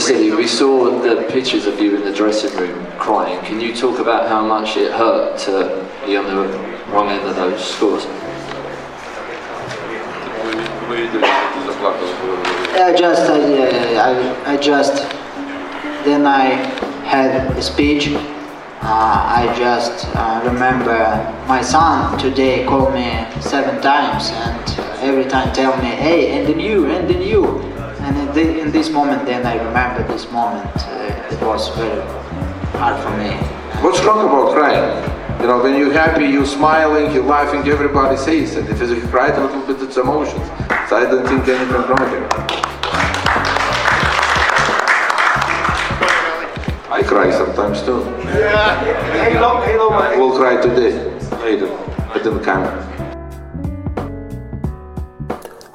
Vasily, 0.00 0.30
we 0.30 0.46
saw 0.46 0.98
the 1.02 1.26
pictures 1.30 1.66
of 1.66 1.78
you 1.78 1.94
in 1.94 2.02
the 2.02 2.10
dressing 2.10 2.56
room 2.56 2.86
crying. 2.98 3.38
Can 3.44 3.60
you 3.60 3.76
talk 3.76 3.98
about 3.98 4.30
how 4.30 4.42
much 4.42 4.78
it 4.78 4.90
hurt 4.92 5.38
to 5.40 5.86
be 6.06 6.16
on 6.16 6.24
the 6.24 6.36
wrong 6.90 7.10
end 7.10 7.28
of 7.28 7.36
those 7.36 7.62
scores? 7.62 8.06
I 12.80 12.94
just, 12.96 13.30
I, 13.30 13.96
I, 13.98 14.52
I 14.54 14.56
just, 14.56 14.94
then 16.06 16.24
I 16.24 16.44
had 17.04 17.54
a 17.54 17.60
speech. 17.60 18.08
Uh, 18.08 18.24
I 18.80 19.54
just 19.54 20.06
uh, 20.16 20.40
remember 20.50 21.44
my 21.46 21.60
son 21.60 22.18
today 22.18 22.64
called 22.64 22.94
me 22.94 23.26
seven 23.42 23.82
times 23.82 24.30
and 24.30 24.80
every 25.00 25.26
time 25.26 25.52
tell 25.52 25.76
me, 25.76 25.88
hey, 25.88 26.38
and 26.38 26.48
then 26.48 26.58
you, 26.58 26.86
and 26.86 27.06
then 27.06 27.20
you. 27.20 27.79
And 28.10 28.18
in, 28.18 28.34
the, 28.34 28.60
in 28.62 28.72
this 28.72 28.90
moment, 28.90 29.24
then 29.24 29.46
I 29.46 29.54
remember 29.64 30.02
this 30.12 30.28
moment. 30.32 30.66
Uh, 30.74 31.28
it 31.30 31.40
was 31.42 31.68
very 31.76 32.02
hard 32.76 33.00
for 33.04 33.16
me. 33.16 33.36
What's 33.84 34.00
wrong 34.00 34.26
about 34.26 34.52
crying? 34.52 35.40
You 35.40 35.46
know, 35.46 35.62
when 35.62 35.78
you're 35.78 35.92
happy, 35.92 36.24
you're 36.24 36.44
smiling, 36.44 37.14
you're 37.14 37.22
laughing, 37.24 37.70
everybody 37.70 38.16
sees 38.16 38.56
it. 38.56 38.68
If 38.68 38.80
you 38.80 39.00
cry 39.10 39.28
a 39.28 39.40
little 39.40 39.64
bit, 39.64 39.80
it's 39.80 39.96
emotions. 39.96 40.44
So 40.88 40.96
I 40.96 41.04
don't 41.04 41.24
think 41.24 41.46
anything 41.46 41.70
wrong 41.70 42.10
here. 42.10 42.26
I 46.90 47.04
cry 47.06 47.30
sometimes 47.30 47.80
too. 47.82 48.00
Yeah. 48.24 50.16
We'll 50.18 50.36
cry 50.36 50.60
today, 50.60 51.16
later, 51.44 51.72
at 52.12 52.24
the 52.24 52.40
camera. 52.44 52.89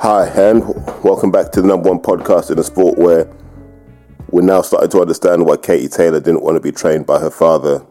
Hi, 0.08 0.28
and 0.28 0.64
welcome 1.04 1.32
back 1.32 1.52
to 1.54 1.64
the 1.64 1.68
number 1.68 1.90
one 1.90 2.00
podcast 2.00 2.52
in 2.52 2.58
the 2.58 2.64
sport 2.64 2.96
where 3.00 3.28
we're 4.30 4.44
now 4.44 4.62
starting 4.62 4.92
to 4.92 5.02
understand 5.02 5.48
why 5.48 5.58
Katie 5.58 5.88
Taylor 5.88 6.20
didn't 6.20 6.44
want 6.44 6.58
to 6.58 6.60
be 6.60 6.72
trained 6.72 7.08
by 7.08 7.20
her 7.20 7.32
father 7.32 7.84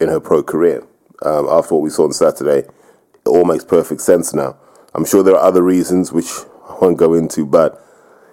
in 0.00 0.08
her 0.08 0.18
pro 0.18 0.42
career. 0.42 0.84
Um, 1.22 1.46
after 1.48 1.74
what 1.74 1.84
we 1.84 1.90
saw 1.90 2.06
on 2.06 2.12
Saturday, 2.12 2.66
it 2.66 3.28
all 3.28 3.44
makes 3.44 3.64
perfect 3.64 4.00
sense 4.00 4.34
now. 4.34 4.56
I'm 4.96 5.04
sure 5.04 5.22
there 5.22 5.36
are 5.36 5.46
other 5.46 5.62
reasons 5.62 6.10
which 6.10 6.26
I 6.68 6.76
won't 6.80 6.98
go 6.98 7.14
into, 7.14 7.46
but 7.46 7.80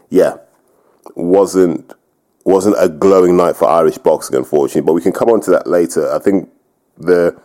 yeah, 0.10 0.38
wasn't 1.14 1.94
wasn't 2.44 2.78
a 2.80 2.90
glowing 2.90 3.38
night 3.38 3.56
for 3.56 3.68
Irish 3.68 4.00
boxing, 4.00 4.36
unfortunately. 4.36 4.82
But 4.82 4.94
we 4.94 5.02
can 5.02 5.14
come 5.14 5.30
on 5.30 5.42
to 5.42 5.52
that 5.52 5.68
later. 5.68 6.12
I 6.12 6.18
think 6.18 6.50
the 6.98 7.40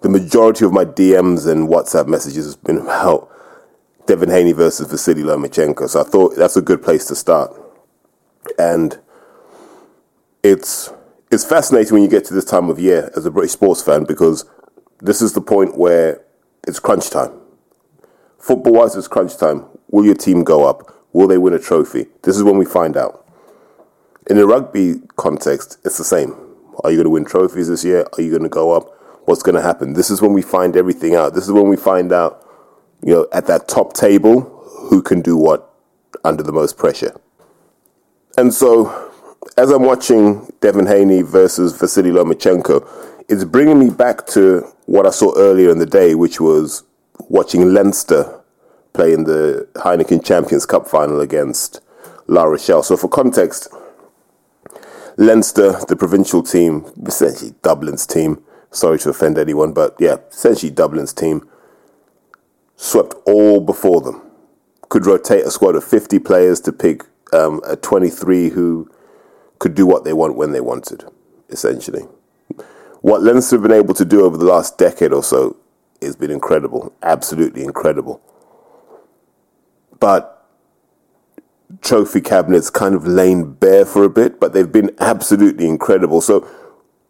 the 0.00 0.08
majority 0.08 0.64
of 0.64 0.72
my 0.72 0.84
DMs 0.84 1.46
and 1.46 1.68
WhatsApp 1.68 2.08
messages 2.08 2.44
has 2.44 2.56
been 2.56 2.78
about 2.82 3.30
Devin 4.06 4.30
Haney 4.30 4.52
versus 4.52 4.88
Vasily 4.88 5.22
Lomachenko. 5.22 5.88
So 5.88 6.00
I 6.00 6.04
thought 6.04 6.36
that's 6.36 6.56
a 6.56 6.62
good 6.62 6.82
place 6.82 7.06
to 7.06 7.14
start. 7.14 7.52
And 8.58 8.98
it's 10.42 10.92
it's 11.30 11.44
fascinating 11.44 11.92
when 11.92 12.02
you 12.02 12.08
get 12.08 12.24
to 12.26 12.34
this 12.34 12.44
time 12.44 12.70
of 12.70 12.78
year 12.78 13.10
as 13.16 13.26
a 13.26 13.30
British 13.30 13.52
sports 13.52 13.82
fan 13.82 14.04
because 14.04 14.44
this 15.00 15.20
is 15.20 15.32
the 15.32 15.40
point 15.40 15.76
where 15.76 16.22
it's 16.66 16.78
crunch 16.78 17.10
time. 17.10 17.32
Football 18.38 18.74
wise, 18.74 18.94
it's 18.94 19.08
crunch 19.08 19.36
time. 19.36 19.64
Will 19.90 20.04
your 20.04 20.14
team 20.14 20.44
go 20.44 20.68
up? 20.68 20.94
Will 21.12 21.26
they 21.26 21.38
win 21.38 21.52
a 21.52 21.58
trophy? 21.58 22.06
This 22.22 22.36
is 22.36 22.44
when 22.44 22.58
we 22.58 22.64
find 22.64 22.96
out. 22.96 23.26
In 24.28 24.36
the 24.36 24.46
rugby 24.46 25.02
context, 25.16 25.78
it's 25.84 25.98
the 25.98 26.04
same. 26.04 26.36
Are 26.84 26.90
you 26.90 26.98
going 26.98 27.04
to 27.04 27.10
win 27.10 27.24
trophies 27.24 27.68
this 27.68 27.84
year? 27.84 28.06
Are 28.16 28.22
you 28.22 28.30
going 28.30 28.42
to 28.42 28.48
go 28.48 28.72
up? 28.72 28.92
What's 29.24 29.42
going 29.42 29.54
to 29.56 29.62
happen? 29.62 29.94
This 29.94 30.10
is 30.10 30.22
when 30.22 30.32
we 30.32 30.42
find 30.42 30.76
everything 30.76 31.16
out. 31.16 31.34
This 31.34 31.44
is 31.44 31.52
when 31.52 31.68
we 31.68 31.76
find 31.76 32.12
out 32.12 32.45
you 33.02 33.14
know, 33.14 33.26
at 33.32 33.46
that 33.46 33.68
top 33.68 33.92
table, 33.92 34.40
who 34.90 35.02
can 35.02 35.20
do 35.20 35.36
what 35.36 35.72
under 36.24 36.42
the 36.42 36.52
most 36.52 36.76
pressure. 36.76 37.18
And 38.36 38.52
so, 38.52 39.12
as 39.56 39.70
I'm 39.70 39.82
watching 39.82 40.52
Devin 40.60 40.86
Haney 40.86 41.22
versus 41.22 41.76
Vasily 41.78 42.10
Lomachenko, 42.10 42.86
it's 43.28 43.44
bringing 43.44 43.78
me 43.78 43.90
back 43.90 44.26
to 44.28 44.60
what 44.86 45.06
I 45.06 45.10
saw 45.10 45.32
earlier 45.36 45.70
in 45.70 45.78
the 45.78 45.86
day, 45.86 46.14
which 46.14 46.40
was 46.40 46.84
watching 47.28 47.72
Leinster 47.72 48.40
play 48.92 49.12
in 49.12 49.24
the 49.24 49.68
Heineken 49.74 50.24
Champions 50.24 50.66
Cup 50.66 50.86
final 50.86 51.20
against 51.20 51.80
La 52.26 52.44
Rochelle. 52.44 52.82
So, 52.82 52.96
for 52.96 53.08
context, 53.08 53.68
Leinster, 55.16 55.80
the 55.88 55.96
provincial 55.96 56.42
team, 56.42 56.84
essentially 57.06 57.54
Dublin's 57.62 58.06
team, 58.06 58.42
sorry 58.70 58.98
to 58.98 59.08
offend 59.08 59.38
anyone, 59.38 59.72
but 59.72 59.96
yeah, 59.98 60.16
essentially 60.30 60.70
Dublin's 60.70 61.14
team, 61.14 61.48
swept 62.76 63.14
all 63.26 63.60
before 63.60 64.00
them. 64.00 64.22
Could 64.88 65.06
rotate 65.06 65.44
a 65.44 65.50
squad 65.50 65.74
of 65.74 65.84
50 65.84 66.18
players 66.20 66.60
to 66.60 66.72
pick 66.72 67.02
um, 67.32 67.60
a 67.66 67.76
23 67.76 68.50
who 68.50 68.90
could 69.58 69.74
do 69.74 69.86
what 69.86 70.04
they 70.04 70.12
want 70.12 70.36
when 70.36 70.52
they 70.52 70.60
wanted, 70.60 71.04
essentially. 71.48 72.02
What 73.00 73.22
Leinster 73.22 73.56
have 73.56 73.62
been 73.62 73.72
able 73.72 73.94
to 73.94 74.04
do 74.04 74.24
over 74.24 74.36
the 74.36 74.44
last 74.44 74.78
decade 74.78 75.12
or 75.12 75.22
so 75.22 75.56
has 76.02 76.16
been 76.16 76.30
incredible, 76.30 76.92
absolutely 77.02 77.64
incredible. 77.64 78.20
But 79.98 80.32
trophy 81.80 82.20
cabinets 82.20 82.70
kind 82.70 82.94
of 82.94 83.06
lain 83.06 83.54
bare 83.54 83.84
for 83.84 84.04
a 84.04 84.10
bit, 84.10 84.38
but 84.38 84.52
they've 84.52 84.70
been 84.70 84.94
absolutely 84.98 85.66
incredible. 85.66 86.20
So 86.20 86.48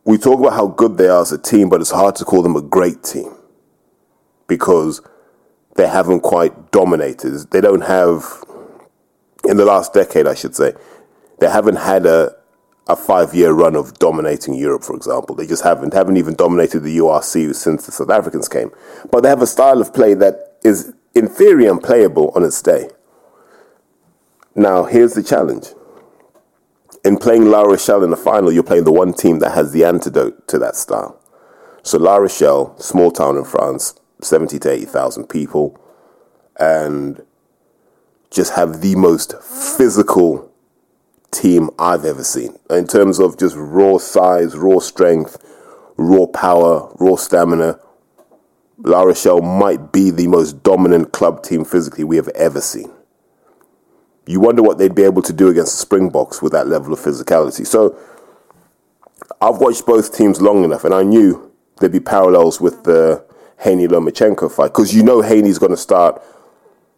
we 0.04 0.18
talk 0.18 0.38
about 0.38 0.54
how 0.54 0.68
good 0.68 0.96
they 0.96 1.08
are 1.08 1.22
as 1.22 1.32
a 1.32 1.38
team, 1.38 1.68
but 1.68 1.80
it's 1.80 1.90
hard 1.90 2.16
to 2.16 2.24
call 2.24 2.42
them 2.42 2.56
a 2.56 2.62
great 2.62 3.02
team 3.02 3.34
because 4.46 5.00
they 5.76 5.88
haven't 5.88 6.20
quite 6.20 6.70
dominated. 6.70 7.50
They 7.50 7.60
don't 7.60 7.82
have, 7.82 8.44
in 9.44 9.56
the 9.56 9.64
last 9.64 9.92
decade, 9.92 10.26
I 10.26 10.34
should 10.34 10.54
say, 10.54 10.72
they 11.38 11.50
haven't 11.50 11.76
had 11.76 12.06
a 12.06 12.36
a 12.88 12.94
five 12.94 13.34
year 13.34 13.52
run 13.52 13.74
of 13.74 13.98
dominating 13.98 14.54
Europe, 14.54 14.84
for 14.84 14.94
example. 14.94 15.34
They 15.34 15.46
just 15.46 15.64
haven't 15.64 15.92
haven't 15.92 16.16
even 16.16 16.34
dominated 16.34 16.80
the 16.80 16.98
URC 16.98 17.54
since 17.54 17.86
the 17.86 17.92
South 17.92 18.10
Africans 18.10 18.48
came. 18.48 18.70
But 19.10 19.22
they 19.22 19.28
have 19.28 19.42
a 19.42 19.46
style 19.46 19.80
of 19.80 19.92
play 19.92 20.14
that 20.14 20.58
is, 20.62 20.94
in 21.14 21.28
theory, 21.28 21.66
unplayable 21.66 22.30
on 22.36 22.44
its 22.44 22.62
day. 22.62 22.90
Now, 24.54 24.84
here's 24.84 25.14
the 25.14 25.22
challenge. 25.22 25.68
In 27.04 27.18
playing 27.18 27.46
La 27.46 27.62
Rochelle 27.62 28.02
in 28.02 28.10
the 28.10 28.16
final, 28.16 28.50
you're 28.50 28.62
playing 28.62 28.84
the 28.84 28.92
one 28.92 29.12
team 29.12 29.40
that 29.40 29.52
has 29.52 29.72
the 29.72 29.84
antidote 29.84 30.48
to 30.48 30.58
that 30.58 30.76
style. 30.76 31.20
So 31.82 31.98
La 31.98 32.16
Rochelle, 32.16 32.76
small 32.78 33.10
town 33.10 33.36
in 33.36 33.44
France, 33.44 33.94
70 34.20 34.58
to 34.60 34.70
80,000 34.70 35.28
people 35.28 35.78
and 36.58 37.22
just 38.30 38.54
have 38.54 38.80
the 38.80 38.96
most 38.96 39.40
physical 39.42 40.50
team 41.30 41.70
I've 41.78 42.04
ever 42.04 42.24
seen 42.24 42.58
in 42.70 42.86
terms 42.86 43.18
of 43.18 43.38
just 43.38 43.56
raw 43.56 43.98
size, 43.98 44.56
raw 44.56 44.78
strength, 44.78 45.42
raw 45.96 46.26
power, 46.26 46.92
raw 46.98 47.16
stamina. 47.16 47.78
La 48.78 49.02
Rochelle 49.02 49.40
might 49.40 49.92
be 49.92 50.10
the 50.10 50.26
most 50.26 50.62
dominant 50.62 51.12
club 51.12 51.42
team 51.42 51.64
physically 51.64 52.04
we 52.04 52.16
have 52.16 52.28
ever 52.28 52.60
seen. 52.60 52.92
You 54.26 54.40
wonder 54.40 54.62
what 54.62 54.78
they'd 54.78 54.94
be 54.94 55.04
able 55.04 55.22
to 55.22 55.32
do 55.32 55.48
against 55.48 55.72
the 55.72 55.78
Springboks 55.78 56.42
with 56.42 56.52
that 56.52 56.66
level 56.66 56.92
of 56.92 56.98
physicality. 56.98 57.66
So 57.66 57.96
I've 59.40 59.58
watched 59.58 59.86
both 59.86 60.14
teams 60.14 60.42
long 60.42 60.64
enough, 60.64 60.84
and 60.84 60.92
I 60.92 61.02
knew 61.04 61.52
there'd 61.78 61.92
be 61.92 62.00
parallels 62.00 62.60
with 62.60 62.84
the 62.84 63.24
Haney 63.58 63.88
Lomachenko 63.88 64.50
fight 64.50 64.68
because 64.68 64.94
you 64.94 65.02
know 65.02 65.22
Haney's 65.22 65.58
going 65.58 65.70
to 65.70 65.76
start 65.76 66.22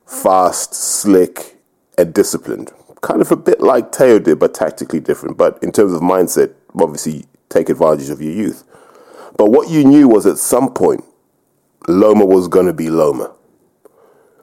fast, 0.06 0.74
slick, 0.74 1.56
and 1.96 2.12
disciplined. 2.12 2.72
Kind 3.00 3.20
of 3.20 3.30
a 3.30 3.36
bit 3.36 3.60
like 3.60 3.92
Teo 3.92 4.18
did, 4.18 4.38
but 4.38 4.54
tactically 4.54 5.00
different. 5.00 5.36
But 5.36 5.62
in 5.62 5.70
terms 5.70 5.92
of 5.92 6.00
mindset, 6.00 6.54
obviously 6.74 7.26
take 7.48 7.68
advantage 7.68 8.10
of 8.10 8.20
your 8.20 8.32
youth. 8.32 8.64
But 9.36 9.50
what 9.50 9.70
you 9.70 9.84
knew 9.84 10.08
was 10.08 10.26
at 10.26 10.38
some 10.38 10.72
point, 10.72 11.04
Loma 11.86 12.24
was 12.24 12.48
going 12.48 12.66
to 12.66 12.72
be 12.72 12.90
Loma. 12.90 13.32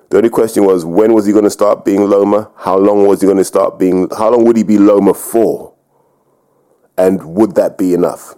The 0.09 0.17
only 0.17 0.29
question 0.29 0.63
was 0.63 0.85
when 0.85 1.13
was 1.13 1.25
he 1.25 1.33
going 1.33 1.43
to 1.43 1.49
start 1.49 1.83
being 1.83 2.09
Loma? 2.09 2.49
How 2.55 2.77
long 2.77 3.05
was 3.05 3.21
he 3.21 3.25
going 3.25 3.37
to 3.37 3.43
start 3.43 3.77
being? 3.77 4.07
How 4.17 4.31
long 4.31 4.45
would 4.45 4.55
he 4.55 4.63
be 4.63 4.77
Loma 4.77 5.13
for? 5.13 5.73
And 6.97 7.23
would 7.35 7.55
that 7.55 7.77
be 7.77 7.93
enough? 7.93 8.35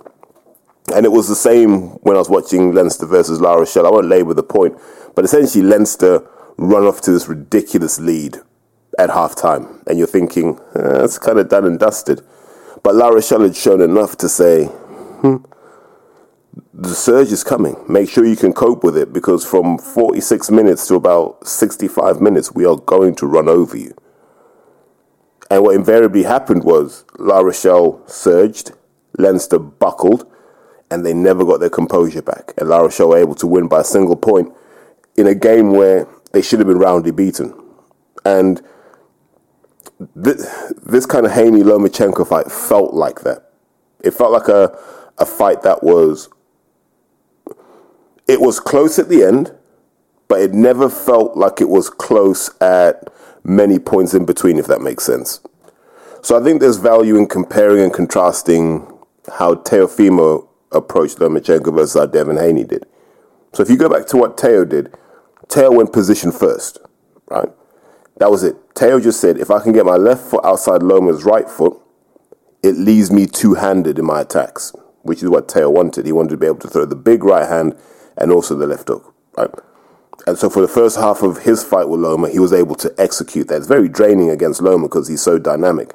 And 0.94 1.06
it 1.06 1.12
was 1.12 1.28
the 1.28 1.36
same 1.36 1.90
when 2.04 2.16
I 2.16 2.20
was 2.20 2.30
watching 2.30 2.74
Leinster 2.74 3.06
versus 3.06 3.42
La 3.42 3.54
Rochelle. 3.56 3.86
I 3.86 3.90
won't 3.90 4.08
labour 4.08 4.34
the 4.34 4.44
point, 4.44 4.78
but 5.16 5.26
essentially 5.26 5.64
Leinster 5.64 6.28
run 6.58 6.84
off 6.84 7.02
to 7.02 7.12
this 7.12 7.28
ridiculous 7.28 8.00
lead 8.00 8.38
at 8.98 9.10
half 9.10 9.36
time. 9.36 9.82
And 9.88 9.98
you're 9.98 10.08
thinking, 10.08 10.60
eh, 10.76 11.04
it's 11.04 11.18
kind 11.18 11.40
of 11.40 11.50
done 11.50 11.66
and 11.66 11.78
dusted. 11.78 12.22
But 12.84 12.96
La 12.96 13.10
Rochelle 13.10 13.42
had 13.42 13.56
shown 13.56 13.82
enough 13.82 14.16
to 14.18 14.30
say, 14.30 14.66
hmm, 14.66 15.38
the 16.74 16.96
surge 16.96 17.32
is 17.32 17.44
coming. 17.44 17.76
Make 17.90 18.10
sure 18.10 18.26
you 18.26 18.36
can 18.36 18.54
cope 18.54 18.84
with 18.84 18.96
it 18.96 19.12
because 19.12 19.46
from 19.46 19.78
46 19.78 20.50
minutes 20.52 20.88
to 20.88 20.96
about 20.96 21.46
65 21.48 22.22
minutes, 22.22 22.54
we 22.54 22.66
are 22.66 22.78
going 22.78 23.16
to 23.16 23.28
run 23.28 23.50
over 23.50 23.76
you. 23.76 23.94
And 25.50 25.64
what 25.64 25.76
invariably 25.76 26.24
happened 26.24 26.64
was 26.64 27.06
La 27.20 27.40
Rochelle 27.40 28.02
surged, 28.08 28.72
Leinster 29.18 29.60
buckled, 29.60 30.32
and 30.90 31.06
they 31.06 31.14
never 31.14 31.44
got 31.44 31.60
their 31.60 31.70
composure 31.70 32.22
back. 32.22 32.54
And 32.58 32.70
La 32.70 32.80
Rochelle 32.80 33.10
were 33.10 33.18
able 33.18 33.36
to 33.36 33.48
win 33.48 33.68
by 33.68 33.82
a 33.82 33.84
single 33.84 34.16
point 34.16 34.52
in 35.16 35.28
a 35.28 35.36
game 35.36 35.72
where 35.72 36.08
they 36.32 36.42
should 36.42 36.60
have 36.60 36.68
been 36.68 36.78
roundly 36.78 37.12
beaten. 37.12 37.54
And 38.26 38.62
this, 40.16 40.48
this 40.86 41.06
kind 41.06 41.26
of 41.26 41.32
Haney 41.32 41.62
Lomachenko 41.62 42.28
fight 42.28 42.52
felt 42.52 42.94
like 42.94 43.22
that. 43.22 43.52
It 44.02 44.12
felt 44.12 44.32
like 44.32 44.48
a, 44.48 44.78
a 45.18 45.26
fight 45.26 45.64
that 45.64 45.84
was, 45.84 46.30
it 48.28 48.40
was 48.40 48.60
close 48.60 49.00
at 49.00 49.10
the 49.10 49.24
end, 49.24 49.54
but 50.28 50.42
it 50.42 50.54
never 50.54 50.90
felt 50.90 51.36
like 51.38 51.62
it 51.62 51.70
was 51.70 51.90
close 51.90 52.50
at 52.62 53.12
many 53.44 53.80
points 53.80 54.14
in 54.14 54.26
between, 54.26 54.58
if 54.58 54.68
that 54.68 54.82
makes 54.82 55.06
sense. 55.06 55.40
So 56.22 56.40
I 56.40 56.44
think 56.44 56.60
there's 56.60 56.78
value 56.78 57.16
in 57.16 57.28
comparing 57.28 57.82
and 57.82 57.94
contrasting 57.94 58.86
how 59.38 59.56
Teofimo 59.56 60.48
approached 60.72 61.18
Lomachenko 61.20 61.74
versus 61.74 61.94
how 61.94 62.02
uh, 62.02 62.06
Devin 62.06 62.38
Haney 62.38 62.64
did. 62.64 62.86
So 63.54 63.64
if 63.64 63.70
you 63.70 63.78
go 63.78 63.90
back 63.90 64.08
to 64.08 64.18
what 64.18 64.38
Teo 64.38 64.66
did, 64.66 64.94
Teo 65.48 65.72
went 65.72 65.94
position 65.94 66.32
first, 66.32 66.80
right? 67.28 67.50
That 68.18 68.32
was 68.32 68.44
it. 68.44 68.56
Teo 68.76 69.00
just 69.00 69.22
said, 69.22 69.38
if 69.38 69.50
I 69.50 69.62
can 69.62 69.72
get 69.72 69.86
my 69.86 69.96
left 69.96 70.24
foot 70.24 70.44
outside 70.44 70.84
Loma's 70.84 71.24
right 71.24 71.50
foot, 71.50 71.80
it 72.64 72.76
leaves 72.76 73.12
me 73.12 73.28
two-handed 73.28 74.00
in 74.00 74.06
my 74.06 74.22
attacks, 74.22 74.76
which 75.04 75.24
is 75.24 75.30
what 75.30 75.48
Teo 75.48 75.70
wanted. 75.70 76.06
He 76.06 76.12
wanted 76.12 76.32
to 76.32 76.38
be 76.38 76.48
able 76.48 76.60
to 76.60 76.68
throw 76.68 76.86
the 76.86 76.96
big 76.96 77.24
right 77.24 77.48
hand 77.48 77.78
and 78.18 78.32
also 78.32 78.56
the 78.56 78.68
left 78.68 78.88
hook, 78.88 79.14
right? 79.38 79.50
And 80.26 80.38
so 80.38 80.50
for 80.50 80.62
the 80.62 80.68
first 80.68 80.98
half 80.98 81.22
of 81.22 81.44
his 81.44 81.64
fight 81.64 81.88
with 81.88 82.02
Loma, 82.02 82.30
he 82.30 82.40
was 82.40 82.52
able 82.52 82.76
to 82.76 82.94
execute 82.98 83.48
that. 83.48 83.58
It's 83.58 83.68
very 83.68 83.88
draining 83.88 84.30
against 84.30 84.62
Loma 84.62 84.88
because 84.88 85.08
he's 85.08 85.22
so 85.22 85.38
dynamic. 85.38 85.94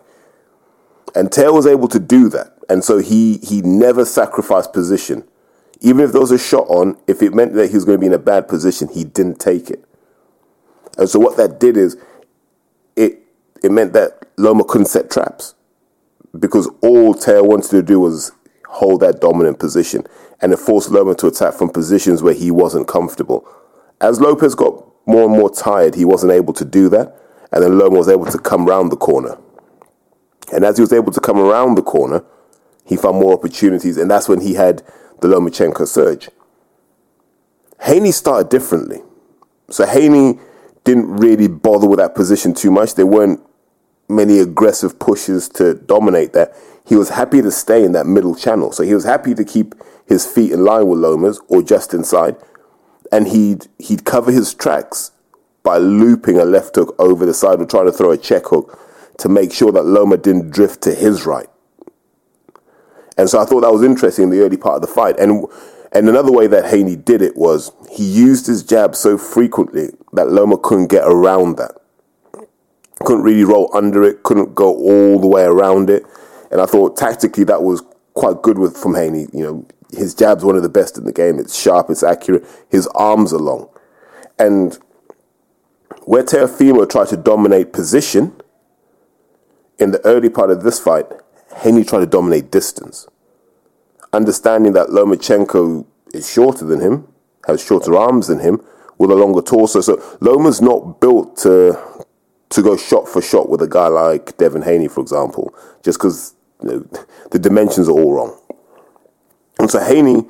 And 1.15 1.31
Teo 1.31 1.53
was 1.53 1.67
able 1.67 1.89
to 1.89 1.99
do 1.99 2.29
that. 2.31 2.55
And 2.69 2.83
so 2.83 2.99
he 2.99 3.39
he 3.39 3.61
never 3.63 4.05
sacrificed 4.05 4.73
position. 4.73 5.25
Even 5.81 6.05
if 6.05 6.13
there 6.13 6.21
was 6.21 6.31
a 6.31 6.39
shot 6.39 6.67
on, 6.69 6.97
if 7.07 7.23
it 7.23 7.35
meant 7.35 7.55
that 7.55 7.69
he 7.69 7.75
was 7.75 7.85
going 7.85 7.99
to 7.99 8.01
be 8.01 8.07
in 8.07 8.13
a 8.13 8.19
bad 8.19 8.49
position, 8.49 8.89
he 8.89 9.05
didn't 9.05 9.41
take 9.41 9.69
it. 9.69 9.85
And 10.97 11.09
so 11.09 11.19
what 11.19 11.37
that 11.37 11.59
did 11.59 11.77
is 11.77 11.97
it 12.97 13.19
it 13.63 13.71
meant 13.71 13.93
that 13.93 14.29
Loma 14.37 14.65
couldn't 14.65 14.87
set 14.87 15.11
traps. 15.11 15.55
Because 16.39 16.69
all 16.81 17.15
Teo 17.15 17.45
wanted 17.45 17.71
to 17.71 17.83
do 17.83 18.01
was 18.01 18.33
hold 18.67 19.01
that 19.01 19.21
dominant 19.21 19.59
position. 19.59 20.07
And 20.41 20.53
it 20.53 20.59
forced 20.59 20.91
Loma 20.91 21.15
to 21.17 21.27
attack 21.27 21.55
from 21.55 21.69
positions 21.69 22.23
where 22.23 22.35
he 22.35 22.51
wasn't 22.51 22.89
comfortable. 22.89 23.47
As 24.01 24.21
Lopez 24.21 24.55
got 24.55 24.83
more 25.07 25.25
and 25.25 25.33
more 25.33 25.51
tired, 25.51 25.95
he 25.95 26.05
wasn't 26.05 26.33
able 26.33 26.55
to 26.55 26.65
do 26.65 26.89
that. 26.89 27.17
And 27.53 27.63
then 27.63 27.79
Loma 27.79 27.99
was 27.99 28.09
able 28.09 28.27
to 28.27 28.39
come 28.39 28.67
round 28.67 28.91
the 28.91 28.97
corner. 28.97 29.37
And 30.53 30.65
as 30.65 30.77
he 30.77 30.83
was 30.83 30.93
able 30.93 31.13
to 31.13 31.21
come 31.21 31.39
around 31.39 31.77
the 31.77 31.83
corner, 31.83 32.25
he 32.85 32.97
found 32.97 33.19
more 33.19 33.33
opportunities. 33.33 33.97
And 33.97 34.11
that's 34.11 34.29
when 34.29 34.41
he 34.41 34.55
had 34.55 34.83
the 35.21 35.29
Lomachenko 35.29 35.87
surge. 35.87 36.29
Haney 37.81 38.13
started 38.13 38.49
differently. 38.49 39.01
So 39.71 39.87
Haney 39.87 40.39
didn't 40.85 41.17
really 41.17 41.49
bother 41.49 41.89
with 41.89 41.99
that 41.99 42.15
position 42.15 42.55
too 42.55 42.71
much. 42.71 42.95
There 42.95 43.07
weren't 43.07 43.41
many 44.09 44.39
aggressive 44.39 44.99
pushes 44.99 45.49
to 45.51 45.75
dominate 45.75 46.33
that. 46.35 46.55
He 46.87 46.97
was 46.97 47.11
happy 47.11 47.41
to 47.41 47.51
stay 47.51 47.85
in 47.85 47.93
that 47.93 48.07
middle 48.07 48.35
channel. 48.35 48.73
So 48.73 48.83
he 48.83 48.95
was 48.95 49.05
happy 49.05 49.35
to 49.35 49.45
keep 49.45 49.75
his 50.07 50.27
feet 50.27 50.53
in 50.53 50.65
line 50.65 50.87
with 50.89 50.99
Loma's 50.99 51.41
or 51.49 51.63
just 51.63 51.95
inside 51.95 52.37
and 53.13 53.29
he'd 53.29 53.69
he'd 53.79 54.05
cover 54.05 54.33
his 54.33 54.55
tracks 54.55 55.13
by 55.63 55.77
looping 55.77 56.39
a 56.39 56.45
left 56.45 56.75
hook 56.75 56.97
over 56.99 57.25
the 57.27 57.35
side 57.35 57.61
or 57.61 57.67
trying 57.67 57.87
to 57.87 57.93
throw 57.93 58.11
a 58.11 58.19
check 58.19 58.47
hook 58.47 58.79
to 59.19 59.29
make 59.29 59.53
sure 59.53 59.73
that 59.73 59.85
Loma 59.85 60.17
didn't 60.17 60.51
drift 60.51 60.83
to 60.83 60.95
his 60.95 61.27
right. 61.27 61.49
And 63.17 63.29
so 63.29 63.41
I 63.41 63.45
thought 63.45 63.61
that 63.61 63.73
was 63.73 63.83
interesting 63.83 64.25
in 64.25 64.31
the 64.31 64.41
early 64.41 64.57
part 64.57 64.77
of 64.77 64.83
the 64.83 64.89
fight. 64.89 65.19
And 65.19 65.47
and 65.93 66.09
another 66.09 66.33
way 66.33 66.47
that 66.47 66.71
Haney 66.71 66.97
did 66.97 67.21
it 67.21 67.37
was 67.37 67.71
he 67.91 68.05
used 68.05 68.47
his 68.47 68.63
jab 68.63 68.97
so 68.97 69.19
frequently 69.19 69.91
that 70.15 70.31
Loma 70.31 70.57
couldn't 70.57 70.89
get 70.89 71.05
around 71.05 71.57
that. 71.59 71.73
Couldn't 73.05 73.23
really 73.23 73.45
roll 73.45 73.71
under 73.75 74.03
it, 74.03 74.23
couldn't 74.23 74.55
go 74.55 74.75
all 74.75 75.21
the 75.21 75.27
way 75.27 75.43
around 75.43 75.91
it. 75.91 76.05
And 76.51 76.61
I 76.61 76.67
thought 76.67 76.97
tactically 76.97 77.45
that 77.45 77.63
was 77.63 77.83
quite 78.15 78.41
good 78.43 78.59
with 78.59 78.77
from 78.77 78.95
Haney. 78.95 79.27
You 79.33 79.45
know, 79.45 79.67
his 79.91 80.15
jab's 80.15 80.45
one 80.45 80.57
of 80.57 80.63
the 80.63 80.69
best 80.69 80.97
in 80.97 81.05
the 81.05 81.13
game. 81.13 81.39
It's 81.39 81.61
sharp, 81.61 81.91
it's 81.91 82.03
accurate. 82.03 82.47
His 82.71 82.87
arms 82.89 83.33
are 83.35 83.39
long. 83.39 83.69
And 84.39 84.79
where 86.05 86.23
Teofimo 86.23 86.89
tried 86.89 87.09
to 87.09 87.17
dominate 87.17 87.73
position, 87.73 88.41
in 89.83 89.91
the 89.91 90.05
early 90.07 90.31
part 90.31 90.51
of 90.51 90.63
this 90.63 90.79
fight, 90.79 91.07
Haney 91.57 91.85
tried 91.85 92.01
to 92.01 92.07
dominate 92.07 92.51
distance. 92.51 93.09
Understanding 94.13 94.73
that 94.75 94.89
Lomachenko 94.89 95.87
is 96.15 96.31
shorter 96.31 96.65
than 96.65 96.81
him, 96.81 97.09
has 97.47 97.65
shorter 97.65 97.97
arms 97.97 98.29
than 98.29 98.39
him, 98.39 98.65
with 98.99 99.11
a 99.11 99.15
longer 99.15 99.43
torso. 99.43 99.81
So 99.81 100.01
Loma's 100.21 100.61
not 100.63 101.01
built 101.01 101.37
to 101.39 101.79
to 102.51 102.63
go 102.63 102.77
shot 102.77 103.09
for 103.09 103.23
shot 103.23 103.49
with 103.49 103.63
a 103.63 103.67
guy 103.67 103.89
like 103.89 104.37
Devin 104.37 104.61
Haney, 104.63 104.87
for 104.87 105.01
example, 105.01 105.55
just 105.83 105.99
because 105.99 106.35
you 106.63 106.69
know, 106.69 106.87
the 107.31 107.39
dimensions 107.39 107.89
are 107.89 107.93
all 107.93 108.13
wrong. 108.13 108.39
And 109.59 109.71
so 109.71 109.81
Haney, 109.83 110.27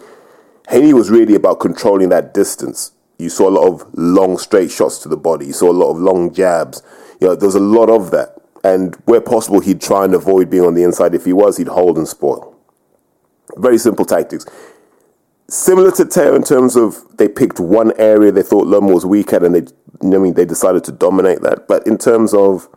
Haney 0.68 0.94
was 0.94 1.10
really 1.10 1.34
about 1.34 1.58
controlling 1.58 2.10
that 2.10 2.32
distance. 2.32 2.92
You 3.18 3.28
saw 3.28 3.48
a 3.48 3.50
lot 3.50 3.66
of 3.66 3.92
long 3.94 4.38
straight 4.38 4.70
shots 4.70 4.98
to 4.98 5.08
the 5.08 5.16
body. 5.16 5.46
You 5.46 5.52
saw 5.52 5.70
a 5.70 5.72
lot 5.72 5.90
of 5.90 5.98
long 5.98 6.32
jabs. 6.32 6.82
You 7.20 7.26
know, 7.26 7.34
there 7.34 7.48
was 7.48 7.56
a 7.56 7.60
lot 7.60 7.90
of 7.90 8.12
that. 8.12 8.41
And 8.64 8.94
where 9.06 9.20
possible, 9.20 9.60
he'd 9.60 9.80
try 9.80 10.04
and 10.04 10.14
avoid 10.14 10.50
being 10.50 10.64
on 10.64 10.74
the 10.74 10.84
inside. 10.84 11.14
If 11.14 11.24
he 11.24 11.32
was, 11.32 11.56
he'd 11.56 11.68
hold 11.68 11.98
and 11.98 12.06
spoil. 12.06 12.56
Very 13.56 13.78
simple 13.78 14.04
tactics. 14.04 14.46
Similar 15.48 15.90
to 15.92 16.04
Teo 16.06 16.34
in 16.34 16.44
terms 16.44 16.76
of 16.76 17.04
they 17.18 17.28
picked 17.28 17.60
one 17.60 17.92
area 17.98 18.32
they 18.32 18.42
thought 18.42 18.66
Loma 18.66 18.92
was 18.92 19.04
weak 19.04 19.32
at, 19.32 19.42
and 19.42 19.54
they, 19.54 19.62
I 20.02 20.18
mean, 20.18 20.34
they 20.34 20.44
decided 20.44 20.84
to 20.84 20.92
dominate 20.92 21.42
that. 21.42 21.66
But 21.68 21.86
in 21.86 21.98
terms 21.98 22.32
of 22.32 22.68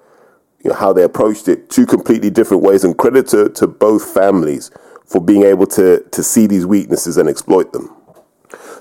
you 0.63 0.71
know, 0.71 0.75
how 0.75 0.91
they 0.91 1.03
approached 1.03 1.47
it, 1.47 1.69
two 1.69 1.85
completely 1.85 2.31
different 2.31 2.63
ways. 2.63 2.83
And 2.83 2.97
credit 2.97 3.27
to, 3.27 3.49
to 3.49 3.67
both 3.67 4.03
families 4.03 4.71
for 5.05 5.21
being 5.21 5.43
able 5.43 5.67
to, 5.67 6.03
to 6.11 6.23
see 6.23 6.47
these 6.47 6.65
weaknesses 6.65 7.17
and 7.17 7.29
exploit 7.29 7.71
them. 7.71 7.95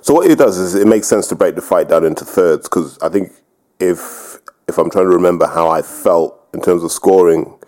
So 0.01 0.15
what 0.15 0.31
it 0.31 0.39
does 0.39 0.59
is 0.59 0.75
it 0.75 0.87
makes 0.87 1.07
sense 1.07 1.29
to 1.29 1.35
break 1.35 1.55
the 1.55 1.63
fight 1.63 1.89
down 1.89 2.05
into 2.05 2.25
thirds 2.25 2.69
because 2.69 2.99
I 3.01 3.09
think 3.09 3.33
if 3.81 4.39
if 4.69 4.79
I'm 4.79 4.91
trying 4.91 5.07
to 5.07 5.11
remember 5.11 5.47
how 5.47 5.69
I 5.69 5.83
felt 5.83 6.44
in 6.55 6.61
terms 6.61 6.83
of 6.83 6.93
scoring, 6.93 7.59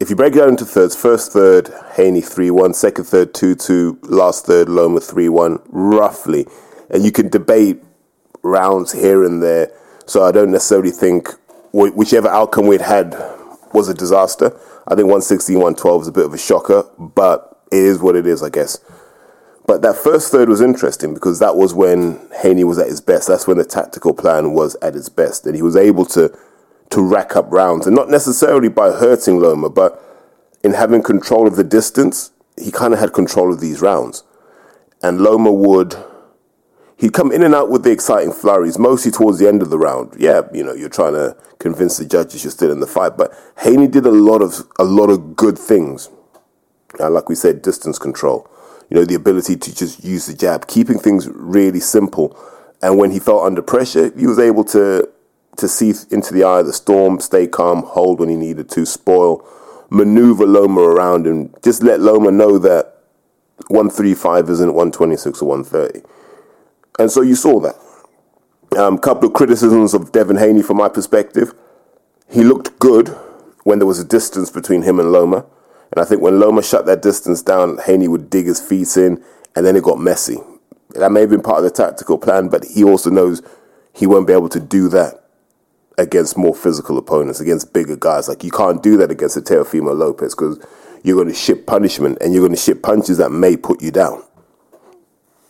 if 0.00 0.10
you 0.10 0.16
break 0.16 0.34
it 0.34 0.38
down 0.38 0.50
into 0.50 0.66
thirds, 0.66 0.94
first 0.94 1.32
third 1.32 1.70
Haney 1.94 2.20
three 2.20 2.50
one, 2.50 2.74
second 2.74 3.04
third 3.04 3.32
two 3.32 3.54
two, 3.54 3.98
last 4.02 4.44
third 4.44 4.68
Loma 4.68 5.00
three 5.00 5.28
one, 5.28 5.58
roughly, 5.68 6.46
and 6.90 7.04
you 7.04 7.10
can 7.10 7.28
debate 7.28 7.82
rounds 8.42 8.92
here 8.92 9.24
and 9.24 9.42
there. 9.42 9.72
So 10.06 10.22
I 10.22 10.32
don't 10.32 10.52
necessarily 10.52 10.90
think 10.90 11.30
whichever 11.72 12.28
outcome 12.28 12.66
we'd 12.66 12.82
had 12.82 13.14
was 13.72 13.88
a 13.88 13.94
disaster. 13.94 14.46
I 14.86 14.94
think 14.94 15.08
116, 15.08 15.56
112 15.56 16.02
is 16.02 16.08
a 16.08 16.12
bit 16.12 16.26
of 16.26 16.32
a 16.32 16.38
shocker, 16.38 16.84
but 16.98 17.60
it 17.72 17.78
is 17.78 17.98
what 17.98 18.14
it 18.14 18.26
is, 18.26 18.42
I 18.42 18.50
guess. 18.50 18.78
But 19.66 19.82
that 19.82 19.96
first 19.96 20.30
third 20.30 20.48
was 20.48 20.60
interesting 20.60 21.12
because 21.12 21.40
that 21.40 21.56
was 21.56 21.74
when 21.74 22.20
Haney 22.40 22.62
was 22.62 22.78
at 22.78 22.86
his 22.86 23.00
best. 23.00 23.26
That's 23.26 23.48
when 23.48 23.58
the 23.58 23.64
tactical 23.64 24.14
plan 24.14 24.52
was 24.52 24.76
at 24.76 24.94
its 24.94 25.08
best, 25.08 25.44
and 25.44 25.56
he 25.56 25.62
was 25.62 25.74
able 25.74 26.04
to 26.06 26.36
to 26.90 27.02
rack 27.02 27.36
up 27.36 27.46
rounds, 27.50 27.86
and 27.86 27.96
not 27.96 28.08
necessarily 28.08 28.68
by 28.68 28.90
hurting 28.90 29.38
Loma, 29.38 29.68
but 29.68 30.02
in 30.62 30.72
having 30.72 31.02
control 31.02 31.46
of 31.46 31.56
the 31.56 31.64
distance. 31.64 32.30
He 32.58 32.70
kind 32.70 32.94
of 32.94 33.00
had 33.00 33.12
control 33.12 33.52
of 33.52 33.60
these 33.60 33.82
rounds, 33.82 34.24
and 35.02 35.20
Loma 35.20 35.52
would 35.52 35.94
he'd 36.96 37.12
come 37.12 37.30
in 37.30 37.42
and 37.42 37.54
out 37.54 37.70
with 37.70 37.84
the 37.84 37.90
exciting 37.90 38.32
flurries, 38.32 38.78
mostly 38.78 39.10
towards 39.10 39.38
the 39.38 39.48
end 39.48 39.62
of 39.62 39.70
the 39.70 39.78
round. 39.78 40.14
Yeah, 40.18 40.42
you 40.52 40.64
know, 40.64 40.72
you're 40.72 40.88
trying 40.88 41.12
to 41.12 41.36
convince 41.58 41.98
the 41.98 42.04
judges 42.04 42.44
you're 42.44 42.50
still 42.50 42.72
in 42.72 42.80
the 42.80 42.86
fight, 42.86 43.16
but 43.16 43.32
Haney 43.58 43.88
did 43.88 44.06
a 44.06 44.10
lot 44.10 44.42
of 44.42 44.66
a 44.78 44.84
lot 44.84 45.10
of 45.10 45.36
good 45.36 45.58
things. 45.58 46.08
Uh, 46.98 47.10
like 47.10 47.28
we 47.28 47.34
said, 47.34 47.62
distance 47.62 47.98
control. 47.98 48.48
You 48.88 48.96
know, 48.96 49.04
the 49.04 49.16
ability 49.16 49.56
to 49.56 49.74
just 49.74 50.04
use 50.04 50.26
the 50.26 50.34
jab, 50.34 50.66
keeping 50.66 50.98
things 50.98 51.28
really 51.28 51.80
simple. 51.80 52.38
And 52.80 52.98
when 52.98 53.10
he 53.10 53.18
felt 53.18 53.44
under 53.44 53.60
pressure, 53.60 54.12
he 54.16 54.26
was 54.26 54.38
able 54.38 54.64
to 54.64 55.10
to 55.58 55.68
see 55.68 55.92
into 56.10 56.32
the 56.32 56.44
eye 56.44 56.60
of 56.60 56.66
the 56.66 56.72
storm, 56.72 57.20
stay 57.20 57.46
calm, 57.46 57.82
hold 57.82 58.20
when 58.20 58.28
he 58.28 58.36
needed 58.36 58.68
to, 58.70 58.86
spoil, 58.86 59.46
maneuver 59.90 60.46
Loma 60.46 60.80
around, 60.80 61.26
and 61.26 61.54
just 61.62 61.82
let 61.82 62.00
Loma 62.00 62.30
know 62.30 62.58
that 62.58 62.96
135 63.68 64.50
isn't 64.50 64.74
126 64.74 65.42
or 65.42 65.48
130. 65.48 66.06
And 66.98 67.10
so 67.10 67.22
you 67.22 67.34
saw 67.34 67.60
that. 67.60 67.76
A 68.76 68.84
um, 68.84 68.98
couple 68.98 69.28
of 69.28 69.34
criticisms 69.34 69.94
of 69.94 70.12
Devin 70.12 70.36
Haney 70.36 70.62
from 70.62 70.76
my 70.76 70.88
perspective. 70.88 71.54
He 72.28 72.42
looked 72.42 72.78
good 72.78 73.08
when 73.64 73.78
there 73.78 73.86
was 73.86 73.98
a 73.98 74.04
distance 74.04 74.50
between 74.50 74.82
him 74.82 74.98
and 74.98 75.12
Loma. 75.12 75.46
And 75.92 76.00
I 76.00 76.04
think 76.04 76.20
when 76.20 76.40
Loma 76.40 76.62
shut 76.62 76.86
that 76.86 77.02
distance 77.02 77.42
down, 77.42 77.78
Haney 77.78 78.08
would 78.08 78.28
dig 78.28 78.46
his 78.46 78.60
feet 78.60 78.96
in, 78.96 79.22
and 79.54 79.64
then 79.64 79.76
it 79.76 79.84
got 79.84 79.98
messy. 79.98 80.38
That 80.90 81.12
may 81.12 81.20
have 81.20 81.30
been 81.30 81.42
part 81.42 81.58
of 81.58 81.64
the 81.64 81.70
tactical 81.70 82.18
plan, 82.18 82.48
but 82.48 82.64
he 82.64 82.82
also 82.82 83.10
knows 83.10 83.42
he 83.92 84.06
won't 84.06 84.26
be 84.26 84.32
able 84.32 84.48
to 84.50 84.60
do 84.60 84.88
that 84.88 85.25
against 85.98 86.36
more 86.36 86.54
physical 86.54 86.98
opponents, 86.98 87.40
against 87.40 87.72
bigger 87.72 87.96
guys. 87.96 88.28
Like 88.28 88.44
you 88.44 88.50
can't 88.50 88.82
do 88.82 88.96
that 88.98 89.10
against 89.10 89.36
a 89.36 89.40
Teofimo 89.40 89.96
Lopez 89.96 90.34
because 90.34 90.64
you're 91.02 91.16
going 91.16 91.28
to 91.28 91.34
ship 91.34 91.66
punishment 91.66 92.18
and 92.20 92.32
you're 92.32 92.42
going 92.42 92.54
to 92.54 92.60
ship 92.60 92.82
punches 92.82 93.18
that 93.18 93.30
may 93.30 93.56
put 93.56 93.82
you 93.82 93.90
down. 93.90 94.22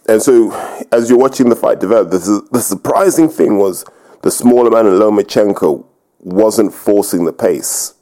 And 0.09 0.23
so, 0.23 0.53
as 0.93 1.11
you're 1.11 1.19
watching 1.19 1.49
the 1.49 1.57
fight 1.57 1.81
develop, 1.81 2.11
the, 2.11 2.47
the 2.53 2.61
surprising 2.61 3.29
thing 3.29 3.59
was 3.59 3.85
the 4.23 4.31
smaller 4.31 4.71
man 4.71 4.87
in 4.87 4.93
Lomachenko 4.93 5.85
wasn't 6.21 6.73
forcing 6.73 7.25
the 7.25 7.33
pace, 7.33 7.95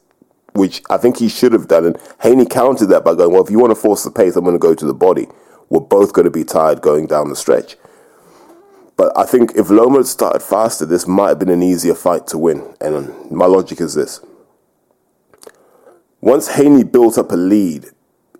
which 0.53 0.83
I 0.91 0.99
think 0.99 1.17
he 1.17 1.29
should 1.29 1.53
have 1.53 1.69
done. 1.69 1.87
And 1.87 1.99
Haney 2.21 2.45
countered 2.45 2.91
that 2.91 3.05
by 3.05 3.15
going, 3.15 3.33
well, 3.33 3.43
if 3.43 3.51
you 3.51 3.59
want 3.59 3.71
to 3.71 3.81
force 3.81 4.05
the 4.05 4.11
pace, 4.11 4.37
I'm 4.37 4.45
going 4.45 4.55
to 4.55 4.59
go 4.59 4.75
to 4.75 4.85
the 4.85 4.95
body. 4.95 5.29
We're 5.71 5.81
both 5.81 6.13
going 6.13 6.25
to 6.25 6.31
be 6.31 6.45
tired 6.45 6.83
going 6.83 7.07
down 7.07 7.31
the 7.31 7.37
stretch. 7.37 7.77
But 8.97 9.17
I 9.19 9.25
think 9.25 9.53
if 9.57 9.71
Loma 9.71 9.99
had 9.99 10.07
started 10.07 10.41
faster, 10.41 10.87
this 10.87 11.07
might 11.07 11.31
have 11.31 11.39
been 11.39 11.49
an 11.49 11.63
easier 11.63 11.95
fight 11.95 12.27
to 12.29 12.39
win. 12.39 12.75
And 12.81 12.95
um, 12.95 13.27
my 13.31 13.47
logic 13.47 13.81
is 13.81 13.95
this. 13.95 14.21
Once 16.21 16.55
Haney 16.55 16.85
built 16.85 17.19
up 17.19 17.33
a 17.33 17.37
lead, 17.37 17.91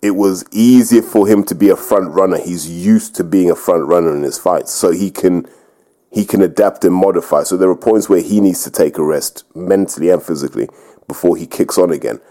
it 0.01 0.11
was 0.11 0.45
easier 0.51 1.01
for 1.01 1.27
him 1.27 1.43
to 1.43 1.55
be 1.55 1.69
a 1.69 1.75
front 1.75 2.09
runner. 2.11 2.37
He's 2.37 2.69
used 2.69 3.15
to 3.15 3.23
being 3.23 3.49
a 3.51 3.55
front 3.55 3.87
runner 3.87 4.15
in 4.15 4.23
his 4.23 4.37
fights, 4.37 4.71
so 4.71 4.91
he 4.91 5.11
can 5.11 5.47
he 6.11 6.25
can 6.25 6.41
adapt 6.41 6.85
and 6.85 6.95
modify. 6.95 7.43
So 7.43 7.57
there 7.57 7.69
are 7.69 7.75
points 7.75 8.07
where 8.07 8.21
he 8.21 8.39
needs 8.39 8.63
to 8.63 8.71
take 8.71 8.97
a 8.97 9.03
rest 9.03 9.43
mentally 9.55 10.09
and 10.09 10.23
physically 10.23 10.69
before 11.07 11.35
he 11.35 11.45
kicks 11.45 11.77
on 11.77 11.91
again. 11.91 12.21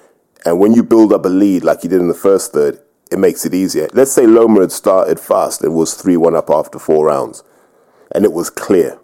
And 0.44 0.58
when 0.58 0.72
you 0.72 0.82
build 0.82 1.12
up 1.12 1.24
a 1.24 1.28
lead 1.28 1.64
like 1.64 1.82
he 1.82 1.88
did 1.88 2.00
in 2.00 2.08
the 2.08 2.14
first 2.14 2.52
third, 2.52 2.80
it 3.10 3.18
makes 3.18 3.44
it 3.44 3.54
easier. 3.54 3.88
Let's 3.92 4.12
say 4.12 4.26
Loma 4.26 4.62
had 4.62 4.72
started 4.72 5.20
fast 5.20 5.62
and 5.62 5.74
was 5.74 5.94
3 5.94 6.16
1 6.16 6.34
up 6.34 6.50
after 6.50 6.78
four 6.78 7.06
rounds, 7.06 7.42
and 8.14 8.24
it 8.24 8.32
was 8.32 8.50
clear. 8.50 8.98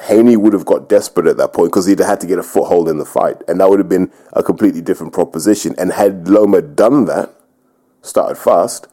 Haney 0.00 0.36
would 0.36 0.52
have 0.52 0.66
got 0.66 0.88
desperate 0.88 1.26
at 1.26 1.36
that 1.38 1.52
point 1.52 1.70
because 1.70 1.86
he'd 1.86 1.98
had 1.98 2.20
to 2.20 2.26
get 2.26 2.38
a 2.38 2.42
foothold 2.42 2.88
in 2.88 2.98
the 2.98 3.04
fight, 3.04 3.42
and 3.48 3.60
that 3.60 3.70
would 3.70 3.78
have 3.78 3.88
been 3.88 4.10
a 4.32 4.42
completely 4.42 4.80
different 4.80 5.12
proposition. 5.12 5.74
And 5.78 5.92
had 5.92 6.28
Loma 6.28 6.60
done 6.62 7.06
that, 7.06 7.30
started 8.02 8.36
fast, 8.36 8.88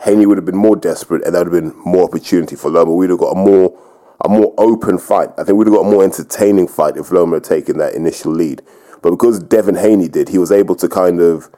Haney 0.00 0.26
would 0.26 0.38
have 0.38 0.46
been 0.46 0.56
more 0.56 0.76
desperate, 0.76 1.24
and 1.24 1.34
that 1.34 1.46
would 1.46 1.52
have 1.52 1.62
been 1.62 1.80
more 1.84 2.04
opportunity 2.04 2.56
for 2.56 2.70
Loma. 2.70 2.94
We'd 2.94 3.10
have 3.10 3.18
got 3.18 3.32
a 3.32 3.34
more 3.34 3.78
a 4.24 4.28
more 4.28 4.52
open 4.58 4.98
fight. 4.98 5.28
I 5.38 5.44
think 5.44 5.58
we'd 5.58 5.68
have 5.68 5.74
got 5.74 5.86
a 5.86 5.90
more 5.90 6.02
entertaining 6.02 6.66
fight 6.66 6.96
if 6.96 7.12
Loma 7.12 7.36
had 7.36 7.44
taken 7.44 7.78
that 7.78 7.94
initial 7.94 8.32
lead. 8.32 8.62
But 9.00 9.10
because 9.10 9.38
Devin 9.38 9.76
Haney 9.76 10.08
did, 10.08 10.30
he 10.30 10.38
was 10.38 10.50
able 10.50 10.74
to 10.76 10.88
kind 10.88 11.20
of 11.20 11.48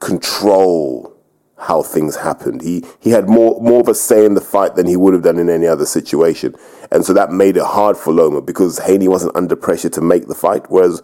control 0.00 1.15
how 1.58 1.82
things 1.82 2.16
happened. 2.16 2.62
He 2.62 2.84
he 3.00 3.10
had 3.10 3.28
more 3.28 3.60
more 3.60 3.80
of 3.80 3.88
a 3.88 3.94
say 3.94 4.24
in 4.24 4.34
the 4.34 4.40
fight 4.40 4.74
than 4.76 4.86
he 4.86 4.96
would 4.96 5.14
have 5.14 5.22
done 5.22 5.38
in 5.38 5.48
any 5.48 5.66
other 5.66 5.86
situation, 5.86 6.54
and 6.90 7.04
so 7.04 7.12
that 7.12 7.32
made 7.32 7.56
it 7.56 7.64
hard 7.64 7.96
for 7.96 8.12
Loma 8.12 8.40
because 8.40 8.80
Haney 8.80 9.08
wasn't 9.08 9.36
under 9.36 9.56
pressure 9.56 9.88
to 9.90 10.00
make 10.00 10.28
the 10.28 10.34
fight. 10.34 10.70
Whereas 10.70 11.02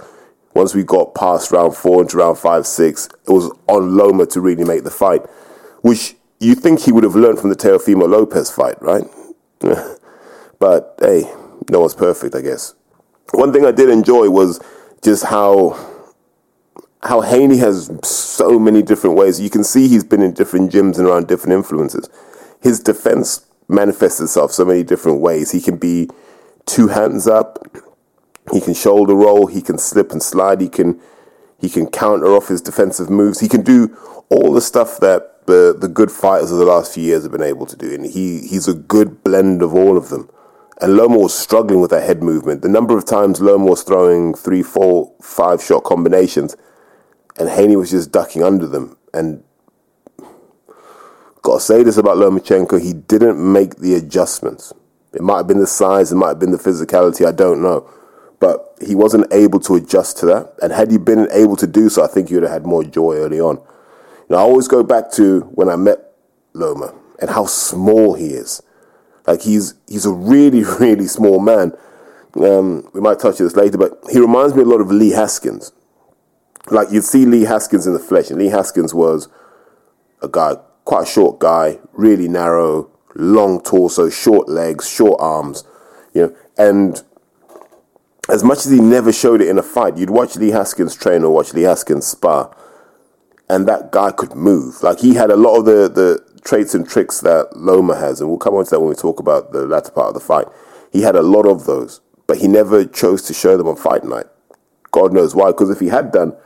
once 0.54 0.74
we 0.74 0.82
got 0.84 1.14
past 1.14 1.50
round 1.50 1.74
four 1.74 2.02
into 2.02 2.18
round 2.18 2.38
five, 2.38 2.66
six, 2.66 3.08
it 3.26 3.30
was 3.30 3.50
on 3.68 3.96
Loma 3.96 4.26
to 4.26 4.40
really 4.40 4.64
make 4.64 4.84
the 4.84 4.90
fight, 4.90 5.22
which 5.80 6.16
you 6.40 6.54
think 6.54 6.80
he 6.80 6.92
would 6.92 7.04
have 7.04 7.16
learned 7.16 7.38
from 7.38 7.50
the 7.50 7.56
Teofimo 7.56 8.08
Lopez 8.08 8.50
fight, 8.50 8.80
right? 8.82 9.04
but 10.58 10.94
hey, 11.00 11.32
no 11.70 11.80
one's 11.80 11.94
perfect, 11.94 12.34
I 12.34 12.42
guess. 12.42 12.74
One 13.32 13.52
thing 13.52 13.64
I 13.64 13.72
did 13.72 13.88
enjoy 13.88 14.28
was 14.28 14.60
just 15.02 15.24
how 15.24 15.70
how 17.02 17.20
Haney 17.20 17.58
has 17.58 17.90
so 18.04 18.58
many 18.58 18.82
different 18.82 19.16
ways. 19.16 19.40
You 19.40 19.50
can 19.50 19.64
see 19.64 19.88
he's 19.88 20.04
been 20.04 20.22
in 20.22 20.32
different 20.32 20.70
gyms 20.70 20.98
and 20.98 21.06
around 21.08 21.26
different 21.26 21.54
influences. 21.54 22.08
His 22.60 22.78
defense 22.78 23.46
manifests 23.68 24.20
itself 24.20 24.52
so 24.52 24.64
many 24.64 24.82
different 24.82 25.20
ways. 25.20 25.50
He 25.50 25.60
can 25.60 25.76
be 25.76 26.08
two 26.64 26.88
hands 26.88 27.26
up, 27.26 27.66
he 28.52 28.60
can 28.60 28.74
shoulder 28.74 29.14
roll, 29.14 29.46
he 29.46 29.62
can 29.62 29.78
slip 29.78 30.12
and 30.12 30.22
slide, 30.22 30.60
he 30.60 30.68
can 30.68 31.00
he 31.58 31.68
can 31.68 31.86
counter 31.86 32.34
off 32.34 32.48
his 32.48 32.60
defensive 32.60 33.08
moves. 33.08 33.38
He 33.38 33.48
can 33.48 33.62
do 33.62 33.96
all 34.30 34.52
the 34.52 34.60
stuff 34.60 34.98
that 34.98 35.46
the 35.46 35.74
the 35.76 35.88
good 35.88 36.10
fighters 36.10 36.52
of 36.52 36.58
the 36.58 36.64
last 36.64 36.94
few 36.94 37.04
years 37.04 37.24
have 37.24 37.32
been 37.32 37.42
able 37.42 37.66
to 37.66 37.76
do, 37.76 37.92
and 37.92 38.06
he 38.06 38.46
he's 38.46 38.68
a 38.68 38.74
good 38.74 39.24
blend 39.24 39.62
of 39.62 39.74
all 39.74 39.96
of 39.96 40.08
them. 40.08 40.30
And 40.80 40.96
Loma 40.96 41.18
was 41.18 41.34
struggling 41.34 41.80
with 41.80 41.90
that 41.90 42.02
head 42.02 42.22
movement. 42.22 42.62
The 42.62 42.68
number 42.68 42.96
of 42.96 43.04
times 43.04 43.40
Loma 43.40 43.66
was 43.66 43.84
throwing 43.84 44.34
three, 44.34 44.62
four, 44.64 45.12
five 45.20 45.62
shot 45.62 45.84
combinations 45.84 46.56
and 47.38 47.48
Haney 47.48 47.76
was 47.76 47.90
just 47.90 48.12
ducking 48.12 48.42
under 48.42 48.66
them. 48.66 48.96
And 49.14 49.42
gotta 51.42 51.60
say 51.60 51.82
this 51.82 51.96
about 51.96 52.16
Lomachenko, 52.16 52.80
he 52.80 52.92
didn't 52.92 53.38
make 53.40 53.76
the 53.76 53.94
adjustments. 53.94 54.72
It 55.12 55.22
might 55.22 55.38
have 55.38 55.46
been 55.46 55.58
the 55.58 55.66
size, 55.66 56.12
it 56.12 56.16
might 56.16 56.28
have 56.28 56.38
been 56.38 56.52
the 56.52 56.58
physicality, 56.58 57.26
I 57.26 57.32
don't 57.32 57.62
know. 57.62 57.88
But 58.40 58.76
he 58.84 58.94
wasn't 58.94 59.32
able 59.32 59.60
to 59.60 59.76
adjust 59.76 60.18
to 60.18 60.26
that. 60.26 60.54
And 60.62 60.72
had 60.72 60.90
he 60.90 60.98
been 60.98 61.28
able 61.30 61.56
to 61.56 61.66
do 61.66 61.88
so, 61.88 62.02
I 62.02 62.08
think 62.08 62.28
he 62.28 62.34
would 62.34 62.42
have 62.42 62.52
had 62.52 62.66
more 62.66 62.82
joy 62.82 63.16
early 63.16 63.40
on. 63.40 63.62
Now, 64.28 64.38
I 64.38 64.40
always 64.40 64.66
go 64.66 64.82
back 64.82 65.12
to 65.12 65.40
when 65.52 65.68
I 65.68 65.76
met 65.76 65.98
Loma 66.52 66.94
and 67.20 67.30
how 67.30 67.46
small 67.46 68.14
he 68.14 68.28
is. 68.28 68.62
Like 69.26 69.42
he's 69.42 69.74
he's 69.86 70.06
a 70.06 70.12
really, 70.12 70.64
really 70.80 71.06
small 71.06 71.38
man. 71.38 71.72
Um, 72.34 72.88
we 72.94 73.00
might 73.00 73.18
touch 73.18 73.40
on 73.40 73.46
this 73.46 73.56
later, 73.56 73.78
but 73.78 74.00
he 74.10 74.18
reminds 74.18 74.54
me 74.54 74.62
a 74.62 74.66
lot 74.66 74.80
of 74.80 74.90
Lee 74.90 75.10
Haskins 75.10 75.70
like 76.70 76.90
you'd 76.90 77.04
see 77.04 77.26
Lee 77.26 77.42
Haskins 77.42 77.86
in 77.86 77.92
the 77.92 77.98
flesh, 77.98 78.30
and 78.30 78.38
Lee 78.38 78.48
Haskins 78.48 78.94
was 78.94 79.28
a 80.22 80.28
guy, 80.28 80.56
quite 80.84 81.02
a 81.02 81.10
short 81.10 81.38
guy, 81.38 81.78
really 81.92 82.28
narrow, 82.28 82.90
long 83.14 83.60
torso, 83.60 84.08
short 84.08 84.48
legs, 84.48 84.88
short 84.88 85.20
arms, 85.20 85.64
you 86.14 86.22
know, 86.22 86.36
and 86.56 87.02
as 88.28 88.44
much 88.44 88.58
as 88.58 88.70
he 88.70 88.80
never 88.80 89.12
showed 89.12 89.40
it 89.40 89.48
in 89.48 89.58
a 89.58 89.62
fight, 89.62 89.96
you'd 89.96 90.10
watch 90.10 90.36
Lee 90.36 90.50
Haskins 90.50 90.94
train 90.94 91.24
or 91.24 91.32
watch 91.32 91.52
Lee 91.52 91.62
Haskins 91.62 92.06
spar, 92.06 92.56
and 93.48 93.66
that 93.66 93.90
guy 93.90 94.12
could 94.12 94.34
move. 94.34 94.82
Like 94.82 95.00
he 95.00 95.14
had 95.14 95.30
a 95.30 95.36
lot 95.36 95.58
of 95.58 95.64
the, 95.64 95.88
the 95.88 96.40
traits 96.44 96.74
and 96.74 96.88
tricks 96.88 97.20
that 97.20 97.56
Loma 97.56 97.96
has, 97.96 98.20
and 98.20 98.28
we'll 98.28 98.38
come 98.38 98.54
on 98.54 98.64
to 98.64 98.70
that 98.70 98.80
when 98.80 98.90
we 98.90 98.94
talk 98.94 99.18
about 99.18 99.52
the 99.52 99.66
latter 99.66 99.90
part 99.90 100.08
of 100.08 100.14
the 100.14 100.20
fight. 100.20 100.46
He 100.92 101.02
had 101.02 101.16
a 101.16 101.22
lot 101.22 101.46
of 101.46 101.64
those, 101.66 102.00
but 102.26 102.38
he 102.38 102.46
never 102.46 102.84
chose 102.84 103.22
to 103.22 103.34
show 103.34 103.56
them 103.56 103.66
on 103.66 103.76
fight 103.76 104.04
night. 104.04 104.26
God 104.92 105.12
knows 105.12 105.34
why, 105.34 105.48
because 105.48 105.70
if 105.70 105.80
he 105.80 105.88
had 105.88 106.12
done, 106.12 106.36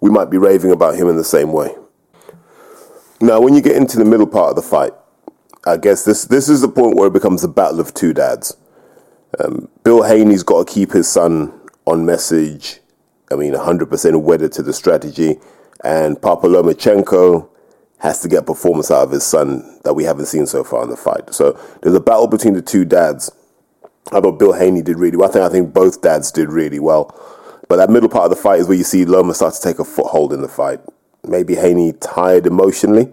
we 0.00 0.10
might 0.10 0.30
be 0.30 0.38
raving 0.38 0.72
about 0.72 0.96
him 0.96 1.08
in 1.08 1.16
the 1.16 1.24
same 1.24 1.52
way. 1.52 1.74
Now, 3.20 3.40
when 3.40 3.54
you 3.54 3.62
get 3.62 3.76
into 3.76 3.98
the 3.98 4.04
middle 4.04 4.26
part 4.26 4.50
of 4.50 4.56
the 4.56 4.62
fight, 4.62 4.92
I 5.66 5.76
guess 5.76 6.04
this 6.04 6.26
this 6.26 6.48
is 6.48 6.60
the 6.60 6.68
point 6.68 6.96
where 6.96 7.08
it 7.08 7.12
becomes 7.12 7.42
a 7.42 7.48
battle 7.48 7.80
of 7.80 7.94
two 7.94 8.12
dads. 8.12 8.56
Um, 9.40 9.68
Bill 9.82 10.02
Haney's 10.02 10.42
got 10.42 10.66
to 10.66 10.72
keep 10.72 10.92
his 10.92 11.08
son 11.08 11.52
on 11.86 12.04
message. 12.06 12.80
I 13.30 13.34
mean, 13.34 13.54
100% 13.54 14.22
wedded 14.22 14.52
to 14.52 14.62
the 14.62 14.72
strategy. 14.72 15.36
And 15.82 16.20
Papa 16.20 16.46
Lomachenko 16.46 17.48
has 17.98 18.20
to 18.20 18.28
get 18.28 18.46
performance 18.46 18.90
out 18.90 19.02
of 19.02 19.10
his 19.10 19.24
son 19.24 19.80
that 19.84 19.94
we 19.94 20.04
haven't 20.04 20.26
seen 20.26 20.46
so 20.46 20.62
far 20.62 20.84
in 20.84 20.90
the 20.90 20.96
fight. 20.96 21.34
So 21.34 21.58
there's 21.82 21.94
a 21.94 22.00
battle 22.00 22.28
between 22.28 22.54
the 22.54 22.62
two 22.62 22.84
dads. 22.84 23.30
I 24.12 24.20
thought 24.20 24.38
Bill 24.38 24.52
Haney 24.52 24.82
did 24.82 24.98
really 24.98 25.16
well. 25.16 25.28
I 25.28 25.32
think 25.32 25.44
I 25.44 25.48
think 25.48 25.74
both 25.74 26.02
dads 26.02 26.30
did 26.30 26.50
really 26.50 26.78
well. 26.78 27.14
But 27.68 27.76
that 27.76 27.90
middle 27.90 28.08
part 28.08 28.24
of 28.24 28.30
the 28.30 28.36
fight 28.36 28.60
is 28.60 28.68
where 28.68 28.76
you 28.76 28.84
see 28.84 29.04
Loma 29.04 29.34
start 29.34 29.54
to 29.54 29.60
take 29.60 29.78
a 29.78 29.84
foothold 29.84 30.32
in 30.32 30.42
the 30.42 30.48
fight. 30.48 30.80
Maybe 31.24 31.56
Haney 31.56 31.92
tired 31.94 32.46
emotionally. 32.46 33.06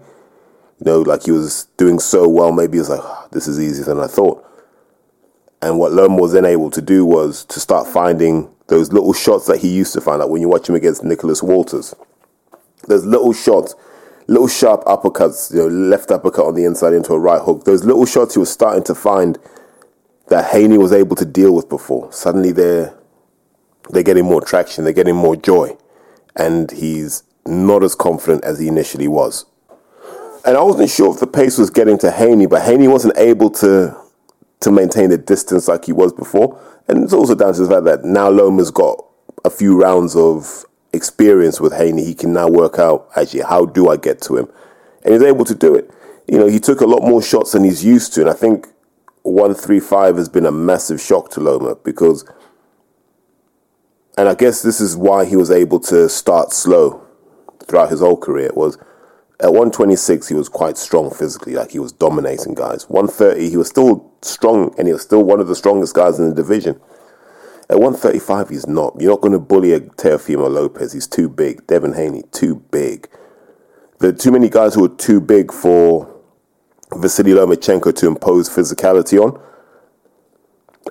You 0.78 0.84
know, 0.84 1.00
like 1.02 1.24
he 1.24 1.30
was 1.32 1.64
doing 1.76 1.98
so 1.98 2.28
well, 2.28 2.52
maybe 2.52 2.78
was 2.78 2.88
like, 2.90 3.00
oh, 3.02 3.28
this 3.32 3.48
is 3.48 3.60
easier 3.60 3.84
than 3.84 4.00
I 4.00 4.06
thought. 4.06 4.44
And 5.60 5.78
what 5.78 5.92
Loma 5.92 6.20
was 6.20 6.32
then 6.32 6.44
able 6.44 6.70
to 6.70 6.82
do 6.82 7.04
was 7.04 7.44
to 7.46 7.58
start 7.58 7.86
finding 7.88 8.50
those 8.68 8.92
little 8.92 9.12
shots 9.12 9.46
that 9.46 9.60
he 9.60 9.68
used 9.68 9.92
to 9.94 10.00
find 10.00 10.22
out 10.22 10.30
when 10.30 10.42
you 10.42 10.48
watch 10.48 10.68
him 10.68 10.74
against 10.74 11.04
Nicholas 11.04 11.42
Walters. 11.42 11.94
Those 12.86 13.04
little 13.04 13.32
shots, 13.32 13.74
little 14.26 14.48
sharp 14.48 14.84
uppercuts, 14.84 15.52
you 15.52 15.58
know, 15.60 15.68
left 15.68 16.10
uppercut 16.10 16.46
on 16.46 16.54
the 16.54 16.64
inside 16.64 16.92
into 16.92 17.12
a 17.12 17.18
right 17.18 17.40
hook. 17.40 17.64
Those 17.64 17.84
little 17.84 18.06
shots 18.06 18.34
he 18.34 18.40
was 18.40 18.50
starting 18.50 18.84
to 18.84 18.94
find 18.94 19.38
that 20.28 20.52
Haney 20.52 20.78
was 20.78 20.92
able 20.92 21.16
to 21.16 21.24
deal 21.24 21.54
with 21.54 21.68
before. 21.68 22.12
Suddenly 22.12 22.52
they're 22.52 22.94
they're 23.90 24.02
getting 24.02 24.24
more 24.24 24.40
traction, 24.40 24.84
they're 24.84 24.92
getting 24.92 25.16
more 25.16 25.36
joy, 25.36 25.76
and 26.36 26.70
he's 26.70 27.22
not 27.46 27.82
as 27.82 27.94
confident 27.94 28.44
as 28.44 28.58
he 28.58 28.68
initially 28.68 29.08
was. 29.08 29.46
And 30.46 30.56
I 30.56 30.62
wasn't 30.62 30.90
sure 30.90 31.12
if 31.12 31.20
the 31.20 31.26
pace 31.26 31.56
was 31.56 31.70
getting 31.70 31.98
to 31.98 32.10
Haney, 32.10 32.46
but 32.46 32.62
Haney 32.62 32.88
wasn't 32.88 33.16
able 33.16 33.50
to 33.50 33.96
to 34.60 34.70
maintain 34.70 35.10
the 35.10 35.18
distance 35.18 35.68
like 35.68 35.84
he 35.84 35.92
was 35.92 36.12
before. 36.12 36.58
And 36.88 37.04
it's 37.04 37.12
also 37.12 37.34
down 37.34 37.52
to 37.54 37.62
the 37.62 37.68
fact 37.68 37.84
that 37.84 38.04
now 38.04 38.30
Loma's 38.30 38.70
got 38.70 39.04
a 39.44 39.50
few 39.50 39.78
rounds 39.78 40.16
of 40.16 40.64
experience 40.92 41.60
with 41.60 41.74
Haney. 41.74 42.04
He 42.04 42.14
can 42.14 42.32
now 42.32 42.48
work 42.48 42.78
out 42.78 43.08
actually 43.16 43.42
how 43.42 43.66
do 43.66 43.88
I 43.88 43.96
get 43.96 44.20
to 44.22 44.36
him, 44.36 44.48
and 45.02 45.14
he's 45.14 45.22
able 45.22 45.44
to 45.46 45.54
do 45.54 45.74
it. 45.74 45.90
You 46.26 46.38
know, 46.38 46.46
he 46.46 46.58
took 46.58 46.80
a 46.80 46.86
lot 46.86 47.02
more 47.02 47.22
shots 47.22 47.52
than 47.52 47.64
he's 47.64 47.84
used 47.84 48.14
to, 48.14 48.22
and 48.22 48.30
I 48.30 48.34
think 48.34 48.68
one 49.22 49.54
three 49.54 49.80
five 49.80 50.16
has 50.16 50.28
been 50.28 50.46
a 50.46 50.52
massive 50.52 51.00
shock 51.00 51.30
to 51.30 51.40
Loma 51.40 51.76
because 51.76 52.24
and 54.16 54.28
I 54.28 54.34
guess 54.34 54.62
this 54.62 54.80
is 54.80 54.96
why 54.96 55.24
he 55.24 55.36
was 55.36 55.50
able 55.50 55.80
to 55.80 56.08
start 56.08 56.52
slow 56.52 57.04
throughout 57.66 57.90
his 57.90 58.00
whole 58.00 58.16
career. 58.16 58.46
It 58.46 58.56
was 58.56 58.78
at 59.40 59.50
126 59.50 60.28
he 60.28 60.34
was 60.34 60.48
quite 60.48 60.78
strong 60.78 61.10
physically, 61.10 61.54
like 61.54 61.72
he 61.72 61.80
was 61.80 61.92
dominating 61.92 62.54
guys. 62.54 62.88
130 62.88 63.50
he 63.50 63.56
was 63.56 63.68
still 63.68 64.12
strong 64.22 64.74
and 64.78 64.86
he 64.86 64.92
was 64.92 65.02
still 65.02 65.24
one 65.24 65.40
of 65.40 65.48
the 65.48 65.56
strongest 65.56 65.94
guys 65.94 66.18
in 66.18 66.28
the 66.28 66.34
division. 66.34 66.80
At 67.68 67.80
135 67.80 68.50
he's 68.50 68.66
not. 68.68 68.94
You're 69.00 69.10
not 69.10 69.20
going 69.20 69.32
to 69.32 69.40
bully 69.40 69.72
a 69.72 69.80
Teofimo 69.80 70.50
Lopez. 70.50 70.92
He's 70.92 71.08
too 71.08 71.28
big. 71.28 71.66
Devin 71.66 71.94
Haney 71.94 72.22
too 72.30 72.56
big. 72.70 73.08
There 73.98 74.10
are 74.10 74.12
too 74.12 74.30
many 74.30 74.48
guys 74.48 74.74
who 74.74 74.84
are 74.84 74.96
too 74.96 75.20
big 75.20 75.52
for 75.52 76.14
Vasily 76.94 77.32
Lomachenko 77.32 77.94
to 77.96 78.06
impose 78.06 78.48
physicality 78.48 79.20
on. 79.20 79.40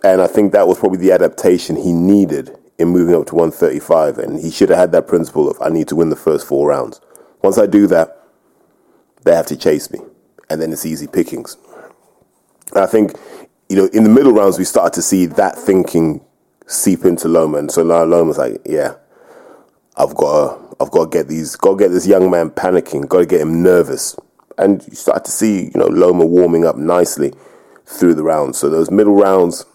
And 0.04 0.22
I 0.22 0.28
think 0.28 0.52
that 0.52 0.68
was 0.68 0.80
probably 0.80 0.98
the 0.98 1.12
adaptation 1.12 1.76
he 1.76 1.94
needed 1.94 2.58
in 2.78 2.88
moving 2.90 3.16
up 3.16 3.28
to 3.28 3.36
135, 3.36 4.18
and 4.18 4.40
he 4.40 4.52
should 4.52 4.70
have 4.70 4.78
had 4.78 4.92
that 4.92 5.08
principle 5.08 5.50
of 5.50 5.62
I 5.62 5.70
need 5.70 5.88
to 5.90 5.96
win 5.96 6.10
the 6.10 6.16
first 6.16 6.48
four 6.48 6.70
rounds. 6.70 7.00
Once 7.42 7.58
I 7.58 7.66
do 7.66 7.88
that, 7.88 8.24
they 9.24 9.36
have 9.36 9.48
to 9.48 9.58
chase 9.58 9.92
me, 9.92 10.00
and 10.50 10.62
then 10.62 10.72
it's 10.72 10.86
easy 10.86 11.08
pickings. 11.08 11.58
I 12.76 12.86
think, 12.86 13.14
you 13.70 13.76
know, 13.76 13.86
in 13.94 14.04
the 14.04 14.10
middle 14.10 14.34
rounds, 14.34 14.58
we 14.58 14.66
started 14.66 14.94
to 14.94 15.02
see 15.02 15.26
that 15.28 15.56
thinking 15.56 16.22
seep 16.68 17.06
into 17.06 17.28
Loma, 17.28 17.60
and 17.60 17.72
so 17.72 17.84
now 17.84 18.04
Loma's 18.04 18.38
like, 18.38 18.62
yeah, 18.66 18.96
I've 19.96 20.16
got 20.16 20.58
to, 20.58 20.76
I've 20.80 20.92
got 20.92 21.12
to 21.12 21.18
get 21.18 21.28
these, 21.28 21.56
got 21.56 21.78
to 21.78 21.78
get 21.78 21.92
this 21.92 22.08
young 22.08 22.32
man 22.32 22.50
panicking, 22.50 23.08
got 23.08 23.20
to 23.20 23.26
get 23.26 23.42
him 23.42 23.62
nervous, 23.62 24.16
and 24.58 24.86
you 24.88 24.96
start 24.96 25.26
to 25.26 25.32
see, 25.32 25.66
you 25.66 25.76
know, 25.76 25.88
Loma 25.88 26.26
warming 26.26 26.66
up 26.66 26.76
nicely 26.76 27.34
through 27.86 28.16
the 28.16 28.24
rounds. 28.24 28.58
So 28.58 28.70
those 28.70 28.90
middle 28.90 29.16
rounds, 29.16 29.66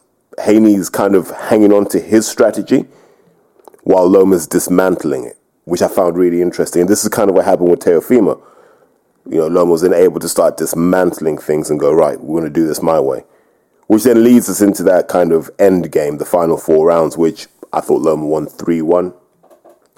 Haney's 0.41 0.89
kind 0.89 1.15
of 1.15 1.31
hanging 1.31 1.73
on 1.73 1.87
to 1.87 2.01
his 2.01 2.27
strategy 2.27 2.87
while 3.83 4.07
Loma's 4.07 4.47
dismantling 4.47 5.25
it, 5.25 5.39
which 5.65 5.83
I 5.83 5.89
found 5.89 6.17
really 6.17 6.43
interesting. 6.43 6.83
And 6.83 6.91
this 6.91 7.03
is 7.05 7.09
kind 7.09 7.31
of 7.31 7.37
what 7.37 7.45
happened 7.45 7.71
with 7.71 7.81
Teofimo. 7.81 8.43
You 9.29 9.39
know, 9.39 9.47
Loma 9.47 9.73
was 9.73 9.83
then 9.83 9.93
able 9.93 10.21
to 10.21 10.29
start 10.29 10.57
dismantling 10.57 11.39
things 11.39 11.71
and 11.71 11.79
go, 11.79 11.93
right, 11.93 12.21
we're 12.21 12.41
going 12.41 12.53
to 12.53 12.61
do 12.61 12.67
this 12.67 12.83
my 12.83 13.01
way. 13.01 13.25
Which 13.87 14.05
then 14.05 14.23
leads 14.23 14.49
us 14.51 14.61
into 14.61 14.83
that 14.85 15.09
kind 15.09 15.33
of 15.33 15.51
end 15.59 15.91
game, 15.91 16.19
the 16.19 16.25
final 16.25 16.59
four 16.59 16.87
rounds, 16.87 17.17
which 17.17 17.47
I 17.73 17.81
thought 17.81 18.03
Loma 18.03 18.27
won 18.27 18.47
3 18.47 18.83
1. 18.83 19.15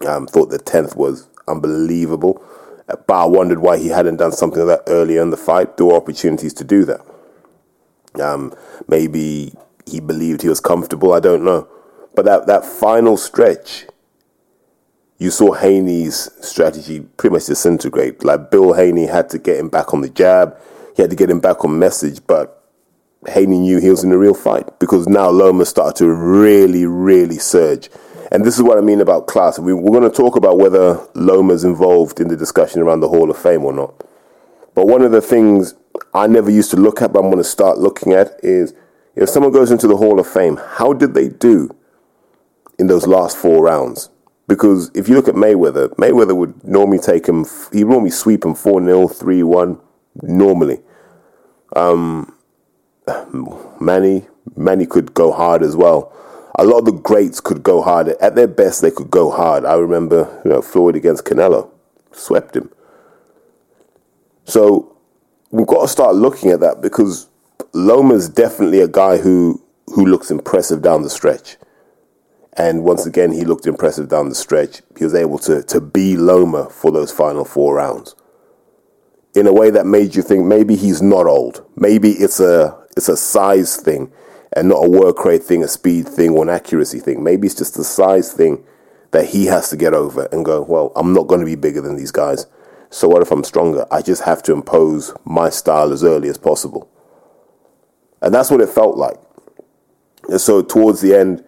Um, 0.07 0.27
thought 0.27 0.51
the 0.51 0.59
10th 0.59 0.97
was 0.97 1.29
unbelievable. 1.47 2.43
But 2.87 3.11
I 3.15 3.25
wondered 3.27 3.61
why 3.61 3.79
he 3.79 3.89
hadn't 3.89 4.17
done 4.17 4.33
something 4.33 4.67
like 4.67 4.85
that 4.85 4.91
earlier 4.91 5.23
in 5.23 5.31
the 5.31 5.37
fight. 5.37 5.77
There 5.77 5.87
were 5.87 5.95
opportunities 5.95 6.55
to 6.55 6.65
do 6.65 6.85
that. 6.85 7.01
Um, 8.21 8.55
maybe 8.89 9.55
he 9.87 10.01
believed 10.01 10.43
he 10.43 10.49
was 10.49 10.61
comfortable. 10.61 11.13
I 11.13 11.21
don't 11.21 11.45
know. 11.45 11.69
But 12.15 12.25
that, 12.25 12.47
that 12.47 12.65
final 12.65 13.17
stretch, 13.17 13.87
you 15.19 15.31
saw 15.31 15.53
Haney's 15.53 16.31
strategy 16.41 17.01
pretty 17.01 17.35
much 17.35 17.47
disintegrate. 17.47 18.25
Like 18.25 18.51
Bill 18.51 18.73
Haney 18.73 19.07
had 19.07 19.29
to 19.31 19.39
get 19.39 19.59
him 19.59 19.69
back 19.69 19.95
on 19.95 20.01
the 20.01 20.09
jab. 20.09 20.57
He 20.97 21.03
had 21.03 21.11
to 21.11 21.17
get 21.17 21.31
him 21.31 21.41
back 21.41 21.65
on 21.65 21.79
message. 21.79 22.21
But 22.27 22.65
Haney 23.29 23.59
knew 23.59 23.79
he 23.79 23.91
was 23.91 24.03
in 24.03 24.13
a 24.13 24.19
real 24.19 24.35
fight 24.35 24.79
because 24.79 25.07
now 25.07 25.29
Loma 25.29 25.65
started 25.65 25.97
to 25.99 26.09
really, 26.09 26.87
really 26.87 27.39
surge. 27.39 27.91
And 28.33 28.45
this 28.45 28.57
is 28.57 28.63
what 28.63 28.79
I 28.79 28.81
mean 28.81 29.01
about 29.01 29.27
class. 29.27 29.59
We, 29.59 29.75
we're 29.75 29.99
going 29.99 30.11
to 30.11 30.17
talk 30.17 30.37
about 30.37 30.59
whether 30.59 31.01
Loma's 31.15 31.65
involved 31.65 32.21
in 32.21 32.29
the 32.29 32.37
discussion 32.37 32.81
around 32.81 33.01
the 33.01 33.09
Hall 33.09 33.31
of 33.31 33.37
Fame 33.37 33.65
or 33.65 33.73
not. 33.73 34.07
But 34.75 34.87
one 34.87 35.03
of 35.03 35.11
the 35.11 35.21
things 35.21 35.75
I 36.15 36.27
never 36.29 36.51
used 36.51 36.71
to 36.71 36.77
look 36.77 37.03
at, 37.03 37.13
but 37.13 37.21
I'm 37.21 37.27
going 37.27 37.39
to 37.39 37.45
start 37.45 37.79
looking 37.79 38.13
at 38.13 38.39
is 38.43 38.73
if 39.21 39.29
someone 39.29 39.53
goes 39.53 39.71
into 39.71 39.87
the 39.87 39.99
Hall 39.99 40.19
of 40.19 40.27
Fame, 40.27 40.57
how 40.57 40.95
did 40.95 41.13
they 41.13 41.29
do 41.29 41.77
in 42.79 42.87
those 42.87 43.07
last 43.07 43.37
four 43.37 43.63
rounds? 43.63 44.09
Because 44.49 44.91
if 44.95 45.09
you 45.09 45.15
look 45.15 45.29
at 45.29 45.35
Mayweather, 45.35 45.91
Mayweather 45.97 46.35
would 46.35 46.65
normally 46.65 46.99
take 46.99 47.29
him, 47.29 47.45
he 47.71 47.85
would 47.85 47.93
normally 47.93 48.11
sweep 48.11 48.45
him 48.45 48.55
4 48.55 48.83
0, 48.83 49.09
3 49.09 49.43
1, 49.43 49.79
normally. 50.23 50.81
Um, 51.77 52.35
Manny, 53.79 54.27
Manny 54.57 54.87
could 54.87 55.13
go 55.13 55.33
hard 55.33 55.63
as 55.63 55.77
well. 55.77 56.13
A 56.59 56.65
lot 56.65 56.79
of 56.79 56.85
the 56.87 56.93
greats 56.93 57.41
could 57.41 57.63
go 57.63 57.83
hard. 57.83 58.09
At 58.09 58.35
their 58.35 58.49
best, 58.49 58.81
they 58.81 58.91
could 58.91 59.11
go 59.11 59.31
hard. 59.31 59.67
I 59.67 59.75
remember, 59.75 60.41
you 60.45 60.51
know, 60.51 60.63
Floyd 60.63 60.97
against 60.97 61.25
Canelo, 61.25 61.71
swept 62.11 62.57
him. 62.57 62.71
So 64.47 64.97
we've 65.51 65.67
got 65.67 65.83
to 65.83 65.89
start 65.89 66.17
looking 66.17 66.51
at 66.51 66.61
that 66.61 66.81
because 66.81 67.30
Loma's 67.73 68.29
definitely 68.29 68.81
a 68.81 68.89
guy 68.89 69.19
who 69.19 69.63
who 69.87 70.07
looks 70.07 70.31
impressive 70.31 70.83
down 70.83 71.03
the 71.03 71.11
stretch. 71.11 71.57
And 72.57 72.85
once 72.85 73.07
again, 73.07 73.33
he 73.33 73.45
looked 73.45 73.67
impressive 73.67 74.09
down 74.09 74.29
the 74.29 74.35
stretch. 74.35 74.83
He 74.99 75.05
was 75.05 75.15
able 75.15 75.39
to 75.41 75.63
to 75.63 75.81
be 75.81 76.17
Loma 76.17 76.69
for 76.71 76.91
those 76.91 77.13
final 77.13 77.45
four 77.45 77.77
rounds 77.77 78.15
in 79.35 79.47
a 79.47 79.53
way 79.53 79.71
that 79.71 79.87
made 79.87 80.15
you 80.15 80.23
think 80.23 80.45
maybe 80.45 80.77
he's 80.77 81.01
not 81.03 81.27
old. 81.27 81.65
Maybe 81.77 82.11
it's 82.13 82.41
a 82.41 82.77
it's 82.97 83.09
a 83.09 83.17
size 83.17 83.77
thing 83.77 84.13
and 84.55 84.69
not 84.69 84.85
a 84.85 84.91
work 84.91 85.25
rate 85.25 85.45
thing, 85.45 85.63
a 85.63 85.69
speed 85.69 86.09
thing, 86.09 86.31
or 86.31 86.43
an 86.43 86.49
accuracy 86.49 86.99
thing. 86.99 87.23
Maybe 87.23 87.47
it's 87.47 87.57
just 87.57 87.79
a 87.79 87.85
size 87.85 88.33
thing 88.33 88.65
that 89.13 89.27
he 89.27 89.47
has 89.47 89.71
to 89.71 89.77
get 89.77 89.95
over 89.95 90.29
and 90.33 90.45
go, 90.45 90.63
well, 90.63 90.93
I'm 90.97 91.13
not 91.13 91.29
going 91.29 91.41
to 91.41 91.47
be 91.47 91.55
bigger 91.55 91.81
than 91.81 91.97
these 91.97 92.11
guys. 92.11 92.47
So 92.91 93.09
what 93.09 93.23
if 93.23 93.31
I'm 93.31 93.45
stronger? 93.45 93.87
I 93.93 94.03
just 94.03 94.23
have 94.23 94.43
to 94.45 94.53
impose 94.53 95.15
my 95.25 95.51
style 95.51 95.93
as 95.93 96.03
early 96.03 96.29
as 96.29 96.39
possible. 96.39 96.89
And 98.23 98.35
that's 98.35 98.51
what 98.51 98.61
it 98.61 98.69
felt 98.69 98.97
like. 98.97 99.17
And 100.29 100.41
so 100.41 100.63
towards 100.63 101.01
the 101.01 101.15
end, 101.15 101.45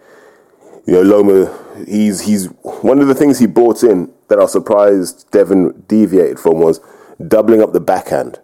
you 0.87 0.95
know, 0.95 1.03
Loma, 1.03 1.85
he's 1.87 2.23
he's 2.23 2.47
one 2.63 2.99
of 2.99 3.07
the 3.07 3.15
things 3.15 3.39
he 3.39 3.47
brought 3.47 3.83
in 3.83 4.13
that 4.29 4.39
I 4.39 4.43
was 4.43 4.53
surprised 4.53 5.31
Devin 5.31 5.85
deviated 5.87 6.41
from 6.41 6.59
was 6.59 6.81
doubling 7.29 7.63
up 7.63 7.73
the 7.73 7.81
backhand. 7.81 8.41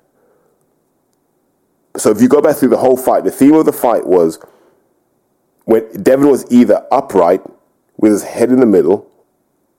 So 1.97 2.11
if 2.11 2.23
you 2.23 2.29
go 2.29 2.41
back 2.41 2.57
through 2.57 2.69
the 2.69 2.77
whole 2.77 2.97
fight, 2.97 3.25
the 3.25 3.31
theme 3.31 3.55
of 3.55 3.67
the 3.67 3.73
fight 3.73 4.07
was 4.07 4.39
when 5.65 5.91
Devin 6.01 6.29
was 6.29 6.51
either 6.51 6.87
upright 6.93 7.43
with 7.97 8.13
his 8.13 8.23
head 8.23 8.51
in 8.51 8.61
the 8.61 8.67
middle, 8.67 9.11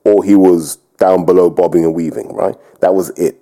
or 0.04 0.22
he 0.22 0.34
was 0.34 0.76
down 0.98 1.24
below 1.24 1.48
bobbing 1.48 1.84
and 1.84 1.94
weaving, 1.94 2.34
right? 2.34 2.54
That 2.80 2.94
was 2.94 3.08
it. 3.10 3.40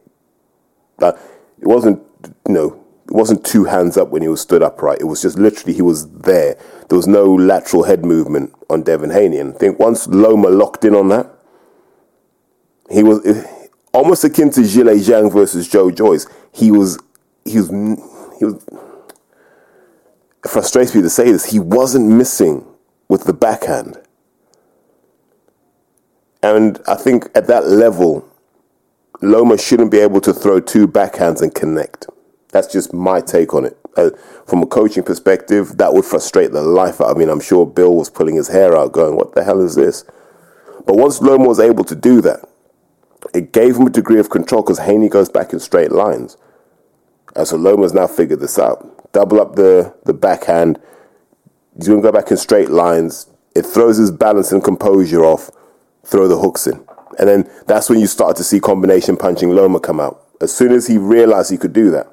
Like, 1.01 1.17
it 1.61 1.67
wasn't, 1.67 2.01
you 2.47 2.55
know, 2.55 2.85
it 3.09 3.15
wasn't 3.15 3.45
two 3.45 3.65
hands 3.65 3.97
up 3.97 4.09
when 4.09 4.21
he 4.21 4.29
was 4.29 4.43
stood 4.43 4.63
upright. 4.63 5.01
It 5.01 5.05
was 5.05 5.23
just 5.23 5.39
literally 5.39 5.73
he 5.73 5.81
was 5.81 6.11
there. 6.11 6.59
There 6.89 6.97
was 6.97 7.07
no 7.07 7.25
lateral 7.25 7.85
head 7.85 8.05
movement 8.05 8.53
on 8.69 8.83
Devin 8.83 9.11
Haney. 9.11 9.39
And 9.39 9.55
I 9.55 9.59
think 9.59 9.79
once 9.79 10.07
Loma 10.09 10.49
locked 10.49 10.85
in 10.85 10.95
on 10.95 11.09
that, 11.09 11.27
he 12.91 13.03
was 13.03 13.25
eh, 13.25 13.47
almost 13.95 14.25
akin 14.25 14.51
to 14.51 14.61
Zhilei 14.61 14.99
Zhang 14.99 15.33
versus 15.33 15.67
Joe 15.67 15.91
Joyce. 15.91 16.27
He 16.53 16.71
was, 16.71 16.99
he 17.47 17.57
was, 17.57 17.71
he 18.39 18.45
was. 18.45 18.63
It 20.45 20.51
frustrates 20.51 20.95
me 20.95 21.01
to 21.01 21.11
say 21.11 21.33
this. 21.33 21.47
He 21.47 21.59
wasn't 21.59 22.11
missing 22.11 22.67
with 23.09 23.25
the 23.25 23.33
backhand. 23.33 23.99
And 26.43 26.79
I 26.87 26.95
think 26.95 27.31
at 27.35 27.47
that 27.47 27.67
level, 27.67 28.29
Loma 29.23 29.57
shouldn't 29.57 29.91
be 29.91 29.99
able 29.99 30.21
to 30.21 30.35
throw 30.35 30.61
two 30.61 30.87
backhands 30.87 31.41
and 31.41 31.55
connect. 31.55 32.07
That's 32.53 32.73
just 32.73 32.93
my 32.93 33.21
take 33.21 33.55
on 33.55 33.67
it. 33.67 33.79
Uh, 33.97 34.11
from 34.47 34.63
a 34.63 34.67
coaching 34.67 35.03
perspective, 35.03 35.77
that 35.79 35.93
would 35.93 36.05
frustrate 36.05 36.53
the 36.53 36.63
life 36.63 37.01
out 37.01 37.11
of 37.11 37.17
me. 37.17 37.25
I'm 37.25 37.41
sure 37.41 37.67
Bill 37.67 37.95
was 37.95 38.09
pulling 38.09 38.37
his 38.37 38.49
hair 38.49 38.77
out, 38.77 38.93
going, 38.93 39.17
What 39.17 39.35
the 39.35 39.45
hell 39.45 39.61
is 39.61 39.75
this? 39.75 40.05
But 40.87 40.97
once 40.97 41.21
Loma 41.21 41.47
was 41.47 41.61
able 41.61 41.85
to 41.85 41.95
do 41.95 42.21
that, 42.23 42.49
it 43.35 43.53
gave 43.53 43.77
him 43.77 43.87
a 43.87 43.91
degree 43.91 44.21
of 44.21 44.31
control 44.31 44.63
because 44.63 44.79
Haney 44.79 45.09
goes 45.09 45.29
back 45.29 45.53
in 45.53 45.61
straight 45.61 45.93
lines. 45.93 46.37
And 47.37 47.47
so 47.47 47.57
Loma's 47.57 47.93
now 47.93 48.07
figured 48.07 48.41
this 48.41 48.59
out. 48.59 49.13
Double 49.13 49.41
up 49.41 49.57
the, 49.57 49.95
the 50.05 50.15
backhand. 50.15 50.81
He's 51.77 51.89
going 51.89 52.01
to 52.01 52.07
go 52.07 52.13
back 52.13 52.31
in 52.31 52.37
straight 52.37 52.71
lines. 52.71 53.27
It 53.55 53.67
throws 53.67 53.99
his 53.99 54.11
balance 54.11 54.53
and 54.53 54.63
composure 54.63 55.25
off 55.25 55.51
throw 56.09 56.27
the 56.27 56.39
hooks 56.39 56.67
in. 56.67 56.85
And 57.19 57.29
then 57.29 57.51
that's 57.67 57.91
when 57.91 58.01
you 58.01 58.07
start 58.07 58.37
to 58.37 58.45
see 58.45 58.61
combination 58.61 59.17
punching 59.17 59.51
Loma 59.51 59.81
come 59.81 60.01
out. 60.01 60.25
As 60.41 60.55
soon 60.55 60.73
as 60.73 60.87
he 60.87 60.99
realized 60.99 61.51
he 61.51 61.59
could 61.59 61.73
do 61.73 61.91
that. 61.91 62.07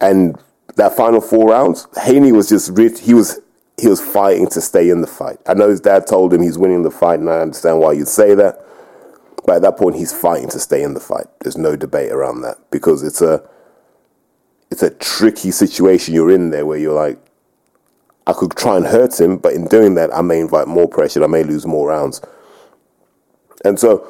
And 0.00 0.38
that 0.76 0.96
final 0.96 1.20
four 1.20 1.48
rounds, 1.48 1.86
Haney 2.04 2.32
was 2.32 2.48
just 2.48 2.70
rich. 2.70 3.00
He 3.00 3.14
was 3.14 3.40
he 3.78 3.88
was 3.88 4.00
fighting 4.00 4.46
to 4.48 4.60
stay 4.60 4.88
in 4.88 5.02
the 5.02 5.06
fight. 5.06 5.38
I 5.46 5.52
know 5.52 5.68
his 5.68 5.80
dad 5.80 6.06
told 6.06 6.32
him 6.32 6.42
he's 6.42 6.56
winning 6.56 6.82
the 6.82 6.90
fight, 6.90 7.20
and 7.20 7.28
I 7.28 7.40
understand 7.40 7.78
why 7.78 7.92
you'd 7.92 8.08
say 8.08 8.34
that. 8.34 8.64
But 9.44 9.56
at 9.56 9.62
that 9.62 9.76
point, 9.76 9.96
he's 9.96 10.12
fighting 10.12 10.48
to 10.50 10.58
stay 10.58 10.82
in 10.82 10.94
the 10.94 11.00
fight. 11.00 11.26
There's 11.40 11.58
no 11.58 11.76
debate 11.76 12.10
around 12.10 12.40
that 12.40 12.58
because 12.70 13.02
it's 13.02 13.20
a 13.20 13.46
it's 14.70 14.82
a 14.82 14.90
tricky 14.90 15.50
situation 15.50 16.14
you're 16.14 16.30
in 16.32 16.50
there 16.50 16.66
where 16.66 16.78
you're 16.78 16.94
like, 16.94 17.18
I 18.26 18.32
could 18.32 18.56
try 18.56 18.76
and 18.76 18.86
hurt 18.86 19.20
him, 19.20 19.38
but 19.38 19.52
in 19.52 19.66
doing 19.68 19.94
that, 19.94 20.14
I 20.14 20.22
may 20.22 20.40
invite 20.40 20.66
more 20.66 20.88
pressure. 20.88 21.22
I 21.22 21.28
may 21.28 21.44
lose 21.44 21.64
more 21.66 21.88
rounds. 21.88 22.20
And 23.64 23.78
so 23.78 24.06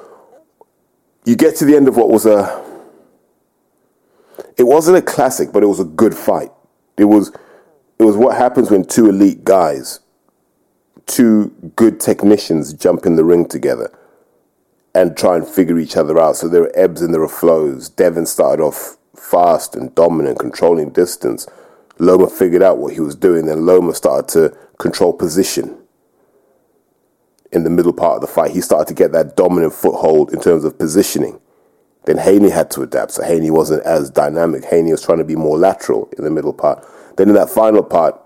you 1.27 1.37
get 1.37 1.57
to 1.57 1.65
the 1.65 1.77
end 1.77 1.89
of 1.89 1.97
what 1.97 2.09
was 2.09 2.25
a 2.25 2.65
it 4.57 4.65
wasn't 4.65 4.97
a 4.97 5.03
classic, 5.03 5.53
but 5.53 5.63
it 5.63 5.67
was 5.67 5.81
a 5.81 5.85
good 5.85 6.15
fight. 6.15 6.51
It 6.97 7.05
was 7.05 7.33
it 7.99 8.05
was 8.05 8.17
what 8.17 8.37
happens 8.37 8.71
when 8.71 8.85
two 8.85 9.09
elite 9.09 9.45
guys, 9.45 10.01
two 11.07 11.55
good 11.77 12.01
technicians 12.01 12.73
jump 12.75 13.07
in 13.07 13.17
the 13.17 13.25
ring 13.25 13.47
together 13.47 13.91
and 14.95 15.17
try 15.17 15.37
and 15.37 15.47
figure 15.47 15.79
each 15.79 15.97
other 15.97 16.19
out. 16.19 16.37
So 16.37 16.49
there 16.49 16.65
are 16.65 16.79
ebbs 16.79 17.03
and 17.03 17.13
there 17.13 17.23
are 17.23 17.29
flows. 17.29 17.89
Devin 17.89 18.27
started 18.27 18.63
off 18.63 18.97
fast 19.15 19.75
and 19.75 19.95
dominant, 19.95 20.39
controlling 20.39 20.91
distance. 20.91 21.47
Loma 21.99 22.29
figured 22.29 22.63
out 22.63 22.79
what 22.79 22.93
he 22.93 23.01
was 23.01 23.15
doing, 23.15 23.47
then 23.47 23.65
Loma 23.65 23.95
started 23.95 24.29
to 24.29 24.57
control 24.79 25.15
position 25.15 25.79
in 27.53 27.65
the 27.65 27.71
middle 27.71 27.93
part 27.93 28.17
of 28.17 28.21
the 28.21 28.27
fight, 28.27 28.53
he 28.53 28.61
started 28.61 28.89
to 28.89 28.95
get 28.95 29.13
that 29.13 29.37
dominant 29.37 29.73
foothold 29.73 30.33
in 30.33 30.41
terms 30.41 30.65
of 30.65 30.79
positioning. 30.79 31.41
Then 32.07 32.19
Haney 32.19 32.51
had 32.51 32.71
to 32.73 32.83
adapt, 32.83 33.13
so 33.13 33.23
Haney 33.23 33.51
wasn't 33.51 33.85
as 33.85 34.11
dynamic. 34.11 34.65
Haney 34.65 34.93
was 34.93 35.03
trying 35.05 35.19
to 35.19 35.25
be 35.25 35.37
more 35.37 35.59
lateral 35.59 36.09
in 36.17 36.25
the 36.25 36.31
middle 36.31 36.53
part. 36.53 36.85
Then 37.17 37.29
in 37.29 37.35
that 37.35 37.51
final 37.51 37.83
part, 37.83 38.21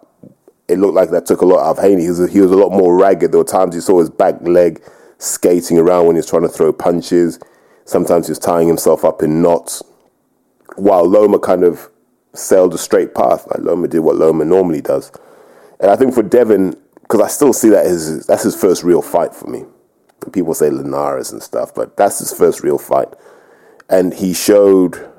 it 0.69 0.79
looked 0.79 0.95
like 0.95 1.11
that 1.11 1.27
took 1.27 1.41
a 1.41 1.47
lot 1.47 1.67
out 1.67 1.79
of 1.79 1.83
Haney. 1.83 2.03
He 2.03 2.09
was, 2.09 2.21
a, 2.21 2.29
he 2.29 2.41
was 2.41 2.53
a 2.53 2.57
lot 2.57 2.71
more 2.71 2.97
ragged. 2.97 3.33
There 3.33 3.39
were 3.39 3.45
times 3.45 3.75
you 3.75 3.81
saw 3.81 3.99
his 3.99 4.11
back 4.11 4.41
leg 4.43 4.83
skating 5.19 5.79
around 5.79 6.07
when 6.07 6.17
he 6.17 6.21
was 6.21 6.31
trying 6.31 6.43
to 6.43 6.49
throw 6.49 6.73
punches. 6.73 7.41
Sometimes 7.85 8.27
he 8.27 8.31
was 8.31 8.39
tying 8.39 8.69
himself 8.69 9.05
up 9.05 9.23
in 9.23 9.43
knots. 9.43 9.83
While 10.77 11.07
Loma 11.07 11.39
kind 11.39 11.65
of 11.65 11.91
sailed 12.35 12.75
a 12.75 12.79
straight 12.79 13.15
path. 13.15 13.47
Like 13.49 13.61
Loma 13.61 13.89
did 13.89 14.01
what 14.01 14.17
Loma 14.17 14.45
normally 14.45 14.81
does. 14.81 15.11
And 15.81 15.91
I 15.91 15.97
think 15.97 16.15
for 16.15 16.23
Devin, 16.23 16.77
because 17.03 17.21
I 17.21 17.29
still 17.29 17.53
see 17.53 17.71
that 17.71 17.87
as 17.87 18.27
that's 18.27 18.43
his 18.43 18.55
first 18.55 18.83
real 18.83 19.03
fight 19.03 19.35
for 19.35 19.49
me. 19.49 19.65
People 20.33 20.55
say 20.55 20.69
Linares 20.71 21.33
and 21.33 21.43
stuff, 21.43 21.75
but 21.75 21.97
that's 21.97 22.19
his 22.19 22.33
first 22.33 22.63
real 22.63 22.79
fight. 22.79 23.09
And 23.91 24.15
he 24.15 24.33
showed 24.33 25.11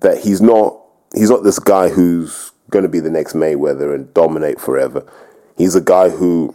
that 0.00 0.18
he's 0.18 0.42
not 0.42 0.78
he's 1.14 1.30
not 1.30 1.44
this 1.44 1.58
guy 1.58 1.88
who's 1.88 2.52
going 2.70 2.82
to 2.82 2.88
be 2.88 3.00
the 3.00 3.10
next 3.10 3.34
Mayweather 3.34 3.94
and 3.94 4.12
dominate 4.12 4.60
forever. 4.60 5.06
He's 5.56 5.74
a 5.74 5.80
guy 5.80 6.10
who 6.10 6.54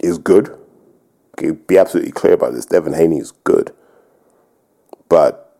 is 0.00 0.18
good. 0.18 0.56
Be 1.66 1.78
absolutely 1.78 2.12
clear 2.12 2.34
about 2.34 2.54
this. 2.54 2.66
Devin 2.66 2.92
Haney 2.94 3.18
is 3.18 3.32
good, 3.44 3.72
but 5.08 5.58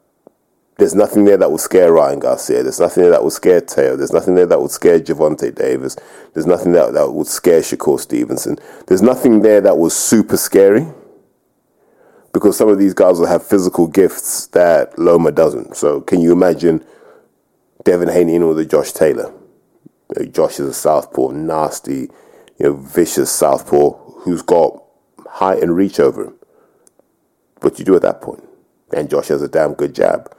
there's 0.77 0.95
nothing 0.95 1.25
there 1.25 1.37
that 1.37 1.51
would 1.51 1.61
scare 1.61 1.93
Ryan 1.93 2.21
Garcia. 2.21 2.63
There's 2.63 2.81
nothing 2.81 3.03
there 3.03 3.13
that 3.13 3.23
would 3.23 3.33
scare 3.33 3.61
Teo. 3.61 3.97
There's 3.97 4.13
nothing 4.13 4.35
there 4.35 4.47
that 4.47 4.61
would 4.61 4.71
scare 4.71 4.99
Gervonta 4.99 5.55
Davis. 5.55 5.97
There's 6.33 6.47
nothing 6.47 6.73
that, 6.73 6.95
that 6.95 7.13
would 7.13 7.27
scare 7.27 7.61
Shakur 7.61 8.01
Stevenson. 8.01 8.59
There's 8.87 9.03
nothing 9.03 9.43
there 9.43 9.61
that 9.61 9.77
was 9.77 9.95
super 9.95 10.39
scary 10.39 10.87
because 12.41 12.57
some 12.57 12.71
of 12.71 12.79
these 12.79 12.95
guys 12.95 13.19
will 13.19 13.27
have 13.27 13.47
physical 13.47 13.87
gifts 13.87 14.47
that 14.49 14.99
Loma 14.99 15.31
doesn't. 15.31 15.77
So 15.77 16.01
can 16.01 16.23
you 16.23 16.33
imagine 16.33 16.83
Devin 17.85 18.09
Haney 18.09 18.35
in 18.35 18.49
with 18.49 18.59
a 18.59 18.65
Josh 18.65 18.93
Taylor? 18.93 19.31
You 20.17 20.25
know, 20.25 20.31
Josh 20.31 20.59
is 20.59 20.67
a 20.67 20.73
southpaw, 20.73 21.33
nasty, 21.33 22.09
you 22.59 22.61
know, 22.61 22.73
vicious 22.73 23.31
southpaw 23.31 23.91
who's 24.23 24.41
got 24.41 24.83
height 25.29 25.63
and 25.63 25.77
reach 25.77 26.01
over 26.01 26.25
him. 26.25 26.35
What 27.61 27.77
do 27.77 27.81
you 27.81 27.85
do 27.85 27.95
at 27.95 28.01
that 28.03 28.23
point? 28.23 28.43
And 28.97 29.11
Josh 29.11 29.29
has 29.29 29.43
a 29.43 29.49
damn 29.49 29.75
good 29.75 29.95
jab. 29.95 30.35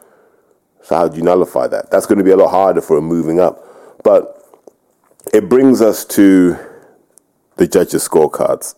So 0.82 0.96
how 0.96 1.08
do 1.08 1.18
you 1.18 1.24
nullify 1.24 1.68
that? 1.68 1.92
That's 1.92 2.08
going 2.08 2.18
to 2.18 2.24
be 2.24 2.32
a 2.32 2.36
lot 2.36 2.50
harder 2.50 2.82
for 2.82 2.98
him 2.98 3.06
moving 3.06 3.40
up. 3.40 3.64
But 4.04 4.44
it 5.32 5.48
brings 5.48 5.84
us 5.84 6.04
to 6.06 6.58
the 7.58 7.68
judges' 7.68 8.10
scorecards. 8.10 8.74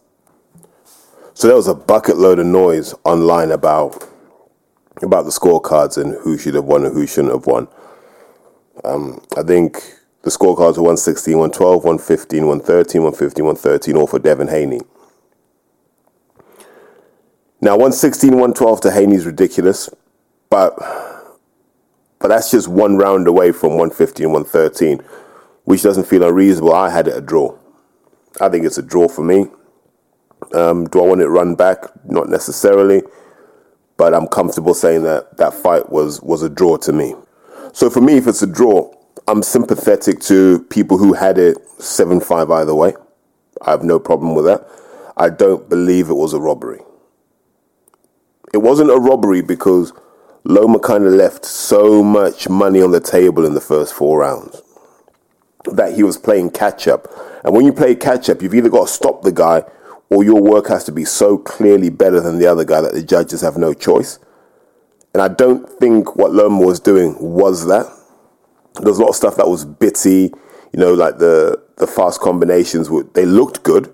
So 1.36 1.48
there 1.48 1.56
was 1.56 1.68
a 1.68 1.74
bucket 1.74 2.18
load 2.18 2.40
of 2.40 2.46
noise 2.46 2.94
online 3.04 3.52
about 3.52 4.08
about 5.02 5.26
the 5.26 5.32
scorecards 5.32 6.02
and 6.02 6.14
who 6.22 6.38
should 6.38 6.54
have 6.54 6.66
won 6.66 6.86
and 6.86 6.94
who 6.94 7.08
shouldn't 7.08 7.34
have 7.34 7.48
won. 7.48 7.68
Um, 8.84 9.26
I 9.36 9.42
think 9.42 9.82
the 10.22 10.30
scorecards 10.30 10.78
were 10.78 10.84
116, 10.84 11.34
112, 11.34 11.84
115, 11.84 12.48
113, 12.48 13.02
115, 13.02 13.46
113, 13.46 13.96
all 13.98 14.08
for 14.08 14.20
Devin 14.20 14.48
Haney. 14.48 14.82
Now, 17.60 17.72
116, 17.74 18.30
112 18.32 18.82
to 18.82 18.92
Haney 18.92 19.16
is 19.16 19.26
ridiculous, 19.26 19.90
but 20.50 20.78
but 22.20 22.28
that's 22.30 22.52
just 22.52 22.68
one 22.68 22.98
round 22.98 23.28
away 23.28 23.52
from 23.52 23.72
115, 23.72 24.32
113, 24.32 25.02
which 25.66 25.82
doesn't 25.82 26.06
feel 26.06 26.24
unreasonable. 26.24 26.74
I 26.74 26.90
had 26.90 27.08
it 27.08 27.18
a 27.18 27.22
draw. 27.22 27.58
I 28.40 28.50
think 28.50 28.66
it's 28.66 28.78
a 28.78 28.84
draw 28.84 29.08
for 29.08 29.24
me. 29.24 29.48
Um, 30.54 30.86
do 30.88 31.02
I 31.02 31.08
want 31.08 31.22
it 31.22 31.28
run 31.28 31.56
back? 31.56 31.80
Not 32.06 32.30
necessarily, 32.30 33.02
but 33.98 34.14
I'm 34.14 34.28
comfortable 34.28 34.74
saying 34.74 35.04
that 35.04 35.38
that 35.38 35.54
fight 35.54 35.90
was 35.90 36.22
was 36.22 36.44
a 36.44 36.50
draw 36.50 36.78
to 36.78 36.94
me. 36.94 37.16
So 37.74 37.90
for 37.90 38.02
me, 38.02 38.18
if 38.18 38.28
it's 38.28 38.42
a 38.42 38.48
draw, 38.48 38.94
I'm 39.28 39.42
sympathetic 39.44 40.20
to 40.22 40.64
people 40.70 40.98
who 40.98 41.14
had 41.14 41.38
it 41.38 41.58
seven 41.80 42.20
five 42.20 42.52
either 42.52 42.76
way. 42.76 42.94
I 43.62 43.72
have 43.72 43.84
no 43.84 44.00
problem 44.00 44.36
with 44.36 44.46
that. 44.46 44.68
I 45.18 45.30
don't 45.30 45.70
believe 45.70 46.10
it 46.10 46.16
was 46.16 46.34
a 46.34 46.40
robbery. 46.40 46.82
It 48.54 48.58
wasn't 48.58 48.92
a 48.92 48.98
robbery 48.98 49.42
because 49.42 49.94
Loma 50.44 50.80
kind 50.80 51.06
of 51.06 51.14
left 51.14 51.46
so 51.46 52.04
much 52.04 52.50
money 52.50 52.82
on 52.82 52.92
the 52.92 53.00
table 53.00 53.46
in 53.46 53.54
the 53.54 53.62
first 53.62 53.94
four 53.94 54.20
rounds 54.20 54.62
that 55.66 55.94
he 55.96 56.04
was 56.04 56.18
playing 56.18 56.52
catch 56.52 56.88
up. 56.88 57.08
And 57.44 57.56
when 57.56 57.66
you 57.66 57.74
play 57.74 57.96
catch 57.96 58.30
up, 58.30 58.42
you've 58.42 58.54
either 58.54 58.70
got 58.70 58.88
to 58.88 58.94
stop 58.94 59.22
the 59.22 59.32
guy 59.32 59.64
or 60.14 60.24
your 60.24 60.42
work 60.42 60.68
has 60.68 60.84
to 60.84 60.92
be 60.92 61.06
so 61.06 61.38
clearly 61.38 61.90
better 61.90 62.22
than 62.22 62.38
the 62.38 62.46
other 62.46 62.64
guy 62.64 62.82
that 62.82 62.94
the 62.94 63.02
judges 63.02 63.42
have 63.42 63.58
no 63.58 63.74
choice. 63.74 64.20
And 65.14 65.22
I 65.22 65.28
don't 65.28 65.68
think 65.80 66.16
what 66.16 66.32
Loma 66.32 66.64
was 66.64 66.80
doing 66.80 67.16
was 67.20 67.66
that. 67.68 67.88
There's 68.82 68.98
a 68.98 69.02
lot 69.02 69.10
of 69.10 69.16
stuff 69.16 69.36
that 69.38 69.48
was 69.48 69.66
bitty, 69.66 70.32
you 70.72 70.80
know, 70.80 70.94
like 70.94 71.18
the 71.18 71.62
the 71.78 71.88
fast 71.88 72.22
combinations. 72.22 72.90
They 73.14 73.26
looked 73.26 73.64
good, 73.64 73.94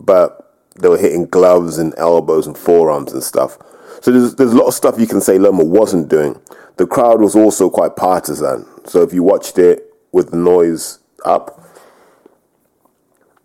but 0.00 0.54
they 0.78 0.88
were 0.88 0.98
hitting 0.98 1.26
gloves 1.26 1.78
and 1.78 1.94
elbows 1.96 2.46
and 2.46 2.56
forearms 2.56 3.12
and 3.12 3.22
stuff. 3.22 3.58
So 4.02 4.12
there's, 4.12 4.34
there's 4.36 4.52
a 4.52 4.56
lot 4.56 4.68
of 4.68 4.74
stuff 4.74 4.98
you 4.98 5.06
can 5.06 5.20
say 5.20 5.38
Loma 5.38 5.64
wasn't 5.64 6.08
doing. 6.08 6.40
The 6.76 6.86
crowd 6.86 7.20
was 7.20 7.34
also 7.34 7.68
quite 7.68 7.96
partisan. 7.96 8.66
So 8.86 9.02
if 9.02 9.12
you 9.12 9.22
watched 9.22 9.58
it 9.58 9.92
with 10.12 10.30
the 10.30 10.36
noise 10.36 11.00
up, 11.24 11.57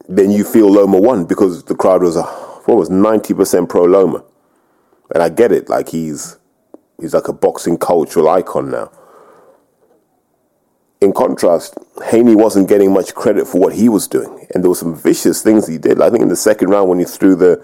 then 0.08 0.32
you 0.32 0.44
feel 0.44 0.70
Loma 0.72 1.00
won 1.00 1.26
because 1.26 1.63
the 1.63 1.76
crowd 1.76 2.04
was, 2.04 2.18
uh, 2.18 2.24
what 2.66 2.78
was 2.78 2.89
90% 2.89 3.70
pro 3.70 3.84
Loma. 3.84 4.24
And 5.13 5.22
I 5.22 5.30
get 5.30 5.52
it, 5.52 5.70
like 5.70 5.89
he's 5.89 6.38
he's 7.00 7.13
like 7.13 7.28
a 7.28 7.34
boxing 7.34 7.78
cultural 7.78 8.30
icon 8.30 8.72
now. 8.72 8.92
In 11.02 11.12
contrast, 11.12 11.78
Haney 12.06 12.36
wasn't 12.36 12.70
getting 12.70 12.94
much 12.94 13.13
credit 13.13 13.46
for 13.46 13.60
what 13.60 13.76
he 13.76 13.89
was 13.89 14.08
doing, 14.08 14.48
and 14.54 14.63
there 14.63 14.70
were 14.70 14.76
some 14.76 14.96
vicious 14.96 15.44
things 15.44 15.68
he 15.68 15.78
did. 15.78 16.02
I 16.02 16.10
think 16.10 16.22
in 16.22 16.30
the 16.30 16.36
second 16.36 16.70
round 16.70 16.89
when 16.89 17.00
he 17.00 17.06
threw 17.06 17.36
the 17.36 17.63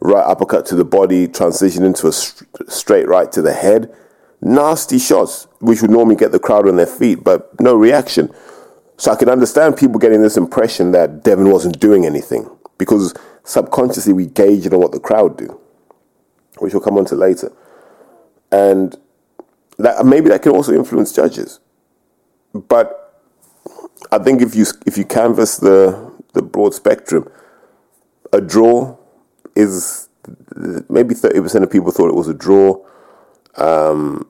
right 0.00 0.24
uppercut 0.24 0.64
to 0.66 0.74
the 0.74 0.84
body, 0.84 1.28
transition 1.28 1.84
into 1.84 2.08
a 2.08 2.12
st- 2.12 2.48
straight 2.70 3.06
right 3.06 3.30
to 3.32 3.42
the 3.42 3.52
head. 3.52 3.94
Nasty 4.40 4.98
shots, 4.98 5.46
which 5.58 5.82
would 5.82 5.90
normally 5.90 6.16
get 6.16 6.32
the 6.32 6.38
crowd 6.38 6.66
on 6.66 6.76
their 6.76 6.86
feet, 6.86 7.22
but 7.22 7.60
no 7.60 7.76
reaction. 7.76 8.32
So 9.00 9.10
I 9.10 9.16
can 9.16 9.30
understand 9.30 9.78
people 9.78 9.98
getting 9.98 10.20
this 10.20 10.36
impression 10.36 10.92
that 10.92 11.24
Devin 11.24 11.50
wasn't 11.50 11.80
doing 11.80 12.04
anything 12.04 12.50
because 12.76 13.14
subconsciously 13.44 14.12
we 14.12 14.26
gauge 14.26 14.66
it 14.66 14.74
on 14.74 14.80
what 14.80 14.92
the 14.92 15.00
crowd 15.00 15.38
do, 15.38 15.58
which 16.58 16.74
we'll 16.74 16.82
come 16.82 16.98
on 16.98 17.06
to 17.06 17.14
later. 17.14 17.50
And 18.52 18.94
that 19.78 20.04
maybe 20.04 20.28
that 20.28 20.42
can 20.42 20.52
also 20.52 20.74
influence 20.74 21.12
judges. 21.12 21.60
But 22.52 23.24
I 24.12 24.18
think 24.18 24.42
if 24.42 24.54
you 24.54 24.66
if 24.84 24.98
you 24.98 25.06
canvass 25.06 25.56
the 25.56 26.12
the 26.34 26.42
broad 26.42 26.74
spectrum, 26.74 27.26
a 28.34 28.42
draw 28.42 28.98
is 29.56 30.10
maybe 30.90 31.14
30% 31.14 31.62
of 31.62 31.70
people 31.70 31.90
thought 31.90 32.10
it 32.10 32.14
was 32.14 32.28
a 32.28 32.34
draw. 32.34 32.84
Um, 33.56 34.28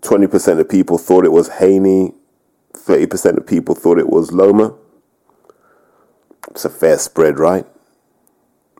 20% 0.00 0.60
of 0.60 0.68
people 0.68 0.98
thought 0.98 1.24
it 1.24 1.32
was 1.32 1.48
Haney. 1.48 2.12
30% 2.78 3.38
of 3.38 3.46
people 3.46 3.74
thought 3.74 3.98
it 3.98 4.10
was 4.10 4.32
Loma. 4.32 4.74
It's 6.50 6.64
a 6.64 6.70
fair 6.70 6.98
spread, 6.98 7.38
right? 7.38 7.66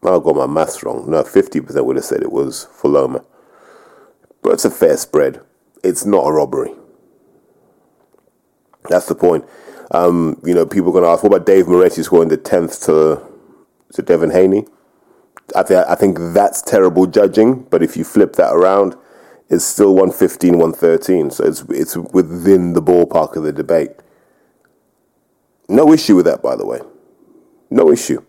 I 0.05 0.19
got 0.21 0.37
my 0.37 0.47
maths 0.47 0.83
wrong. 0.85 1.11
No, 1.11 1.23
50% 1.25 1.85
would 1.85 1.97
have 1.97 2.05
said 2.05 2.23
it 2.23 2.33
was 2.33 2.67
for 2.73 2.89
Loma. 2.91 3.25
But 4.43 4.55
it's 4.55 4.67
a 4.67 4.71
fair 4.71 4.97
spread. 4.97 5.41
It's 5.85 6.07
not 6.07 6.27
a 6.27 6.33
robbery. 6.33 6.75
That's 8.89 9.07
the 9.07 9.15
point. 9.17 9.45
Um, 9.93 10.41
you 10.45 10.55
know, 10.55 10.67
people 10.67 10.91
are 10.91 10.93
going 10.93 11.05
to 11.05 11.11
ask, 11.11 11.23
what 11.25 11.35
about 11.35 11.47
Dave 11.47 11.69
Moretti 11.69 12.03
scoring 12.05 12.29
the 12.31 12.39
10th 12.39 12.85
to 12.87 13.23
to 13.95 14.03
Devin 14.03 14.31
Haney. 14.31 14.67
I, 15.57 15.63
th- 15.65 15.87
I 15.89 15.95
think 15.97 16.19
that's 16.35 16.63
terrible 16.63 17.07
judging, 17.07 17.65
but 17.65 17.83
if 17.83 17.97
you 17.97 18.05
flip 18.05 18.35
that 18.35 18.53
around, 18.55 18.97
it's 19.49 19.65
still 19.65 19.95
115, 19.95 20.59
113. 20.59 21.31
So 21.31 21.45
it's, 21.45 21.63
it's 21.71 21.97
within 21.97 22.75
the 22.75 22.83
ballpark 22.83 23.37
of 23.37 23.45
the 23.45 23.53
debate. 23.53 23.91
No 25.69 25.93
issue 25.93 26.17
with 26.17 26.27
that, 26.27 26.43
by 26.43 26.57
the 26.57 26.67
way. 26.67 26.81
No 27.71 27.91
issue. 27.91 28.23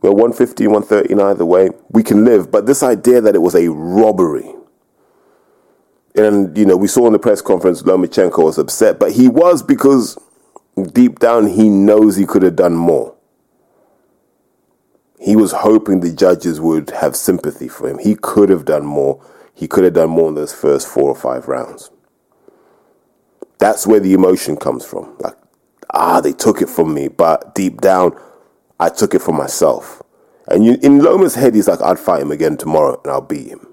Well, 0.00 0.12
115, 0.12 0.70
113 0.70 1.20
either 1.20 1.44
way, 1.44 1.70
we 1.90 2.02
can 2.02 2.24
live. 2.24 2.50
But 2.50 2.66
this 2.66 2.82
idea 2.82 3.20
that 3.20 3.34
it 3.34 3.40
was 3.40 3.54
a 3.54 3.68
robbery, 3.68 4.54
and 6.14 6.56
you 6.56 6.64
know, 6.64 6.76
we 6.76 6.86
saw 6.86 7.06
in 7.06 7.12
the 7.12 7.18
press 7.18 7.42
conference 7.42 7.82
Lomachenko 7.82 8.44
was 8.44 8.58
upset, 8.58 8.98
but 8.98 9.12
he 9.12 9.28
was 9.28 9.62
because 9.62 10.16
deep 10.92 11.18
down 11.18 11.48
he 11.48 11.68
knows 11.68 12.16
he 12.16 12.26
could 12.26 12.42
have 12.42 12.56
done 12.56 12.76
more. 12.76 13.14
He 15.20 15.34
was 15.34 15.50
hoping 15.50 15.98
the 15.98 16.12
judges 16.12 16.60
would 16.60 16.90
have 16.90 17.16
sympathy 17.16 17.66
for 17.66 17.88
him. 17.88 17.98
He 17.98 18.14
could 18.14 18.50
have 18.50 18.64
done 18.64 18.86
more. 18.86 19.20
He 19.58 19.66
could 19.66 19.82
have 19.82 19.94
done 19.94 20.10
more 20.10 20.28
in 20.28 20.36
those 20.36 20.54
first 20.54 20.86
four 20.86 21.10
or 21.10 21.16
five 21.16 21.48
rounds. 21.48 21.90
That's 23.58 23.88
where 23.88 23.98
the 23.98 24.14
emotion 24.14 24.56
comes 24.56 24.84
from. 24.84 25.16
Like, 25.18 25.34
ah, 25.90 26.20
they 26.20 26.32
took 26.32 26.62
it 26.62 26.68
from 26.68 26.94
me, 26.94 27.08
but 27.08 27.56
deep 27.56 27.80
down, 27.80 28.16
I 28.78 28.88
took 28.88 29.14
it 29.14 29.20
for 29.20 29.32
myself. 29.32 30.00
And 30.46 30.64
you, 30.64 30.78
in 30.80 31.00
Loma's 31.00 31.34
head, 31.34 31.56
he's 31.56 31.66
like, 31.66 31.82
I'd 31.82 31.98
fight 31.98 32.22
him 32.22 32.30
again 32.30 32.56
tomorrow 32.56 33.00
and 33.02 33.10
I'll 33.10 33.20
beat 33.20 33.48
him. 33.48 33.66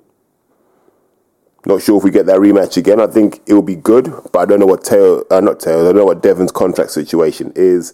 Not 1.68 1.84
sure 1.84 2.00
if 2.00 2.04
we 2.04 2.10
get 2.10 2.26
that 2.26 2.40
rematch 2.40 2.78
again. 2.78 3.00
I 3.00 3.06
think 3.06 3.42
it 3.46 3.54
will 3.54 3.62
be 3.62 3.76
good, 3.76 4.12
but 4.32 4.40
I 4.40 4.46
don't 4.46 4.60
know 4.60 4.66
what 4.66 4.84
Teo, 4.84 5.24
uh, 5.30 5.40
not 5.40 5.60
Teo, 5.60 5.82
I 5.82 5.84
don't 5.84 5.98
know 5.98 6.06
what 6.06 6.24
Devin's 6.24 6.52
contract 6.52 6.90
situation 6.90 7.54
is. 7.56 7.94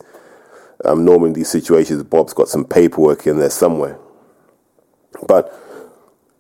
Um, 0.85 1.03
normally 1.03 1.31
in 1.31 1.33
these 1.33 1.49
situations, 1.49 2.03
Bob's 2.03 2.31
got 2.33 2.47
some 2.47 2.63
paperwork 2.63 3.27
in 3.27 3.37
there 3.37 3.49
somewhere. 3.49 3.99
But 5.27 5.53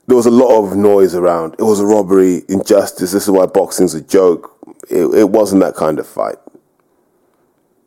there 0.07 0.17
was 0.17 0.25
a 0.25 0.31
lot 0.31 0.57
of 0.57 0.75
noise 0.75 1.15
around. 1.15 1.55
It 1.59 1.63
was 1.63 1.79
a 1.79 1.85
robbery, 1.85 2.43
injustice. 2.49 3.11
This 3.11 3.23
is 3.23 3.29
why 3.29 3.45
boxing's 3.45 3.93
a 3.93 4.01
joke. 4.01 4.57
It, 4.89 5.05
it 5.13 5.29
wasn't 5.29 5.61
that 5.61 5.75
kind 5.75 5.99
of 5.99 6.07
fight. 6.07 6.37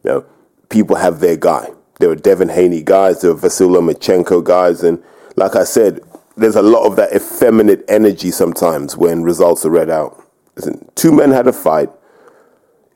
You 0.05 0.11
know, 0.11 0.25
people 0.69 0.97
have 0.97 1.21
their 1.21 1.37
guy. 1.37 1.71
There 2.01 2.09
were 2.09 2.17
Devin 2.17 2.49
Haney 2.49 2.83
guys, 2.83 3.21
there 3.21 3.33
were 3.33 3.41
Vasyl 3.41 3.71
Lomachenko 3.71 4.43
guys, 4.43 4.83
and 4.83 5.03
like 5.37 5.55
I 5.55 5.65
said, 5.65 6.01
there's 6.37 6.57
a 6.57 6.63
lot 6.63 6.87
of 6.87 6.97
that 6.97 7.15
effeminate 7.15 7.85
energy 7.89 8.31
sometimes 8.31 8.97
when 8.97 9.23
results 9.23 9.65
are 9.65 9.71
read 9.71 9.91
out. 9.91 10.21
Listen, 10.57 10.91
two 10.95 11.13
men 11.13 11.31
had 11.31 11.47
a 11.47 11.53
fight. 11.53 11.91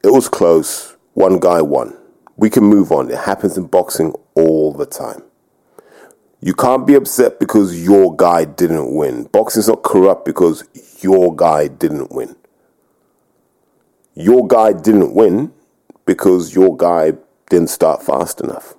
It 0.02 0.12
was 0.12 0.28
close. 0.28 0.96
One 1.14 1.38
guy 1.38 1.62
won. 1.62 1.96
We 2.36 2.50
can 2.50 2.64
move 2.64 2.92
on. 2.92 3.10
It 3.10 3.18
happens 3.18 3.56
in 3.56 3.66
boxing 3.66 4.14
all 4.34 4.72
the 4.72 4.86
time. 4.86 5.22
You 6.40 6.54
can't 6.54 6.86
be 6.86 6.94
upset 6.94 7.40
because 7.40 7.82
your 7.82 8.14
guy 8.14 8.44
didn't 8.44 8.94
win. 8.94 9.24
Boxing's 9.24 9.68
not 9.68 9.82
corrupt 9.82 10.24
because 10.24 10.64
your 11.00 11.34
guy 11.34 11.66
didn't 11.66 12.12
win. 12.12 12.36
Your 14.14 14.46
guy 14.46 14.72
didn't 14.72 15.14
win 15.14 15.52
because 16.06 16.54
your 16.54 16.76
guy 16.76 17.14
didn't 17.50 17.70
start 17.70 18.02
fast 18.02 18.40
enough. 18.40 18.74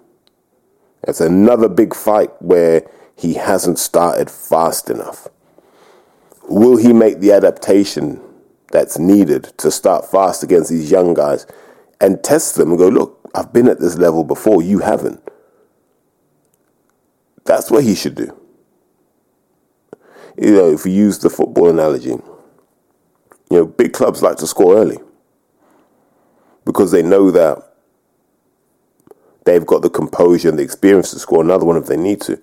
It's 1.03 1.21
another 1.21 1.67
big 1.67 1.93
fight 1.93 2.29
where 2.41 2.89
he 3.15 3.33
hasn't 3.33 3.79
started 3.79 4.29
fast 4.31 4.89
enough. 4.89 5.27
Will 6.47 6.77
he 6.77 6.93
make 6.93 7.19
the 7.19 7.31
adaptation 7.33 8.21
that's 8.71 8.97
needed 8.97 9.45
to 9.57 9.69
start 9.69 10.09
fast 10.09 10.43
against 10.43 10.69
these 10.69 10.89
young 10.89 11.13
guys 11.13 11.45
and 11.99 12.23
test 12.23 12.55
them 12.55 12.69
and 12.69 12.77
go, 12.77 12.87
look, 12.87 13.19
I've 13.35 13.51
been 13.51 13.67
at 13.67 13.79
this 13.79 13.97
level 13.97 14.23
before, 14.23 14.61
you 14.61 14.79
haven't? 14.79 15.28
That's 17.49 17.71
what 17.71 17.83
he 17.83 17.95
should 17.95 18.13
do. 18.13 18.39
You 20.37 20.51
know, 20.51 20.71
if 20.71 20.85
we 20.85 20.91
use 20.91 21.17
the 21.17 21.31
football 21.31 21.69
analogy, 21.69 22.11
you 22.11 22.21
know, 23.49 23.65
big 23.65 23.91
clubs 23.91 24.21
like 24.21 24.37
to 24.37 24.47
score 24.47 24.77
early 24.77 24.99
because 26.63 26.91
they 26.91 27.01
know 27.01 27.31
that 27.31 27.73
they've 29.45 29.65
got 29.65 29.81
the 29.81 29.89
composure 29.89 30.49
and 30.49 30.59
the 30.59 30.63
experience 30.63 31.09
to 31.09 31.17
score 31.17 31.43
another 31.43 31.65
one 31.65 31.75
if 31.75 31.87
they 31.87 31.97
need 31.97 32.21
to 32.21 32.39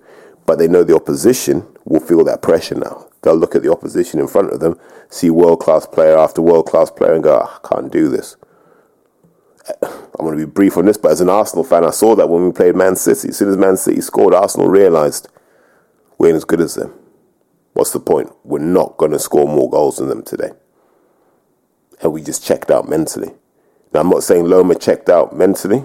but 0.47 0.57
they 0.57 0.67
know 0.67 0.83
the 0.83 0.95
opposition 0.95 1.67
will 1.85 1.99
feel 1.99 2.23
that 2.23 2.41
pressure 2.41 2.75
now. 2.75 3.07
They'll 3.21 3.35
look 3.35 3.53
at 3.55 3.63
the 3.63 3.71
opposition 3.71 4.19
in 4.19 4.27
front 4.27 4.51
of 4.51 4.61
them, 4.61 4.79
see 5.09 5.29
world 5.29 5.59
class 5.59 5.85
player 5.85 6.17
after 6.17 6.41
world 6.41 6.67
class 6.67 6.89
player, 6.89 7.13
and 7.13 7.23
go, 7.23 7.41
oh, 7.43 7.59
I 7.63 7.67
can't 7.67 7.91
do 7.91 8.07
this. 8.09 8.37
I'm 10.17 10.25
going 10.25 10.37
to 10.37 10.45
be 10.45 10.51
brief 10.51 10.77
on 10.77 10.85
this, 10.85 10.97
but 10.97 11.11
as 11.11 11.21
an 11.21 11.29
Arsenal 11.29 11.63
fan, 11.63 11.85
I 11.85 11.91
saw 11.91 12.15
that 12.15 12.27
when 12.27 12.45
we 12.45 12.51
played 12.51 12.75
Man 12.75 12.95
City. 12.95 13.29
As 13.29 13.37
soon 13.37 13.49
as 13.49 13.57
Man 13.57 13.77
City 13.77 14.01
scored, 14.01 14.33
Arsenal 14.33 14.67
realised 14.67 15.29
we 16.17 16.29
ain't 16.29 16.37
as 16.37 16.45
good 16.45 16.61
as 16.61 16.73
them. 16.73 16.93
What's 17.73 17.91
the 17.91 17.99
point? 17.99 18.31
We're 18.43 18.59
not 18.59 18.97
going 18.97 19.11
to 19.11 19.19
score 19.19 19.47
more 19.47 19.69
goals 19.69 19.97
than 19.97 20.09
them 20.09 20.23
today. 20.23 20.51
And 22.01 22.11
we 22.11 22.23
just 22.23 22.43
checked 22.43 22.71
out 22.71 22.89
mentally. 22.89 23.31
Now, 23.93 23.99
I'm 23.99 24.09
not 24.09 24.23
saying 24.23 24.45
Loma 24.45 24.73
checked 24.75 25.09
out 25.09 25.35
mentally. 25.35 25.83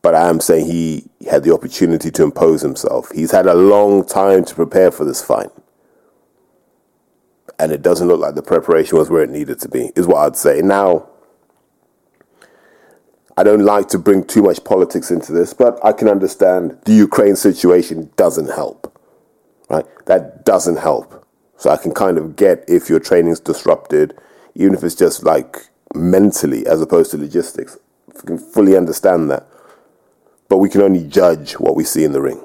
But 0.00 0.14
I 0.16 0.28
am 0.28 0.40
saying 0.40 0.66
he 0.66 1.08
had 1.30 1.44
the 1.44 1.54
opportunity 1.54 2.10
to 2.10 2.22
impose 2.24 2.60
himself. 2.60 3.10
He's 3.12 3.30
had 3.30 3.46
a 3.46 3.54
long 3.54 4.04
time 4.04 4.44
to 4.44 4.54
prepare 4.54 4.90
for 4.90 5.04
this 5.04 5.22
fight. 5.22 5.50
And 7.58 7.70
it 7.70 7.82
doesn't 7.82 8.08
look 8.08 8.20
like 8.20 8.34
the 8.34 8.42
preparation 8.42 8.98
was 8.98 9.10
where 9.10 9.22
it 9.22 9.30
needed 9.30 9.60
to 9.60 9.68
be, 9.68 9.92
is 9.94 10.06
what 10.06 10.18
I'd 10.18 10.36
say. 10.36 10.60
Now, 10.60 11.08
I 13.36 13.42
don't 13.42 13.64
like 13.64 13.88
to 13.88 13.98
bring 13.98 14.24
too 14.24 14.42
much 14.42 14.62
politics 14.64 15.10
into 15.10 15.32
this, 15.32 15.54
but 15.54 15.78
I 15.84 15.92
can 15.92 16.08
understand 16.08 16.78
the 16.84 16.92
Ukraine 16.92 17.36
situation 17.36 18.10
doesn't 18.16 18.50
help. 18.50 18.98
Right? 19.70 19.86
That 20.06 20.44
doesn't 20.44 20.76
help. 20.76 21.26
So 21.56 21.70
I 21.70 21.76
can 21.76 21.94
kind 21.94 22.18
of 22.18 22.36
get 22.36 22.64
if 22.68 22.90
your 22.90 23.00
training's 23.00 23.40
disrupted, 23.40 24.14
even 24.54 24.74
if 24.74 24.84
it's 24.84 24.94
just 24.94 25.24
like 25.24 25.68
mentally 25.94 26.66
as 26.66 26.82
opposed 26.82 27.10
to 27.12 27.18
logistics. 27.18 27.78
I 28.16 28.26
can 28.26 28.38
fully 28.38 28.76
understand 28.76 29.30
that 29.30 29.46
but 30.52 30.58
we 30.58 30.68
can 30.68 30.82
only 30.82 31.02
judge 31.02 31.54
what 31.54 31.74
we 31.74 31.82
see 31.82 32.04
in 32.04 32.12
the 32.12 32.20
ring. 32.20 32.38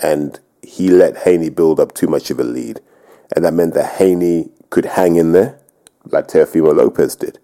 And 0.00 0.38
he 0.62 0.88
let 0.88 1.24
Haney 1.24 1.48
build 1.48 1.80
up 1.80 1.92
too 1.92 2.06
much 2.06 2.30
of 2.30 2.38
a 2.38 2.44
lead. 2.44 2.78
And 3.34 3.44
that 3.44 3.52
meant 3.52 3.74
that 3.74 3.96
Haney 3.96 4.50
could 4.70 4.84
hang 4.84 5.16
in 5.16 5.32
there 5.32 5.58
like 6.04 6.28
Teofimo 6.28 6.72
Lopez 6.72 7.16
did. 7.16 7.40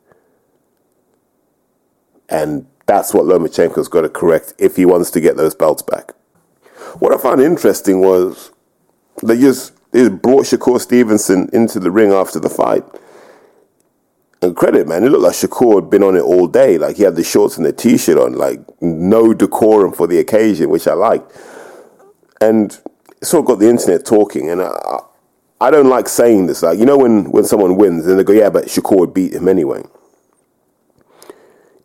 And 2.31 2.67
that's 2.87 3.13
what 3.13 3.25
Lomachenko's 3.25 3.89
got 3.89 4.03
to 4.03 4.09
correct 4.09 4.55
if 4.59 4.77
he 4.77 4.85
wants 4.85 5.11
to 5.13 5.21
get 5.21 5.37
those 5.37 5.55
belts 5.55 5.83
back. 5.83 6.13
What 6.99 7.13
I 7.13 7.19
found 7.19 7.41
interesting 7.41 8.01
was 8.01 8.53
they 9.23 9.39
just, 9.39 9.73
they 9.93 10.09
brought 10.09 10.47
Shakur 10.47 10.81
Stevenson 10.81 11.51
into 11.53 11.79
the 11.81 11.91
ring 11.91 12.13
after 12.13 12.39
the 12.39 12.51
fight 12.51 12.85
and 14.43 14.57
credit, 14.57 14.89
man, 14.89 15.05
it 15.05 15.11
looked 15.11 15.25
like 15.25 15.35
Shakur 15.35 15.83
had 15.83 15.91
been 15.91 16.03
on 16.03 16.17
it 16.17 16.23
all 16.23 16.47
day. 16.47 16.79
Like 16.79 16.97
he 16.97 17.03
had 17.03 17.15
the 17.15 17.25
shorts 17.25 17.57
and 17.59 17.67
the 17.67 17.73
t-shirt 17.73 18.17
on, 18.17 18.35
like 18.35 18.61
no 18.81 19.35
decorum 19.35 19.93
for 19.93 20.07
the 20.07 20.19
occasion, 20.19 20.71
which 20.71 20.89
I 20.89 20.95
liked. 20.95 21.31
And 22.41 22.73
it 23.21 23.27
sort 23.27 23.43
of 23.43 23.47
got 23.47 23.59
the 23.59 23.69
internet 23.69 24.07
talking. 24.07 24.49
And 24.49 24.63
I, 24.63 25.01
I 25.61 25.71
don't 25.71 25.91
like 25.91 26.09
saying 26.09 26.47
this. 26.47 26.63
Like 26.63 26.79
you 26.79 26.87
know 26.87 26.97
when 26.97 27.31
when 27.31 27.45
someone 27.45 27.77
wins, 27.77 28.07
and 28.07 28.19
they 28.19 28.25
go, 28.25 28.33
"Yeah, 28.33 28.49
but 28.49 28.65
Shakur 28.65 29.13
beat 29.13 29.35
him 29.35 29.47
anyway." 29.47 29.83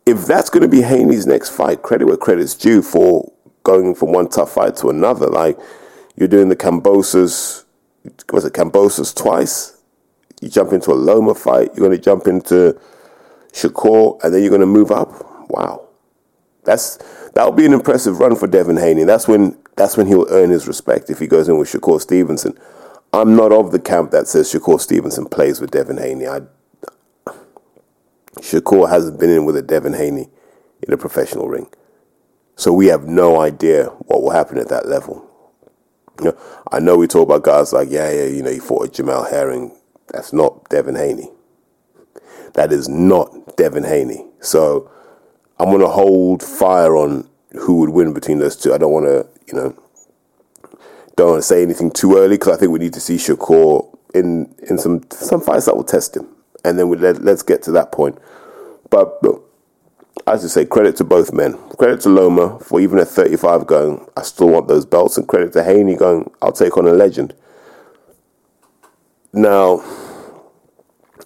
If 0.06 0.24
that's 0.24 0.50
going 0.50 0.62
to 0.62 0.68
be 0.68 0.82
Haney's 0.82 1.26
next 1.26 1.50
fight, 1.50 1.82
credit 1.82 2.06
where 2.06 2.16
credit's 2.16 2.54
due 2.54 2.80
for 2.80 3.32
going 3.64 3.94
from 3.94 4.12
one 4.12 4.28
tough 4.28 4.52
fight 4.52 4.76
to 4.76 4.88
another. 4.88 5.26
Like 5.26 5.58
you're 6.16 6.28
doing 6.28 6.48
the 6.48 6.56
Kambosos, 6.56 7.64
was 8.32 8.44
it 8.44 8.52
Kambosos 8.52 9.14
twice? 9.14 9.76
you 10.40 10.48
jump 10.48 10.72
into 10.72 10.92
a 10.92 10.94
Loma 10.94 11.34
fight, 11.34 11.70
you're 11.74 11.86
going 11.86 11.96
to 11.96 12.02
jump 12.02 12.26
into 12.26 12.78
Shakur, 13.52 14.22
and 14.22 14.34
then 14.34 14.42
you're 14.42 14.50
going 14.50 14.60
to 14.60 14.66
move 14.66 14.90
up. 14.90 15.50
Wow, 15.50 15.88
that's 16.64 16.96
that 17.34 17.46
would 17.46 17.56
be 17.56 17.66
an 17.66 17.72
impressive 17.72 18.18
run 18.18 18.36
for 18.36 18.46
Devin 18.46 18.76
Haney. 18.76 19.04
That's 19.04 19.28
when 19.28 19.56
that's 19.76 19.96
when 19.96 20.06
he'll 20.06 20.26
earn 20.30 20.50
his 20.50 20.66
respect 20.66 21.10
if 21.10 21.18
he 21.18 21.26
goes 21.26 21.48
in 21.48 21.58
with 21.58 21.70
Shakur 21.72 22.00
Stevenson. 22.00 22.58
I'm 23.12 23.36
not 23.36 23.52
of 23.52 23.72
the 23.72 23.78
camp 23.78 24.10
that 24.10 24.26
says 24.26 24.52
Shakur 24.52 24.80
Stevenson 24.80 25.26
plays 25.26 25.60
with 25.60 25.70
Devin 25.70 25.98
Haney. 25.98 26.26
I, 26.26 26.40
Shakur 28.46 28.88
hasn't 28.88 29.18
been 29.18 29.30
in 29.30 29.44
with 29.44 29.56
a 29.56 29.62
Devin 29.62 29.94
Haney 29.94 30.28
in 30.82 30.92
a 30.92 30.96
professional 30.96 31.48
ring. 31.48 31.68
So 32.56 32.72
we 32.72 32.86
have 32.86 33.04
no 33.06 33.40
idea 33.40 33.86
what 34.06 34.22
will 34.22 34.30
happen 34.30 34.58
at 34.58 34.68
that 34.68 34.86
level. 34.86 35.28
You 36.20 36.26
know, 36.26 36.38
I 36.72 36.78
know 36.80 36.96
we 36.96 37.06
talk 37.06 37.28
about 37.28 37.42
guys 37.42 37.72
like, 37.72 37.88
yeah, 37.90 38.10
yeah, 38.10 38.24
you 38.26 38.42
know, 38.42 38.50
he 38.50 38.58
fought 38.58 38.92
Jamel 38.94 39.28
Herring. 39.30 39.76
That's 40.08 40.32
not 40.32 40.68
Devin 40.70 40.94
Haney. 40.94 41.30
That 42.54 42.72
is 42.72 42.88
not 42.88 43.56
Devin 43.56 43.84
Haney. 43.84 44.24
So 44.40 44.90
I'm 45.58 45.68
going 45.68 45.80
to 45.80 45.88
hold 45.88 46.42
fire 46.42 46.96
on 46.96 47.28
who 47.52 47.80
would 47.80 47.90
win 47.90 48.14
between 48.14 48.38
those 48.38 48.56
two. 48.56 48.72
I 48.72 48.78
don't 48.78 48.92
want 48.92 49.06
to, 49.06 49.26
you 49.46 49.54
know, 49.54 49.74
don't 51.16 51.30
want 51.30 51.42
to 51.42 51.46
say 51.46 51.62
anything 51.62 51.90
too 51.90 52.16
early 52.16 52.36
because 52.36 52.56
I 52.56 52.60
think 52.60 52.72
we 52.72 52.78
need 52.78 52.92
to 52.94 53.00
see 53.00 53.16
Shakur 53.16 53.94
in 54.14 54.54
in 54.68 54.78
some 54.78 55.02
some 55.10 55.40
fights 55.40 55.66
that 55.66 55.76
will 55.76 55.84
test 55.84 56.16
him, 56.16 56.28
and 56.64 56.78
then 56.78 56.88
we 56.88 56.96
let, 56.96 57.22
let's 57.22 57.42
get 57.42 57.62
to 57.64 57.70
that 57.72 57.92
point. 57.92 58.18
But 58.90 59.22
look, 59.22 59.46
as 60.26 60.44
I 60.44 60.48
say, 60.48 60.64
credit 60.64 60.96
to 60.96 61.04
both 61.04 61.32
men. 61.32 61.58
Credit 61.78 62.00
to 62.02 62.08
Loma 62.08 62.58
for 62.60 62.80
even 62.80 62.98
at 62.98 63.08
35 63.08 63.66
going, 63.66 64.06
I 64.16 64.22
still 64.22 64.48
want 64.48 64.68
those 64.68 64.86
belts, 64.86 65.16
and 65.16 65.28
credit 65.28 65.52
to 65.52 65.62
Haney 65.62 65.96
going, 65.96 66.30
I'll 66.42 66.52
take 66.52 66.76
on 66.76 66.86
a 66.86 66.92
legend. 66.92 67.34
Now, 69.32 69.84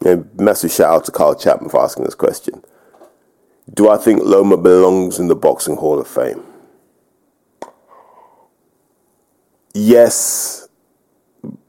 a 0.04 0.24
massive 0.34 0.72
shout 0.72 0.94
out 0.94 1.04
to 1.04 1.12
Carl 1.12 1.34
Chapman 1.34 1.70
for 1.70 1.80
asking 1.80 2.04
this 2.04 2.14
question. 2.14 2.62
Do 3.72 3.88
I 3.88 3.96
think 3.96 4.22
Loma 4.24 4.56
belongs 4.56 5.18
in 5.18 5.28
the 5.28 5.36
Boxing 5.36 5.76
Hall 5.76 6.00
of 6.00 6.08
Fame? 6.08 6.42
Yes, 9.72 10.68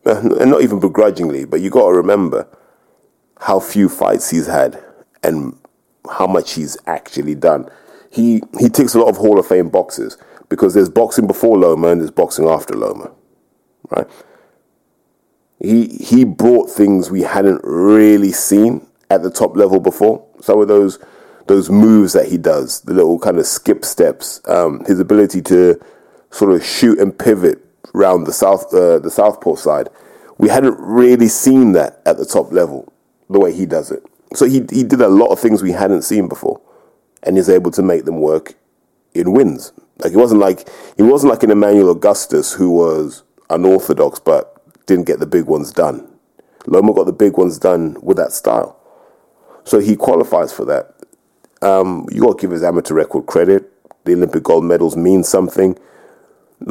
and 0.06 0.50
not 0.50 0.64
even 0.64 0.80
begrudgingly, 0.80 1.46
but 1.46 1.62
you 1.62 1.70
got 1.70 1.88
to 1.88 1.94
remember 1.94 2.48
how 3.40 3.60
few 3.60 3.88
fights 3.88 4.32
he's 4.32 4.48
had 4.48 4.84
and 5.24 5.56
how 6.10 6.28
much 6.28 6.54
he's 6.54 6.78
actually 6.88 7.36
done. 7.36 7.70
He 8.10 8.42
he 8.60 8.70
ticks 8.70 8.94
a 8.94 9.00
lot 9.00 9.10
of 9.10 9.18
Hall 9.18 9.40
of 9.40 9.48
Fame 9.48 9.70
boxes 9.70 10.18
because 10.50 10.74
there's 10.74 10.90
boxing 10.90 11.28
before 11.28 11.58
Loma 11.58 11.90
and 11.90 12.02
there's 12.02 12.12
boxing 12.12 12.48
after 12.48 12.74
Loma, 12.74 13.12
right? 13.90 14.08
he 15.62 15.88
he 15.88 16.24
brought 16.24 16.70
things 16.70 17.12
we 17.12 17.22
hadn't 17.22 17.62
really 17.64 18.32
seen 18.32 18.86
at 19.10 19.22
the 19.22 19.30
top 19.30 19.56
level 19.56 19.80
before. 19.80 20.26
Some 20.42 20.60
of 20.60 20.68
those 20.68 21.00
those 21.48 21.70
moves 21.70 22.14
that 22.14 22.28
he 22.28 22.38
does, 22.38 22.82
the 22.82 22.94
little 22.94 23.20
kind 23.20 23.38
of 23.38 23.46
skip 23.46 23.84
steps, 23.84 24.42
um, 24.48 24.84
his 24.86 25.00
ability 25.00 25.42
to 25.44 25.80
sort 26.32 26.54
of 26.54 26.64
shoot 26.66 26.98
and 27.00 27.18
pivot 27.18 27.60
around 27.94 28.24
the 28.24 28.34
south 28.34 28.74
uh, 28.74 29.00
the 29.00 29.12
southpaw 29.12 29.56
side. 29.56 29.90
we 30.38 30.50
hadn't 30.50 30.78
really 30.80 31.28
seen 31.28 31.74
that 31.74 32.02
at 32.06 32.18
the 32.18 32.26
top 32.26 32.52
level 32.52 32.92
the 33.30 33.40
way 33.40 33.54
he 33.54 33.66
does 33.66 33.92
it. 33.92 34.04
So 34.34 34.46
he 34.46 34.66
he 34.72 34.84
did 34.84 35.02
a 35.02 35.08
lot 35.08 35.28
of 35.28 35.40
things 35.40 35.62
we 35.62 35.72
hadn't 35.72 36.04
seen 36.04 36.28
before, 36.28 36.62
and 37.24 37.38
he's 37.38 37.50
able 37.50 37.72
to 37.72 37.82
make 37.82 38.06
them 38.06 38.20
work 38.20 38.56
in 39.14 39.34
wins. 39.34 39.74
Like 40.00 40.14
it 40.14 40.18
wasn't 40.18 40.42
like 40.42 40.68
he 40.98 41.04
wasn't 41.04 41.32
like 41.32 41.44
an 41.44 41.52
Emmanuel 41.52 41.92
Augustus 41.92 42.54
who 42.54 42.72
was 42.72 43.24
unorthodox 43.50 44.20
but 44.20 44.48
didn't 44.86 45.06
get 45.06 45.20
the 45.20 45.26
big 45.26 45.46
ones 45.46 45.72
done. 45.72 46.08
Loma 46.68 46.94
got 46.94 47.06
the 47.06 47.14
big 47.14 47.38
ones 47.38 47.58
done 47.58 47.98
with 48.02 48.18
that 48.18 48.32
style, 48.32 48.80
so 49.64 49.80
he 49.80 49.96
qualifies 49.96 50.54
for 50.54 50.66
that. 50.66 50.96
Um, 51.62 52.08
you 52.12 52.22
got 52.22 52.38
to 52.38 52.42
give 52.42 52.52
his 52.52 52.64
amateur 52.64 52.96
record 52.96 53.26
credit. 53.26 53.68
The 54.06 54.14
Olympic 54.14 54.44
gold 54.44 54.64
medals 54.64 54.96
mean 54.96 55.24
something. 55.24 55.78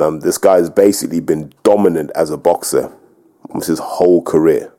Um, 0.00 0.20
this 0.20 0.38
guy 0.38 0.56
has 0.56 0.70
basically 0.70 1.20
been 1.20 1.52
dominant 1.62 2.10
as 2.14 2.30
a 2.30 2.36
boxer 2.36 2.92
his 3.66 3.78
whole 3.78 4.22
career. 4.22 4.72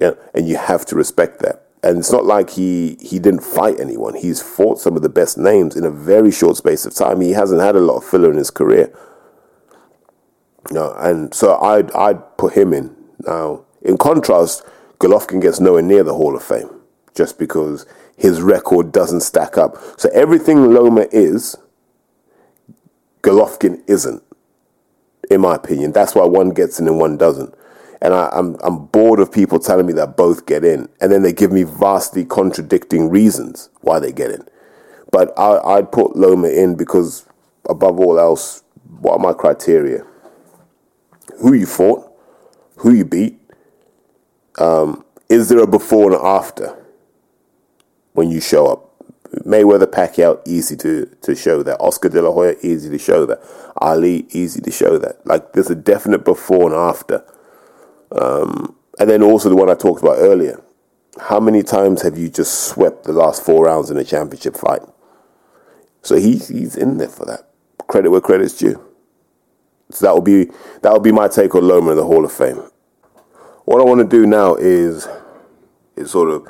Yeah, 0.00 0.12
and 0.34 0.48
you 0.48 0.56
have 0.56 0.84
to 0.86 0.96
respect 0.96 1.40
that. 1.40 1.62
And 1.82 1.98
it's 1.98 2.10
not 2.10 2.24
like 2.24 2.50
he 2.50 2.96
he 3.00 3.18
didn't 3.18 3.42
fight 3.42 3.78
anyone. 3.78 4.14
He's 4.14 4.40
fought 4.40 4.80
some 4.80 4.96
of 4.96 5.02
the 5.02 5.08
best 5.08 5.36
names 5.36 5.76
in 5.76 5.84
a 5.84 5.90
very 5.90 6.30
short 6.30 6.56
space 6.56 6.86
of 6.86 6.94
time. 6.94 7.20
He 7.20 7.32
hasn't 7.32 7.60
had 7.60 7.76
a 7.76 7.80
lot 7.80 7.98
of 7.98 8.04
filler 8.04 8.30
in 8.30 8.38
his 8.38 8.50
career. 8.50 8.92
No, 10.70 10.94
and 10.94 11.34
so 11.34 11.58
I'd 11.60 11.92
I'd 11.92 12.36
put 12.38 12.54
him 12.54 12.72
in. 12.72 12.96
Now, 13.26 13.64
in 13.82 13.98
contrast, 13.98 14.64
Golovkin 14.98 15.42
gets 15.42 15.60
nowhere 15.60 15.82
near 15.82 16.02
the 16.02 16.14
Hall 16.14 16.34
of 16.34 16.42
Fame 16.42 16.70
just 17.14 17.38
because 17.38 17.86
his 18.16 18.40
record 18.42 18.92
doesn't 18.92 19.20
stack 19.20 19.56
up. 19.58 19.76
So 19.96 20.08
everything 20.12 20.72
Loma 20.72 21.06
is, 21.12 21.56
Golovkin 23.22 23.82
isn't, 23.86 24.22
in 25.30 25.40
my 25.40 25.54
opinion. 25.54 25.92
That's 25.92 26.14
why 26.14 26.24
one 26.24 26.50
gets 26.50 26.80
in 26.80 26.88
and 26.88 26.98
one 26.98 27.16
doesn't. 27.16 27.54
And 28.04 28.12
I, 28.12 28.26
am 28.36 28.54
I'm, 28.54 28.56
I'm 28.62 28.86
bored 28.86 29.18
of 29.18 29.32
people 29.32 29.58
telling 29.58 29.86
me 29.86 29.94
that 29.94 30.14
both 30.14 30.44
get 30.44 30.62
in, 30.62 30.90
and 31.00 31.10
then 31.10 31.22
they 31.22 31.32
give 31.32 31.50
me 31.50 31.62
vastly 31.62 32.26
contradicting 32.26 33.08
reasons 33.08 33.70
why 33.80 33.98
they 33.98 34.12
get 34.12 34.30
in. 34.30 34.46
But 35.10 35.32
I, 35.38 35.56
I'd 35.76 35.90
put 35.90 36.14
Loma 36.14 36.48
in 36.48 36.76
because, 36.76 37.24
above 37.66 37.98
all 37.98 38.20
else, 38.20 38.62
what 39.00 39.14
are 39.14 39.18
my 39.18 39.32
criteria? 39.32 40.04
Who 41.40 41.54
you 41.54 41.64
fought, 41.64 42.12
who 42.76 42.92
you 42.92 43.06
beat, 43.06 43.40
um, 44.58 45.02
is 45.30 45.48
there 45.48 45.60
a 45.60 45.66
before 45.66 46.12
and 46.12 46.22
after 46.22 46.76
when 48.12 48.30
you 48.30 48.42
show 48.42 48.66
up? 48.66 48.90
Mayweather 49.46 49.86
Pacquiao, 49.86 50.46
easy 50.46 50.76
to, 50.76 51.06
to 51.22 51.34
show 51.34 51.62
that. 51.62 51.80
Oscar 51.80 52.10
De 52.10 52.20
La 52.20 52.30
Hoya, 52.30 52.54
easy 52.62 52.90
to 52.90 52.98
show 52.98 53.24
that. 53.24 53.40
Ali, 53.78 54.26
easy 54.30 54.60
to 54.60 54.70
show 54.70 54.98
that. 54.98 55.26
Like, 55.26 55.54
there's 55.54 55.70
a 55.70 55.74
definite 55.74 56.24
before 56.24 56.66
and 56.66 56.74
after. 56.74 57.24
Um, 58.14 58.76
and 58.98 59.10
then 59.10 59.22
also 59.22 59.48
the 59.48 59.56
one 59.56 59.68
I 59.70 59.74
talked 59.74 60.02
about 60.02 60.18
earlier. 60.18 60.62
How 61.20 61.40
many 61.40 61.62
times 61.62 62.02
have 62.02 62.18
you 62.18 62.28
just 62.28 62.68
swept 62.68 63.04
the 63.04 63.12
last 63.12 63.44
four 63.44 63.64
rounds 63.64 63.90
in 63.90 63.96
a 63.96 64.04
championship 64.04 64.56
fight? 64.56 64.82
So 66.02 66.16
he's 66.16 66.48
he's 66.48 66.76
in 66.76 66.98
there 66.98 67.08
for 67.08 67.24
that. 67.26 67.48
Credit 67.86 68.10
where 68.10 68.20
credit's 68.20 68.56
due. 68.56 68.82
So 69.90 70.06
that 70.06 70.12
will 70.12 70.22
be 70.22 70.46
that 70.82 70.92
will 70.92 71.00
be 71.00 71.12
my 71.12 71.28
take 71.28 71.54
on 71.54 71.66
Loma 71.66 71.92
in 71.92 71.96
the 71.96 72.04
Hall 72.04 72.24
of 72.24 72.32
Fame. 72.32 72.62
What 73.64 73.80
I 73.80 73.84
want 73.84 74.00
to 74.00 74.06
do 74.06 74.26
now 74.26 74.54
is 74.54 75.08
is 75.96 76.10
sort 76.10 76.30
of 76.30 76.48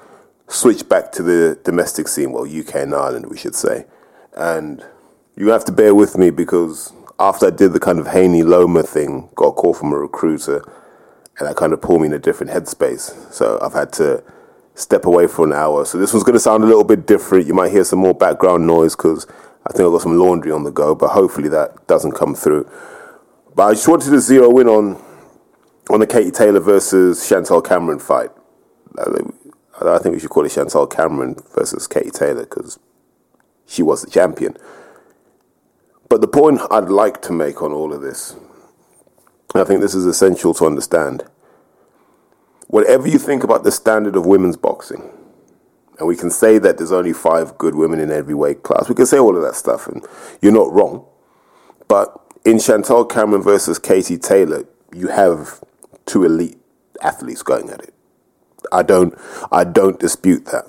switch 0.49 0.89
back 0.89 1.13
to 1.13 1.23
the 1.23 1.59
domestic 1.65 2.09
scene, 2.09 2.33
well, 2.33 2.45
UK 2.45 2.77
and 2.77 2.95
Ireland, 2.95 3.27
we 3.27 3.37
should 3.37 3.55
say. 3.55 3.87
And 4.37 4.85
you 5.37 5.49
have 5.49 5.65
to 5.67 5.73
bear 5.73 5.95
with 5.95 6.17
me 6.17 6.31
because 6.31 6.93
after 7.19 7.47
I 7.47 7.51
did 7.51 7.73
the 7.73 7.81
kind 7.81 7.99
of 7.99 8.09
Haney 8.09 8.43
Loma 8.43 8.83
thing, 8.83 9.29
got 9.35 9.49
a 9.49 9.53
call 9.53 9.75
from 9.75 9.93
a 9.93 9.97
recruiter, 9.97 10.65
and 11.39 11.49
that 11.49 11.57
kind 11.57 11.73
of 11.73 11.81
pulled 11.81 12.01
me 12.01 12.07
in 12.07 12.13
a 12.13 12.19
different 12.19 12.53
headspace. 12.53 13.33
So 13.33 13.59
I've 13.63 13.73
had 13.73 13.93
to 13.95 14.23
step 14.75 15.05
away 15.05 15.27
for 15.27 15.45
an 15.45 15.53
hour. 15.53 15.85
So 15.85 15.99
this 15.99 16.13
one's 16.13 16.25
going 16.25 16.35
to 16.35 16.41
sound 16.41 16.65
a 16.65 16.67
little 16.67 16.85
bit 16.85 17.07
different. 17.07 17.47
You 17.47 17.55
might 17.55 17.73
hear 17.73 17.85
some 17.85 17.99
more 17.99 18.15
background 18.15 18.67
noise 18.67 18.97
because 18.97 19.27
I 19.67 19.73
think 19.73 19.87
I've 19.87 19.93
got 19.93 20.03
some 20.03 20.19
laundry 20.19 20.53
on 20.53 20.65
the 20.65 20.71
go, 20.71 20.95
but 20.95 21.09
hopefully 21.11 21.49
that 21.49 21.87
doesn't 21.87 22.13
come 22.13 22.35
through. 22.35 22.69
But 23.55 23.63
I 23.65 23.73
just 23.75 23.89
wanted 23.89 24.11
to 24.11 24.21
zero 24.21 24.59
in 24.59 24.69
on 24.69 25.03
on 25.91 26.01
the 26.01 26.07
Katie 26.07 26.31
Taylor 26.31 26.61
versus 26.61 27.27
Chantelle 27.27 27.61
Cameron 27.61 27.99
fight. 27.99 28.31
I 28.99 29.99
think 29.99 30.15
we 30.15 30.19
should 30.19 30.31
call 30.31 30.45
it 30.45 30.53
Chantelle 30.53 30.87
Cameron 30.87 31.37
versus 31.55 31.87
Katie 31.87 32.11
Taylor 32.11 32.45
because 32.45 32.79
she 33.67 33.83
was 33.83 34.03
the 34.03 34.11
champion. 34.11 34.57
But 36.09 36.21
the 36.21 36.29
point 36.29 36.61
I'd 36.71 36.89
like 36.89 37.23
to 37.23 37.33
make 37.33 37.63
on 37.63 37.73
all 37.73 37.93
of 37.93 38.01
this, 38.01 38.37
I 39.55 39.65
think 39.65 39.81
this 39.81 39.95
is 39.95 40.07
essential 40.07 40.53
to 40.55 40.67
understand. 40.67 41.25
Whatever 42.67 43.07
you 43.07 43.19
think 43.19 43.45
about 43.45 43.63
the 43.63 43.71
standard 43.71 44.17
of 44.17 44.27
women's 44.27 44.57
boxing, 44.57 45.11
and 45.99 46.09
we 46.09 46.17
can 46.17 46.31
say 46.31 46.59
that 46.59 46.77
there's 46.77 46.91
only 46.91 47.13
five 47.13 47.57
good 47.57 47.75
women 47.75 48.01
in 48.01 48.11
every 48.11 48.35
weight 48.35 48.63
class, 48.63 48.89
we 48.89 48.95
can 48.95 49.07
say 49.07 49.19
all 49.19 49.37
of 49.37 49.43
that 49.43 49.55
stuff, 49.55 49.87
and 49.87 50.05
you're 50.43 50.53
not 50.53 50.73
wrong. 50.73 51.07
But 51.87 52.21
in 52.45 52.59
Chantelle 52.59 53.05
Cameron 53.05 53.43
versus 53.43 53.79
Katie 53.79 54.19
Taylor, 54.19 54.65
you 54.93 55.09
have 55.09 55.63
two 56.07 56.25
elite 56.25 56.59
athletes 57.03 57.43
going 57.43 57.71
at 57.71 57.81
it. 57.81 57.95
I 58.73 58.83
don't 58.83 59.15
I 59.53 59.65
don't 59.65 60.01
dispute 60.01 60.47
that. 60.47 60.65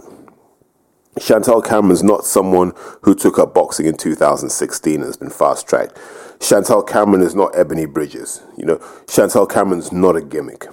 Chantelle 1.20 1.62
Cameron's 1.62 2.04
not 2.04 2.26
someone 2.26 2.74
who 3.04 3.16
took 3.16 3.40
up 3.40 3.54
boxing 3.54 3.86
in 3.86 3.96
2016 3.96 4.96
and 4.96 5.04
has 5.04 5.16
been 5.16 5.30
fast 5.30 5.68
tracked. 5.68 5.98
Chantelle 6.42 6.84
Cameron 6.84 7.22
is 7.22 7.36
not 7.36 7.56
Ebony 7.56 7.86
Bridges. 7.86 8.42
You 8.58 8.66
know, 8.66 8.82
Chantelle 9.10 9.48
Cameron's 9.48 9.92
not 9.92 10.16
a 10.16 10.22
gimmick. 10.22 10.66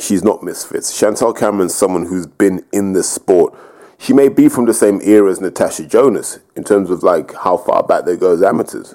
She's 0.00 0.22
not 0.22 0.42
misfits. 0.42 0.96
Chantelle 0.96 1.32
Cameron's 1.32 1.74
someone 1.74 2.06
who's 2.06 2.26
been 2.26 2.64
in 2.72 2.92
this 2.92 3.08
sport. 3.08 3.54
She 3.98 4.12
may 4.12 4.28
be 4.28 4.48
from 4.48 4.66
the 4.66 4.74
same 4.74 5.00
era 5.02 5.30
as 5.30 5.40
Natasha 5.40 5.86
Jonas 5.86 6.38
in 6.56 6.64
terms 6.64 6.90
of 6.90 7.02
like 7.02 7.34
how 7.34 7.56
far 7.56 7.82
back 7.82 8.04
they 8.04 8.16
go 8.16 8.32
as 8.32 8.42
amateurs, 8.42 8.94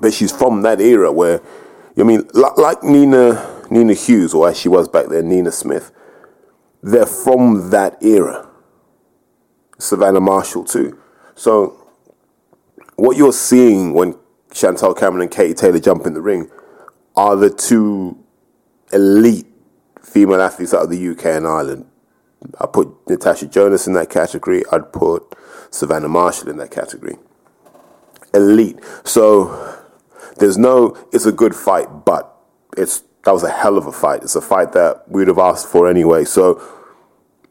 but 0.00 0.12
she's 0.12 0.32
from 0.32 0.62
that 0.62 0.80
era 0.80 1.10
where, 1.10 1.40
I 1.96 2.02
mean, 2.02 2.28
like 2.34 2.82
Nina 2.82 3.64
Nina 3.70 3.94
Hughes 3.94 4.34
or 4.34 4.48
as 4.48 4.58
she 4.58 4.68
was 4.68 4.88
back 4.88 5.06
then, 5.06 5.28
Nina 5.28 5.52
Smith 5.52 5.92
they're 6.82 7.06
from 7.06 7.70
that 7.70 8.02
era. 8.02 8.48
Savannah 9.78 10.20
Marshall 10.20 10.64
too. 10.64 10.98
So 11.34 11.76
what 12.96 13.16
you're 13.16 13.32
seeing 13.32 13.94
when 13.94 14.14
Chantelle 14.52 14.94
Cameron 14.94 15.22
and 15.22 15.30
Katie 15.30 15.54
Taylor 15.54 15.78
jump 15.78 16.06
in 16.06 16.14
the 16.14 16.20
ring 16.20 16.50
are 17.16 17.36
the 17.36 17.50
two 17.50 18.18
elite 18.92 19.46
female 20.02 20.40
athletes 20.40 20.74
out 20.74 20.82
of 20.82 20.90
the 20.90 21.08
UK 21.08 21.26
and 21.26 21.46
Ireland. 21.46 21.86
I 22.58 22.66
put 22.66 22.88
Natasha 23.08 23.46
Jonas 23.46 23.86
in 23.86 23.92
that 23.94 24.10
category. 24.10 24.64
I'd 24.72 24.92
put 24.92 25.34
Savannah 25.70 26.08
Marshall 26.08 26.48
in 26.48 26.56
that 26.56 26.70
category. 26.70 27.16
Elite. 28.32 28.78
So 29.04 29.78
there's 30.38 30.56
no, 30.56 30.96
it's 31.12 31.26
a 31.26 31.32
good 31.32 31.54
fight, 31.54 32.04
but 32.04 32.34
it's 32.76 33.02
that 33.24 33.32
was 33.32 33.42
a 33.42 33.50
hell 33.50 33.76
of 33.76 33.86
a 33.86 33.92
fight. 33.92 34.22
It's 34.22 34.36
a 34.36 34.40
fight 34.40 34.72
that 34.72 35.04
we'd 35.08 35.28
have 35.28 35.38
asked 35.38 35.68
for 35.68 35.88
anyway. 35.88 36.24
So, 36.24 36.62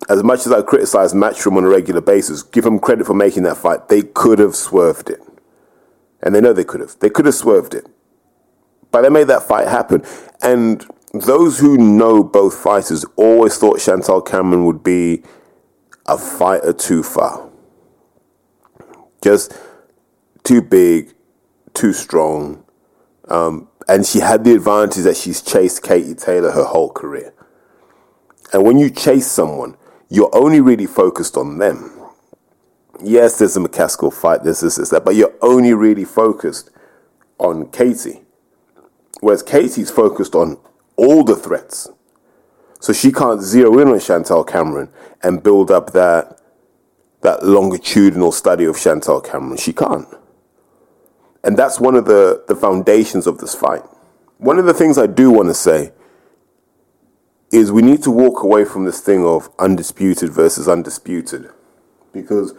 as 0.10 0.24
much 0.24 0.46
as 0.46 0.52
I 0.52 0.62
criticize 0.62 1.14
Matchroom 1.14 1.58
on 1.58 1.64
a 1.64 1.70
regular 1.70 2.02
basis, 2.02 2.42
give 2.42 2.64
them 2.64 2.80
credit 2.80 3.06
for 3.06 3.14
making 3.14 3.44
that 3.44 3.58
fight. 3.58 3.88
They 3.88 4.02
could 4.02 4.40
have 4.40 4.56
swerved 4.56 5.10
it. 5.10 5.20
And 6.22 6.36
they 6.36 6.42
know 6.42 6.54
they 6.54 6.64
could 6.64 6.82
have. 6.82 6.98
They 7.00 7.10
could 7.10 7.26
have 7.26 7.36
swerved 7.36 7.74
it. 7.74 7.88
But 8.92 9.02
they 9.04 9.10
made 9.10 9.28
that 9.28 9.44
fight 9.44 9.68
happen. 9.68 10.04
And 10.42 10.86
those 11.14 11.60
who 11.60 11.78
know 11.78 12.24
both 12.24 12.56
fighters 12.56 13.06
always 13.16 13.58
thought 13.58 13.82
Chantelle 13.82 14.22
Cameron 14.22 14.66
would 14.66 14.84
be 14.84 15.24
a 16.08 16.18
fighter 16.18 16.74
too 16.74 17.04
far. 17.04 17.50
Just 19.22 19.58
too 20.44 20.62
big, 20.62 21.14
too 21.74 21.94
strong. 21.94 22.64
Um, 23.28 23.68
and 23.88 24.06
she 24.06 24.20
had 24.20 24.44
the 24.44 24.54
advantage 24.54 25.04
that 25.04 25.18
she's 25.18 25.42
chased 25.42 25.84
Katie 25.84 26.16
Taylor 26.16 26.52
her 26.52 26.64
whole 26.64 26.92
career. 26.92 27.34
And 28.54 28.64
when 28.64 28.78
you 28.78 28.90
chase 28.90 29.28
someone, 29.28 29.78
you're 30.10 30.30
only 30.34 30.62
really 30.62 30.88
focused 30.88 31.38
on 31.38 31.60
them. 31.60 31.99
Yes, 33.04 33.38
there's 33.40 33.56
a 33.56 33.60
McCaskill 33.60 34.14
fight, 34.14 34.44
there's 34.44 34.60
this, 34.60 34.76
this, 34.76 34.90
that, 34.90 35.06
but 35.06 35.16
you're 35.16 35.34
only 35.42 35.74
really 35.74 36.06
focused 36.06 36.70
on 37.38 37.70
Katie. 37.72 38.22
Whereas 39.22 39.44
Katie's 39.44 39.92
focused 39.92 40.36
on 40.36 40.58
all 40.96 41.24
the 41.24 41.36
threats. 41.36 41.90
So 42.80 42.94
she 42.94 43.12
can't 43.12 43.42
zero 43.42 43.80
in 43.80 43.90
on 43.90 44.00
Chantelle 44.00 44.44
Cameron 44.44 44.90
and 45.22 45.44
build 45.44 45.72
up 45.72 45.92
that 45.92 46.40
that 47.22 47.44
longitudinal 47.44 48.32
study 48.32 48.64
of 48.64 48.78
Chantelle 48.78 49.20
Cameron. 49.20 49.58
She 49.58 49.74
can't. 49.74 50.08
And 51.44 51.58
that's 51.58 51.78
one 51.78 51.96
of 51.96 52.06
the, 52.06 52.46
the 52.48 52.56
foundations 52.56 53.28
of 53.28 53.40
this 53.40 53.54
fight. 53.54 53.84
One 54.38 54.58
of 54.58 54.66
the 54.66 54.74
things 54.74 54.98
I 54.98 55.06
do 55.06 55.30
want 55.30 55.50
to 55.50 55.54
say 55.54 55.92
is 57.52 57.72
we 57.74 57.82
need 57.82 58.04
to 58.04 58.12
walk 58.12 58.44
away 58.44 58.64
from 58.64 58.86
this 58.86 59.02
thing 59.02 59.26
of 59.26 59.50
undisputed 59.60 60.32
versus 60.32 60.70
undisputed. 60.70 61.50
Because 62.14 62.54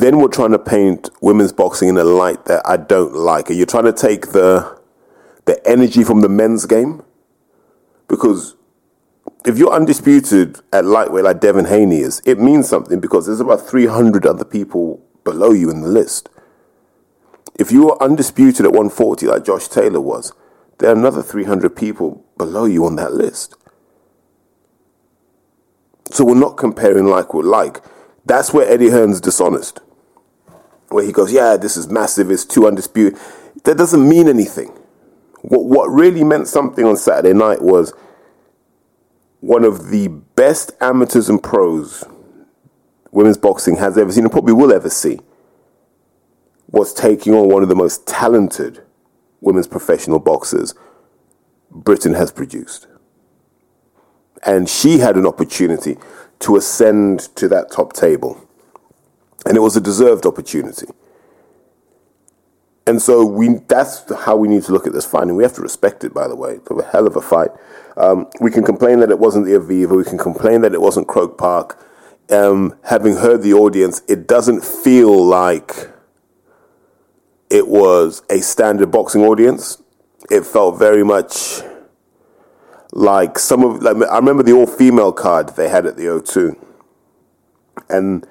then 0.00 0.18
we're 0.18 0.28
trying 0.28 0.52
to 0.52 0.58
paint 0.58 1.10
women's 1.20 1.52
boxing 1.52 1.88
in 1.88 1.98
a 1.98 2.04
light 2.04 2.46
that 2.46 2.62
I 2.64 2.76
don't 2.76 3.14
like. 3.14 3.50
You're 3.50 3.66
trying 3.66 3.84
to 3.84 3.92
take 3.92 4.32
the 4.32 4.80
the 5.44 5.60
energy 5.68 6.04
from 6.04 6.20
the 6.20 6.28
men's 6.28 6.66
game. 6.66 7.02
Because 8.08 8.56
if 9.44 9.58
you're 9.58 9.72
undisputed 9.72 10.60
at 10.72 10.84
lightweight 10.84 11.24
like 11.24 11.40
Devin 11.40 11.66
Haney 11.66 11.98
is, 11.98 12.22
it 12.24 12.38
means 12.38 12.68
something 12.68 13.00
because 13.00 13.26
there's 13.26 13.40
about 13.40 13.66
300 13.66 14.26
other 14.26 14.44
people 14.44 15.04
below 15.24 15.50
you 15.52 15.70
in 15.70 15.80
the 15.80 15.88
list. 15.88 16.28
If 17.58 17.70
you 17.70 17.90
are 17.90 18.02
undisputed 18.02 18.64
at 18.64 18.72
140 18.72 19.26
like 19.26 19.44
Josh 19.44 19.68
Taylor 19.68 20.00
was, 20.00 20.32
there 20.78 20.90
are 20.90 20.96
another 20.96 21.22
300 21.22 21.76
people 21.76 22.24
below 22.38 22.64
you 22.64 22.84
on 22.86 22.96
that 22.96 23.12
list. 23.12 23.56
So 26.10 26.24
we're 26.24 26.34
not 26.34 26.56
comparing 26.56 27.06
like 27.06 27.34
with 27.34 27.46
like. 27.46 27.82
That's 28.24 28.52
where 28.52 28.70
Eddie 28.70 28.90
Hearn's 28.90 29.20
dishonest. 29.20 29.80
Where 30.88 31.04
he 31.04 31.12
goes, 31.12 31.32
yeah, 31.32 31.56
this 31.56 31.76
is 31.76 31.88
massive, 31.88 32.30
it's 32.30 32.44
too 32.44 32.66
undisputed. 32.66 33.18
That 33.64 33.78
doesn't 33.78 34.06
mean 34.06 34.28
anything. 34.28 34.68
What, 35.40 35.64
what 35.64 35.86
really 35.90 36.24
meant 36.24 36.48
something 36.48 36.84
on 36.84 36.96
Saturday 36.96 37.34
night 37.34 37.62
was 37.62 37.92
one 39.40 39.64
of 39.64 39.88
the 39.90 40.08
best 40.08 40.72
amateurs 40.80 41.28
and 41.28 41.42
pros 41.42 42.04
women's 43.10 43.36
boxing 43.36 43.76
has 43.76 43.98
ever 43.98 44.12
seen 44.12 44.24
and 44.24 44.32
probably 44.32 44.54
will 44.54 44.72
ever 44.72 44.88
see 44.88 45.18
was 46.68 46.94
taking 46.94 47.34
on 47.34 47.48
one 47.48 47.62
of 47.62 47.68
the 47.68 47.74
most 47.74 48.06
talented 48.06 48.82
women's 49.40 49.66
professional 49.66 50.18
boxers 50.18 50.74
Britain 51.70 52.14
has 52.14 52.32
produced. 52.32 52.86
And 54.44 54.68
she 54.68 54.98
had 54.98 55.16
an 55.16 55.26
opportunity 55.26 55.98
to 56.42 56.56
ascend 56.56 57.20
to 57.36 57.48
that 57.48 57.70
top 57.70 57.92
table. 57.92 58.48
And 59.46 59.56
it 59.56 59.60
was 59.60 59.76
a 59.76 59.80
deserved 59.80 60.26
opportunity. 60.26 60.86
And 62.86 63.00
so 63.00 63.24
we 63.24 63.60
that's 63.68 64.12
how 64.24 64.36
we 64.36 64.48
need 64.48 64.64
to 64.64 64.72
look 64.72 64.86
at 64.86 64.92
this 64.92 65.06
fight. 65.06 65.24
And 65.24 65.36
we 65.36 65.42
have 65.44 65.54
to 65.54 65.62
respect 65.62 66.04
it, 66.04 66.12
by 66.12 66.26
the 66.28 66.36
way. 66.36 66.54
It's 66.54 66.70
a 66.70 66.90
hell 66.90 67.06
of 67.06 67.16
a 67.16 67.20
fight. 67.20 67.50
Um, 67.96 68.28
we 68.40 68.50
can 68.50 68.64
complain 68.64 69.00
that 69.00 69.10
it 69.10 69.18
wasn't 69.18 69.46
the 69.46 69.52
Aviva. 69.52 69.96
We 69.96 70.04
can 70.04 70.18
complain 70.18 70.62
that 70.62 70.74
it 70.74 70.80
wasn't 70.80 71.08
Croke 71.08 71.38
Park. 71.38 71.78
Um, 72.30 72.74
having 72.84 73.16
heard 73.16 73.42
the 73.42 73.52
audience, 73.52 74.02
it 74.08 74.26
doesn't 74.26 74.64
feel 74.64 75.24
like 75.24 75.90
it 77.50 77.68
was 77.68 78.22
a 78.30 78.40
standard 78.40 78.90
boxing 78.90 79.22
audience. 79.22 79.82
It 80.30 80.46
felt 80.46 80.78
very 80.78 81.04
much 81.04 81.62
like 82.92 83.38
some 83.38 83.64
of 83.64 83.82
like 83.82 83.96
I 84.08 84.16
remember 84.16 84.42
the 84.42 84.52
all 84.52 84.66
female 84.66 85.12
card 85.12 85.56
they 85.56 85.68
had 85.68 85.86
at 85.86 85.96
the 85.96 86.04
O2, 86.04 86.56
and 87.88 88.26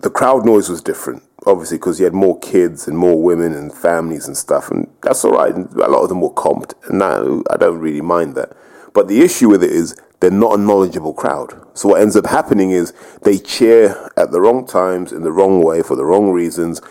the 0.00 0.10
crowd 0.10 0.44
noise 0.44 0.68
was 0.68 0.82
different, 0.82 1.22
obviously, 1.46 1.78
because 1.78 1.98
you 1.98 2.04
had 2.04 2.14
more 2.14 2.38
kids 2.38 2.86
and 2.86 2.96
more 2.96 3.20
women 3.20 3.54
and 3.54 3.72
families 3.72 4.26
and 4.26 4.36
stuff, 4.36 4.70
and 4.70 4.88
that's 5.02 5.24
all 5.24 5.32
right. 5.32 5.54
A 5.54 5.88
lot 5.88 6.02
of 6.02 6.08
them 6.08 6.20
were 6.20 6.30
comped, 6.30 6.74
and 6.88 6.98
now 6.98 7.42
I 7.50 7.56
don't 7.56 7.78
really 7.78 8.02
mind 8.02 8.34
that. 8.34 8.52
But 8.92 9.08
the 9.08 9.22
issue 9.22 9.48
with 9.48 9.62
it 9.62 9.70
is 9.70 9.96
they're 10.20 10.30
not 10.30 10.58
a 10.58 10.62
knowledgeable 10.62 11.14
crowd. 11.14 11.54
So 11.74 11.88
what 11.88 12.00
ends 12.00 12.16
up 12.16 12.26
happening 12.26 12.70
is 12.70 12.92
they 13.22 13.38
cheer 13.38 14.10
at 14.16 14.30
the 14.30 14.40
wrong 14.40 14.66
times 14.66 15.12
in 15.12 15.22
the 15.22 15.32
wrong 15.32 15.62
way 15.62 15.82
for 15.82 15.96
the 15.96 16.04
wrong 16.04 16.30
reasons, 16.30 16.82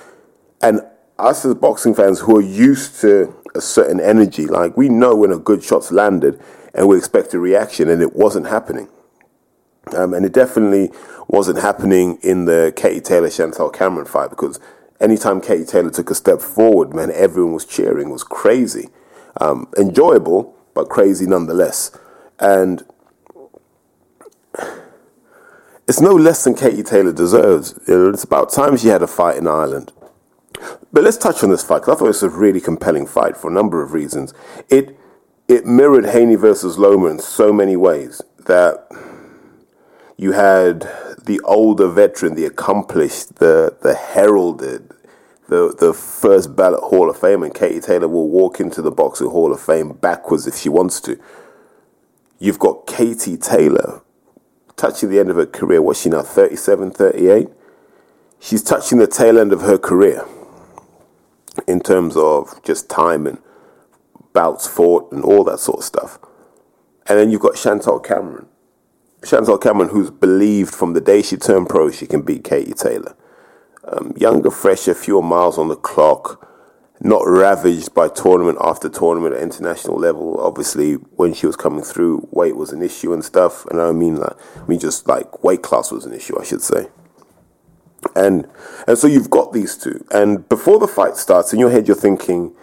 and 0.62 0.82
us 1.20 1.46
as 1.46 1.56
boxing 1.56 1.94
fans 1.94 2.20
who 2.20 2.38
are 2.38 2.42
used 2.42 3.02
to 3.02 3.34
a 3.56 3.62
certain 3.62 4.00
energy, 4.00 4.46
like 4.46 4.78
we 4.78 4.90
know 4.90 5.16
when 5.16 5.32
a 5.32 5.38
good 5.38 5.64
shot's 5.64 5.92
landed 5.92 6.40
and 6.74 6.88
we 6.88 6.98
expect 6.98 7.34
a 7.34 7.40
reaction, 7.40 7.90
and 7.90 8.02
it 8.02 8.16
wasn't 8.16 8.48
happening. 8.48 8.88
Um, 9.96 10.14
and 10.14 10.26
it 10.26 10.34
definitely 10.34 10.92
wasn't 11.28 11.60
happening 11.60 12.20
in 12.22 12.46
the 12.46 12.74
Katie 12.76 13.02
Taylor 13.02 13.30
Chantelle 13.30 13.70
Cameron 13.70 14.06
fight 14.06 14.30
because 14.30 14.60
anytime 15.00 15.42
Katie 15.42 15.66
Taylor 15.66 15.90
took 15.90 16.10
a 16.10 16.16
step 16.16 16.40
forward, 16.40 16.94
man, 16.94 17.10
everyone 17.12 17.54
was 17.54 17.66
cheering. 17.66 18.10
It 18.10 18.14
was 18.14 18.24
crazy. 18.24 18.90
Um, 19.40 19.68
enjoyable, 19.78 20.56
but 20.74 20.90
crazy 20.90 21.26
nonetheless. 21.26 21.98
And 22.40 22.84
it's 25.88 26.02
no 26.02 26.14
less 26.14 26.44
than 26.44 26.54
Katie 26.54 26.84
Taylor 26.84 27.14
deserves. 27.14 27.80
It's 27.88 28.24
about 28.24 28.52
time 28.52 28.78
she 28.78 28.90
had 28.90 29.02
a 29.02 29.08
fight 29.08 29.38
in 29.38 29.48
Ireland. 29.48 29.94
But 30.98 31.04
let's 31.04 31.18
touch 31.18 31.44
on 31.44 31.52
this 31.52 31.64
fight 31.64 31.82
because 31.82 31.94
I 31.94 32.00
thought 32.00 32.06
it 32.06 32.08
was 32.08 32.24
a 32.24 32.30
really 32.30 32.60
compelling 32.60 33.06
fight 33.06 33.38
for 33.38 33.52
a 33.52 33.54
number 33.54 33.84
of 33.84 33.94
reasons. 33.94 34.34
It 34.68 34.98
it 35.48 35.64
mirrored 35.64 36.06
Haney 36.06 36.34
versus 36.34 36.80
Loma 36.80 37.06
in 37.10 37.20
so 37.20 37.54
many 37.54 37.76
ways 37.78 38.20
that 38.48 38.90
you 40.18 40.32
had 40.32 40.90
the 41.24 41.40
older 41.44 41.88
veteran, 41.88 42.34
the 42.34 42.46
accomplished, 42.46 43.36
the 43.36 43.78
the 43.84 43.94
heralded, 43.94 44.92
the 45.50 45.76
the 45.80 45.94
first 45.94 46.56
ballot 46.56 46.80
Hall 46.80 47.12
of 47.12 47.20
Fame, 47.20 47.44
and 47.44 47.54
Katie 47.54 47.80
Taylor 47.80 48.08
will 48.08 48.28
walk 48.28 48.60
into 48.60 48.82
the 48.82 48.90
Boxing 48.90 49.30
Hall 49.30 49.54
of 49.54 49.62
Fame 49.62 49.94
backwards 49.94 50.48
if 50.48 50.58
she 50.58 50.68
wants 50.68 51.00
to. 51.02 51.20
You've 52.40 52.58
got 52.58 52.88
Katie 52.88 53.38
Taylor 53.38 54.02
touching 54.76 55.12
the 55.12 55.20
end 55.20 55.30
of 55.30 55.36
her 55.36 55.46
career. 55.46 55.80
What's 55.80 56.02
she 56.02 56.10
now, 56.10 56.24
37, 56.24 56.90
38? 56.90 57.50
She's 58.40 58.64
touching 58.64 58.98
the 58.98 59.06
tail 59.06 59.38
end 59.38 59.54
of 59.54 59.62
her 59.62 59.78
career 59.78 60.26
in 61.68 61.80
terms 61.80 62.16
of 62.16 62.62
just 62.64 62.90
time 62.90 63.26
and 63.28 63.40
bouts 64.34 64.68
fought 64.68 65.12
and 65.12 65.24
all 65.24 65.44
that 65.44 65.60
sort 65.60 65.80
of 65.80 65.84
stuff. 65.84 66.20
And 67.08 67.18
then 67.18 67.32
you've 67.32 67.42
got 67.42 67.58
Chantelle 67.58 68.00
Cameron. 68.00 68.48
Chantelle 69.24 69.58
Cameron, 69.58 69.90
who's 69.90 70.12
believed 70.12 70.74
from 70.74 70.94
the 70.94 71.02
day 71.02 71.22
she 71.22 71.38
turned 71.38 71.70
pro, 71.70 71.90
she 71.90 72.06
can 72.06 72.22
beat 72.22 72.44
Katie 72.44 72.74
Taylor. 72.74 73.16
Um, 73.86 74.14
younger, 74.18 74.52
fresher, 74.52 74.94
fewer 74.94 75.22
miles 75.22 75.58
on 75.58 75.70
the 75.70 75.76
clock, 75.76 76.46
not 77.00 77.22
ravaged 77.26 77.94
by 77.94 78.10
tournament 78.10 78.58
after 78.62 78.90
tournament 78.90 79.36
at 79.36 79.42
international 79.42 79.98
level. 79.98 80.40
Obviously, 80.40 80.94
when 80.94 81.34
she 81.34 81.48
was 81.48 81.56
coming 81.56 81.84
through, 81.84 82.28
weight 82.32 82.56
was 82.56 82.72
an 82.72 82.82
issue 82.82 83.14
and 83.14 83.24
stuff. 83.24 83.66
And 83.68 83.82
I 83.82 83.92
mean, 83.92 84.18
like, 84.18 84.36
I 84.56 84.68
mean, 84.68 84.80
just 84.80 85.08
like 85.08 85.44
weight 85.44 85.62
class 85.62 85.92
was 85.92 86.06
an 86.06 86.14
issue, 86.14 86.40
I 86.40 86.44
should 86.44 86.62
say. 86.62 86.88
And 88.16 88.48
and 88.88 88.98
so 88.98 89.08
you've 89.08 89.30
got 89.30 89.54
these 89.54 89.78
two. 89.78 90.06
And 90.12 90.48
before 90.50 90.80
the 90.80 90.88
fight 90.88 91.18
starts, 91.18 91.54
in 91.54 91.60
your 91.60 91.70
head, 91.70 91.88
you're 91.88 91.96
thinking 91.96 92.54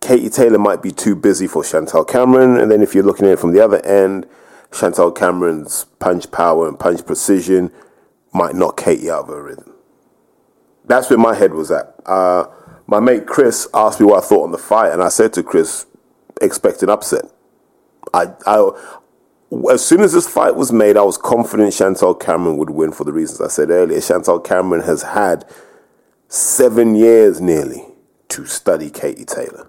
Katie 0.00 0.30
Taylor 0.30 0.58
might 0.58 0.82
be 0.82 0.90
too 0.90 1.14
busy 1.14 1.46
for 1.46 1.62
Chantelle 1.64 2.04
Cameron. 2.04 2.56
And 2.56 2.70
then 2.70 2.82
if 2.82 2.94
you're 2.94 3.04
looking 3.04 3.26
at 3.26 3.32
it 3.32 3.38
from 3.38 3.52
the 3.52 3.60
other 3.60 3.84
end, 3.84 4.26
Chantelle 4.72 5.12
Cameron's 5.12 5.84
punch 5.98 6.30
power 6.30 6.68
and 6.68 6.78
punch 6.78 7.04
precision 7.06 7.70
might 8.32 8.54
knock 8.54 8.76
Katie 8.78 9.10
out 9.10 9.24
of 9.24 9.28
her 9.28 9.42
rhythm. 9.42 9.74
That's 10.84 11.10
where 11.10 11.18
my 11.18 11.34
head 11.34 11.54
was 11.54 11.70
at. 11.70 11.94
Uh, 12.06 12.46
my 12.86 13.00
mate 13.00 13.26
Chris 13.26 13.68
asked 13.72 14.00
me 14.00 14.06
what 14.06 14.24
I 14.24 14.26
thought 14.26 14.44
on 14.44 14.52
the 14.52 14.58
fight, 14.58 14.92
and 14.92 15.02
I 15.02 15.08
said 15.08 15.32
to 15.34 15.42
Chris, 15.42 15.86
expect 16.40 16.82
an 16.82 16.90
upset. 16.90 17.24
I, 18.12 18.26
I, 18.46 18.70
as 19.70 19.84
soon 19.84 20.00
as 20.00 20.12
this 20.12 20.28
fight 20.28 20.56
was 20.56 20.72
made, 20.72 20.96
I 20.96 21.02
was 21.02 21.18
confident 21.18 21.74
Chantelle 21.74 22.14
Cameron 22.14 22.56
would 22.56 22.70
win 22.70 22.92
for 22.92 23.04
the 23.04 23.12
reasons 23.12 23.40
I 23.40 23.48
said 23.48 23.70
earlier. 23.70 24.00
Chantelle 24.00 24.40
Cameron 24.40 24.82
has 24.82 25.02
had 25.02 25.44
seven 26.28 26.94
years 26.94 27.40
nearly 27.40 27.84
to 28.28 28.46
study 28.46 28.88
Katie 28.88 29.26
Taylor 29.26 29.68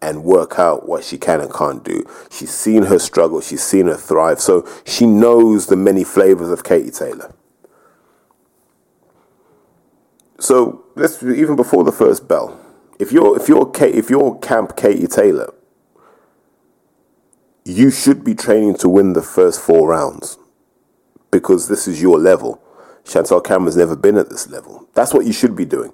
and 0.00 0.24
work 0.24 0.58
out 0.58 0.88
what 0.88 1.04
she 1.04 1.18
can 1.18 1.40
and 1.40 1.52
can't 1.52 1.84
do. 1.84 2.04
She's 2.30 2.52
seen 2.52 2.84
her 2.84 2.98
struggle, 2.98 3.40
she's 3.40 3.62
seen 3.62 3.86
her 3.86 3.96
thrive, 3.96 4.40
so 4.40 4.68
she 4.84 5.06
knows 5.06 5.66
the 5.66 5.76
many 5.76 6.04
flavors 6.04 6.50
of 6.50 6.64
Katie 6.64 6.90
Taylor. 6.90 7.34
So 10.38 10.84
let's 10.96 11.22
even 11.22 11.54
before 11.54 11.84
the 11.84 11.92
first 11.92 12.26
bell. 12.26 12.58
If 12.98 13.12
you're 13.12 13.40
if 13.40 13.48
you're 13.48 13.70
if 13.80 14.10
you're 14.10 14.38
camp 14.38 14.76
Katie 14.76 15.06
Taylor, 15.06 15.52
you 17.64 17.90
should 17.90 18.24
be 18.24 18.34
training 18.34 18.76
to 18.76 18.88
win 18.88 19.12
the 19.12 19.22
first 19.22 19.60
four 19.60 19.88
rounds 19.88 20.38
because 21.30 21.68
this 21.68 21.86
is 21.86 22.02
your 22.02 22.18
level. 22.18 22.62
Chantelle 23.04 23.40
Cameron's 23.40 23.76
never 23.76 23.96
been 23.96 24.16
at 24.16 24.28
this 24.30 24.48
level. 24.48 24.88
That's 24.94 25.14
what 25.14 25.26
you 25.26 25.32
should 25.32 25.56
be 25.56 25.64
doing. 25.64 25.92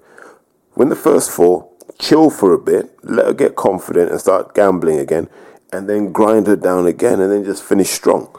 Win 0.77 0.89
the 0.89 0.97
first 0.97 1.31
four, 1.31 1.71
chill 1.99 2.31
for 2.31 2.53
a 2.53 2.59
bit, 2.59 2.97
let 3.03 3.27
her 3.27 3.35
get 3.35 3.57
confident 3.57 4.11
and 4.11 4.21
start 4.21 4.55
gambling 4.55 4.99
again, 4.99 5.29
and 5.73 5.89
then 5.89 6.13
grind 6.13 6.47
her 6.47 6.57
down 6.57 6.87
again, 6.87 7.21
and 7.21 7.33
then 7.33 7.45
just 7.45 7.63
finish 7.63 7.91
strong. 7.91 8.35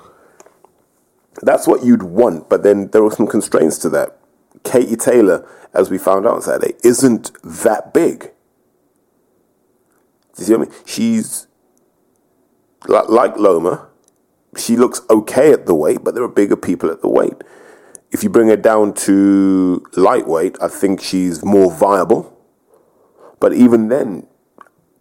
That's 1.41 1.67
what 1.67 1.83
you'd 1.83 2.03
want, 2.03 2.49
but 2.49 2.63
then 2.63 2.89
there 2.89 3.03
are 3.03 3.11
some 3.11 3.27
constraints 3.27 3.77
to 3.79 3.89
that. 3.89 4.17
Katie 4.63 4.95
Taylor, 4.95 5.47
as 5.73 5.89
we 5.89 5.97
found 5.97 6.27
out 6.27 6.43
Saturday, 6.43 6.75
isn't 6.83 7.31
that 7.43 7.93
big. 7.93 8.31
Do 10.35 10.39
you 10.39 10.45
see 10.45 10.55
what 10.55 10.67
I 10.67 10.71
mean? 10.71 10.79
She's 10.85 11.47
like 12.87 13.37
Loma, 13.37 13.87
she 14.57 14.75
looks 14.75 15.01
okay 15.09 15.51
at 15.51 15.65
the 15.65 15.75
weight, 15.75 16.03
but 16.03 16.15
there 16.15 16.23
are 16.23 16.29
bigger 16.29 16.55
people 16.55 16.89
at 16.89 17.01
the 17.01 17.09
weight. 17.09 17.33
If 18.11 18.23
you 18.23 18.29
bring 18.29 18.47
her 18.47 18.57
down 18.57 18.93
to 19.05 19.85
lightweight, 19.95 20.57
I 20.61 20.67
think 20.67 21.01
she's 21.01 21.43
more 21.43 21.71
viable. 21.71 22.35
But 23.39 23.53
even 23.53 23.89
then, 23.89 24.25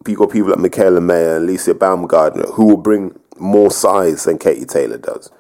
you 0.07 0.17
got 0.17 0.31
people 0.31 0.51
like 0.51 0.59
Mikaela 0.59 1.03
Mayer 1.03 1.37
and 1.37 1.47
Lisa 1.47 1.75
Baumgardner 1.75 2.55
who 2.55 2.67
will 2.67 2.77
bring 2.77 3.19
more 3.39 3.71
size 3.71 4.25
than 4.25 4.39
Katie 4.39 4.65
Taylor 4.65 4.99
does. 4.99 5.31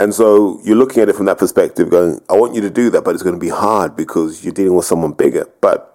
And 0.00 0.14
so 0.14 0.60
you're 0.64 0.76
looking 0.76 1.02
at 1.02 1.08
it 1.08 1.14
from 1.14 1.26
that 1.26 1.38
perspective, 1.38 1.90
going, 1.90 2.20
I 2.28 2.34
want 2.34 2.54
you 2.54 2.60
to 2.62 2.70
do 2.70 2.90
that, 2.90 3.04
but 3.04 3.14
it's 3.14 3.22
going 3.22 3.36
to 3.36 3.40
be 3.40 3.50
hard 3.50 3.96
because 3.96 4.44
you're 4.44 4.52
dealing 4.52 4.74
with 4.74 4.86
someone 4.86 5.12
bigger. 5.12 5.46
But 5.60 5.90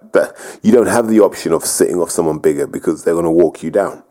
you 0.62 0.72
don't 0.72 0.86
have 0.86 1.08
the 1.08 1.20
option 1.20 1.52
of 1.52 1.64
sitting 1.64 1.96
off 1.96 2.10
someone 2.10 2.38
bigger 2.38 2.66
because 2.66 3.04
they're 3.04 3.14
going 3.14 3.24
to 3.24 3.30
walk 3.30 3.62
you 3.62 3.70
down. 3.70 4.02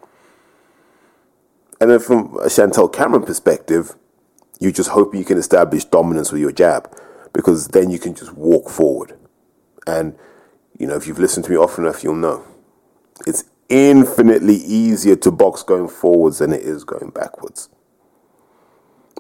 And 1.80 1.90
then 1.90 2.00
from 2.00 2.38
a 2.38 2.50
Chantelle 2.50 2.90
Cameron 2.90 3.24
perspective, 3.24 3.96
you 4.60 4.72
just 4.72 4.90
hope 4.90 5.16
you 5.16 5.24
can 5.24 5.38
establish 5.38 5.86
dominance 5.86 6.32
with 6.32 6.42
your 6.42 6.52
jab 6.52 6.94
because 7.34 7.70
then 7.70 7.90
you 7.90 8.00
can 8.00 8.14
just 8.14 8.34
walk 8.34 8.70
forward. 8.70 9.18
And, 9.88 10.16
you 10.78 10.88
know, 10.88 10.96
if 10.96 11.08
you've 11.08 11.20
listened 11.20 11.46
to 11.46 11.52
me 11.52 11.58
often 11.58 11.86
enough, 11.86 12.04
you'll 12.04 12.16
know. 12.16 12.44
It's 13.26 13.46
infinitely 13.70 14.56
easier 14.56 15.16
to 15.18 15.32
box 15.32 15.64
going 15.64 15.88
forwards 15.88 16.40
than 16.40 16.52
it 16.52 16.62
is 16.62 16.84
going 16.84 17.12
backwards. 17.12 17.70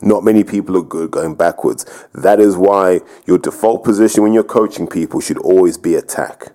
Not 0.01 0.23
many 0.23 0.43
people 0.43 0.77
are 0.77 0.83
good 0.83 1.11
going 1.11 1.35
backwards. 1.35 1.85
That 2.13 2.39
is 2.39 2.55
why 2.55 3.01
your 3.25 3.37
default 3.37 3.83
position 3.83 4.23
when 4.23 4.33
you're 4.33 4.43
coaching 4.43 4.87
people 4.87 5.19
should 5.19 5.37
always 5.39 5.77
be 5.77 5.95
attack. 5.95 6.53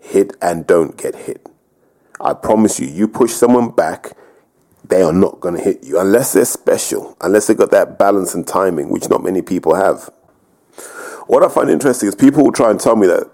Hit 0.00 0.36
and 0.40 0.66
don't 0.66 0.96
get 0.96 1.14
hit. 1.14 1.48
I 2.20 2.34
promise 2.34 2.78
you, 2.78 2.86
you 2.86 3.08
push 3.08 3.32
someone 3.32 3.70
back, 3.70 4.16
they 4.88 5.02
are 5.02 5.12
not 5.12 5.40
going 5.40 5.56
to 5.56 5.62
hit 5.62 5.84
you 5.84 5.98
unless 5.98 6.32
they're 6.32 6.44
special, 6.44 7.16
unless 7.20 7.46
they've 7.46 7.56
got 7.56 7.70
that 7.70 7.98
balance 7.98 8.34
and 8.34 8.46
timing, 8.46 8.88
which 8.88 9.08
not 9.08 9.22
many 9.22 9.42
people 9.42 9.74
have. 9.74 10.10
What 11.26 11.42
I 11.42 11.48
find 11.48 11.70
interesting 11.70 12.08
is 12.08 12.14
people 12.14 12.44
will 12.44 12.52
try 12.52 12.70
and 12.70 12.78
tell 12.78 12.96
me 12.96 13.08
that 13.08 13.30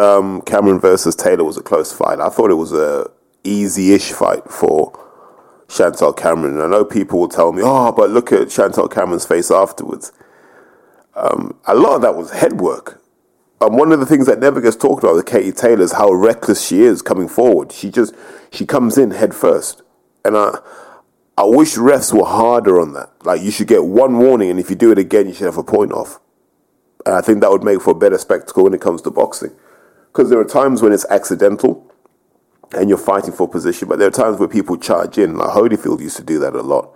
um, 0.00 0.42
Cameron 0.42 0.78
versus 0.78 1.14
Taylor 1.14 1.44
was 1.44 1.56
a 1.56 1.62
close 1.62 1.92
fight. 1.92 2.20
I 2.20 2.28
thought 2.28 2.50
it 2.50 2.54
was 2.54 2.72
a 2.72 3.10
easy-ish 3.44 4.12
fight 4.12 4.44
for 4.50 4.98
Chantelle 5.68 6.12
Cameron. 6.12 6.54
And 6.54 6.62
I 6.62 6.68
know 6.68 6.84
people 6.84 7.18
will 7.18 7.28
tell 7.28 7.52
me, 7.52 7.62
"Oh, 7.64 7.92
but 7.92 8.10
look 8.10 8.32
at 8.32 8.50
Chantelle 8.50 8.88
Cameron's 8.88 9.26
face 9.26 9.50
afterwards." 9.50 10.12
Um, 11.14 11.58
a 11.66 11.74
lot 11.74 11.96
of 11.96 12.02
that 12.02 12.14
was 12.14 12.30
head 12.30 12.60
work. 12.60 13.02
And 13.60 13.76
one 13.76 13.92
of 13.92 14.00
the 14.00 14.06
things 14.06 14.26
that 14.26 14.40
never 14.40 14.60
gets 14.60 14.76
talked 14.76 15.04
about 15.04 15.14
with 15.14 15.26
Katie 15.26 15.52
Taylor 15.52 15.82
is 15.82 15.92
how 15.92 16.12
reckless 16.12 16.66
she 16.66 16.82
is 16.82 17.00
coming 17.00 17.28
forward. 17.28 17.72
She 17.72 17.90
just 17.90 18.14
she 18.50 18.66
comes 18.66 18.98
in 18.98 19.12
head 19.12 19.34
first, 19.34 19.82
and 20.24 20.36
I 20.36 20.58
I 21.36 21.44
wish 21.44 21.76
refs 21.76 22.12
were 22.12 22.26
harder 22.26 22.80
on 22.80 22.92
that. 22.92 23.10
Like 23.24 23.42
you 23.42 23.50
should 23.50 23.68
get 23.68 23.84
one 23.84 24.18
warning, 24.18 24.50
and 24.50 24.60
if 24.60 24.70
you 24.70 24.76
do 24.76 24.92
it 24.92 24.98
again, 24.98 25.26
you 25.28 25.34
should 25.34 25.46
have 25.46 25.56
a 25.56 25.64
point 25.64 25.92
off. 25.92 26.20
And 27.06 27.14
I 27.14 27.20
think 27.20 27.40
that 27.40 27.50
would 27.50 27.64
make 27.64 27.80
for 27.80 27.90
a 27.90 27.94
better 27.94 28.18
spectacle 28.18 28.64
when 28.64 28.74
it 28.74 28.80
comes 28.80 29.02
to 29.02 29.10
boxing. 29.10 29.50
Because 30.06 30.30
there 30.30 30.38
are 30.38 30.44
times 30.44 30.82
when 30.82 30.92
it's 30.92 31.06
accidental 31.06 31.90
and 32.74 32.88
you're 32.88 32.98
fighting 32.98 33.32
for 33.32 33.48
position, 33.48 33.88
but 33.88 33.98
there 33.98 34.08
are 34.08 34.12
times 34.12 34.38
where 34.38 34.48
people 34.48 34.76
charge 34.76 35.18
in. 35.18 35.36
Like 35.36 35.50
Holyfield 35.50 36.00
used 36.00 36.16
to 36.18 36.22
do 36.22 36.38
that 36.38 36.54
a 36.54 36.62
lot. 36.62 36.94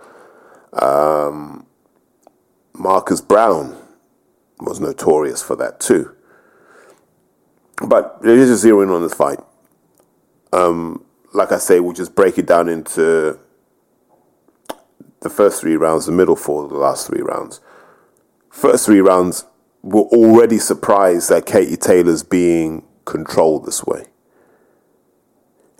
Um, 0.73 1.65
Marcus 2.73 3.21
Brown 3.21 3.75
was 4.59 4.79
notorious 4.79 5.41
for 5.41 5.55
that 5.55 5.79
too. 5.79 6.15
But 7.85 8.19
it 8.23 8.29
is 8.29 8.63
zeroing 8.63 8.93
on 8.93 9.01
this 9.01 9.13
fight. 9.13 9.39
Um, 10.53 11.03
like 11.33 11.51
I 11.51 11.57
say, 11.57 11.79
we'll 11.79 11.93
just 11.93 12.15
break 12.15 12.37
it 12.37 12.45
down 12.45 12.69
into 12.69 13.39
the 15.21 15.29
first 15.29 15.61
three 15.61 15.75
rounds, 15.75 16.05
the 16.05 16.11
middle 16.11 16.35
four, 16.35 16.67
the 16.67 16.75
last 16.75 17.07
three 17.07 17.21
rounds. 17.21 17.61
First 18.49 18.85
three 18.85 19.01
rounds, 19.01 19.45
we're 19.81 20.01
already 20.01 20.57
surprised 20.57 21.29
that 21.29 21.45
Katie 21.45 21.77
Taylor's 21.77 22.23
being 22.23 22.83
controlled 23.05 23.65
this 23.65 23.85
way. 23.85 24.05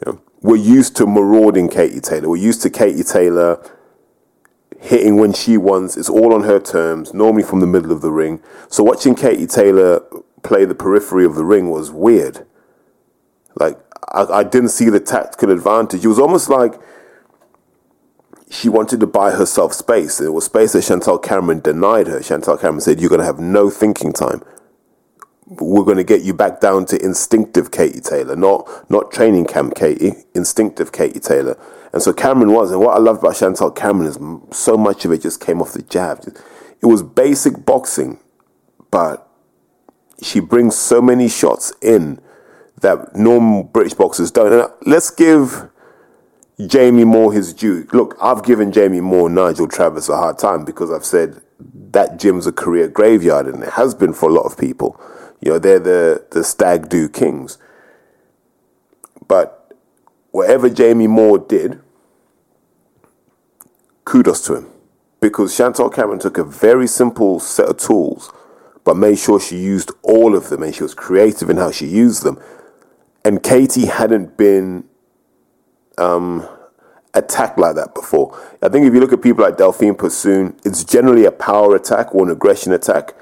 You 0.05 0.11
know, 0.11 0.21
we're 0.41 0.57
used 0.57 0.95
to 0.97 1.07
marauding 1.07 1.69
Katie 1.69 1.99
Taylor. 1.99 2.29
We're 2.29 2.37
used 2.37 2.61
to 2.63 2.69
Katie 2.69 3.03
Taylor 3.03 3.61
hitting 4.79 5.17
when 5.17 5.33
she 5.33 5.57
wants. 5.57 5.97
It's 5.97 6.09
all 6.09 6.33
on 6.33 6.43
her 6.43 6.59
terms, 6.59 7.13
normally 7.13 7.43
from 7.43 7.59
the 7.59 7.67
middle 7.67 7.91
of 7.91 8.01
the 8.01 8.11
ring. 8.11 8.41
So 8.69 8.83
watching 8.83 9.15
Katie 9.15 9.47
Taylor 9.47 10.01
play 10.43 10.65
the 10.65 10.75
periphery 10.75 11.25
of 11.25 11.35
the 11.35 11.43
ring 11.43 11.69
was 11.69 11.91
weird. 11.91 12.45
Like 13.55 13.79
I, 14.09 14.23
I 14.23 14.43
didn't 14.43 14.69
see 14.69 14.89
the 14.89 14.99
tactical 14.99 15.51
advantage. 15.51 16.05
It 16.05 16.07
was 16.07 16.19
almost 16.19 16.49
like 16.49 16.73
she 18.49 18.69
wanted 18.69 18.99
to 19.01 19.07
buy 19.07 19.31
herself 19.31 19.73
space. 19.73 20.21
It 20.21 20.33
was 20.33 20.45
space 20.45 20.73
that 20.73 20.83
Chantelle 20.83 21.19
Cameron 21.19 21.59
denied 21.59 22.07
her. 22.07 22.21
Chantelle 22.23 22.57
Cameron 22.57 22.81
said, 22.81 22.99
You're 22.99 23.09
going 23.09 23.19
to 23.19 23.25
have 23.25 23.39
no 23.39 23.69
thinking 23.69 24.13
time 24.13 24.41
we're 25.47 25.83
going 25.83 25.97
to 25.97 26.03
get 26.03 26.23
you 26.23 26.33
back 26.33 26.59
down 26.59 26.85
to 26.85 27.01
instinctive 27.03 27.71
Katie 27.71 28.01
Taylor, 28.01 28.35
not 28.35 28.89
not 28.89 29.11
training 29.11 29.45
camp 29.45 29.75
Katie, 29.75 30.13
instinctive 30.35 30.91
Katie 30.91 31.19
Taylor. 31.19 31.57
And 31.93 32.01
so 32.01 32.11
Cameron 32.11 32.51
was, 32.51 32.71
and 32.71 32.81
what 32.81 32.95
I 32.95 32.99
love 32.99 33.19
about 33.19 33.37
Chantelle 33.37 33.71
Cameron 33.71 34.07
is 34.07 34.19
so 34.57 34.77
much 34.77 35.05
of 35.05 35.11
it 35.11 35.21
just 35.21 35.39
came 35.39 35.61
off 35.61 35.71
the 35.71 35.81
jab. 35.81 36.21
It 36.81 36.85
was 36.85 37.01
basic 37.01 37.65
boxing, 37.65 38.19
but 38.91 39.27
she 40.21 40.41
brings 40.41 40.75
so 40.77 41.01
many 41.01 41.29
shots 41.29 41.71
in 41.81 42.19
that 42.81 43.15
normal 43.15 43.63
British 43.63 43.93
boxers 43.93 44.31
don't. 44.31 44.53
And 44.53 44.71
let's 44.85 45.09
give 45.09 45.69
Jamie 46.65 47.05
Moore 47.05 47.33
his 47.33 47.53
due. 47.53 47.87
Look, 47.93 48.15
I've 48.21 48.43
given 48.43 48.71
Jamie 48.71 49.01
Moore, 49.01 49.29
Nigel 49.29 49.67
Travis 49.67 50.09
a 50.09 50.17
hard 50.17 50.37
time 50.37 50.65
because 50.65 50.91
I've 50.91 51.05
said 51.05 51.41
that 51.91 52.19
gym's 52.19 52.47
a 52.47 52.51
career 52.51 52.87
graveyard, 52.87 53.47
and 53.47 53.63
it 53.63 53.73
has 53.73 53.95
been 53.95 54.13
for 54.13 54.29
a 54.29 54.33
lot 54.33 54.45
of 54.45 54.57
people. 54.57 54.99
You 55.41 55.51
know, 55.51 55.59
they're 55.59 55.79
the, 55.79 56.25
the 56.31 56.43
stag 56.43 56.89
do 56.89 57.07
kings. 57.07 57.57
But 59.27 59.73
whatever 60.31 60.69
Jamie 60.69 61.07
Moore 61.07 61.39
did, 61.39 61.81
kudos 64.05 64.45
to 64.45 64.55
him. 64.55 64.67
Because 65.19 65.55
Chantelle 65.55 65.89
Cameron 65.89 66.19
took 66.19 66.37
a 66.37 66.43
very 66.43 66.87
simple 66.87 67.39
set 67.39 67.67
of 67.67 67.77
tools, 67.77 68.31
but 68.83 68.95
made 68.95 69.17
sure 69.17 69.39
she 69.39 69.57
used 69.57 69.91
all 70.03 70.35
of 70.35 70.49
them 70.49 70.63
and 70.63 70.73
she 70.73 70.83
was 70.83 70.93
creative 70.93 71.49
in 71.49 71.57
how 71.57 71.71
she 71.71 71.87
used 71.87 72.23
them. 72.23 72.39
And 73.27 73.43
Katie 73.43 73.87
hadn't 73.87 74.37
been 74.37 74.85
um, 75.97 76.47
attacked 77.13 77.59
like 77.59 77.75
that 77.75 77.93
before. 77.93 78.39
I 78.61 78.69
think 78.69 78.87
if 78.87 78.93
you 78.93 79.01
look 79.01 79.11
at 79.11 79.21
people 79.21 79.43
like 79.43 79.57
Delphine 79.57 79.95
Persoon, 79.95 80.55
it's 80.63 80.83
generally 80.83 81.25
a 81.25 81.31
power 81.31 81.75
attack 81.75 82.15
or 82.15 82.25
an 82.25 82.31
aggression 82.31 82.71
attack 82.71 83.13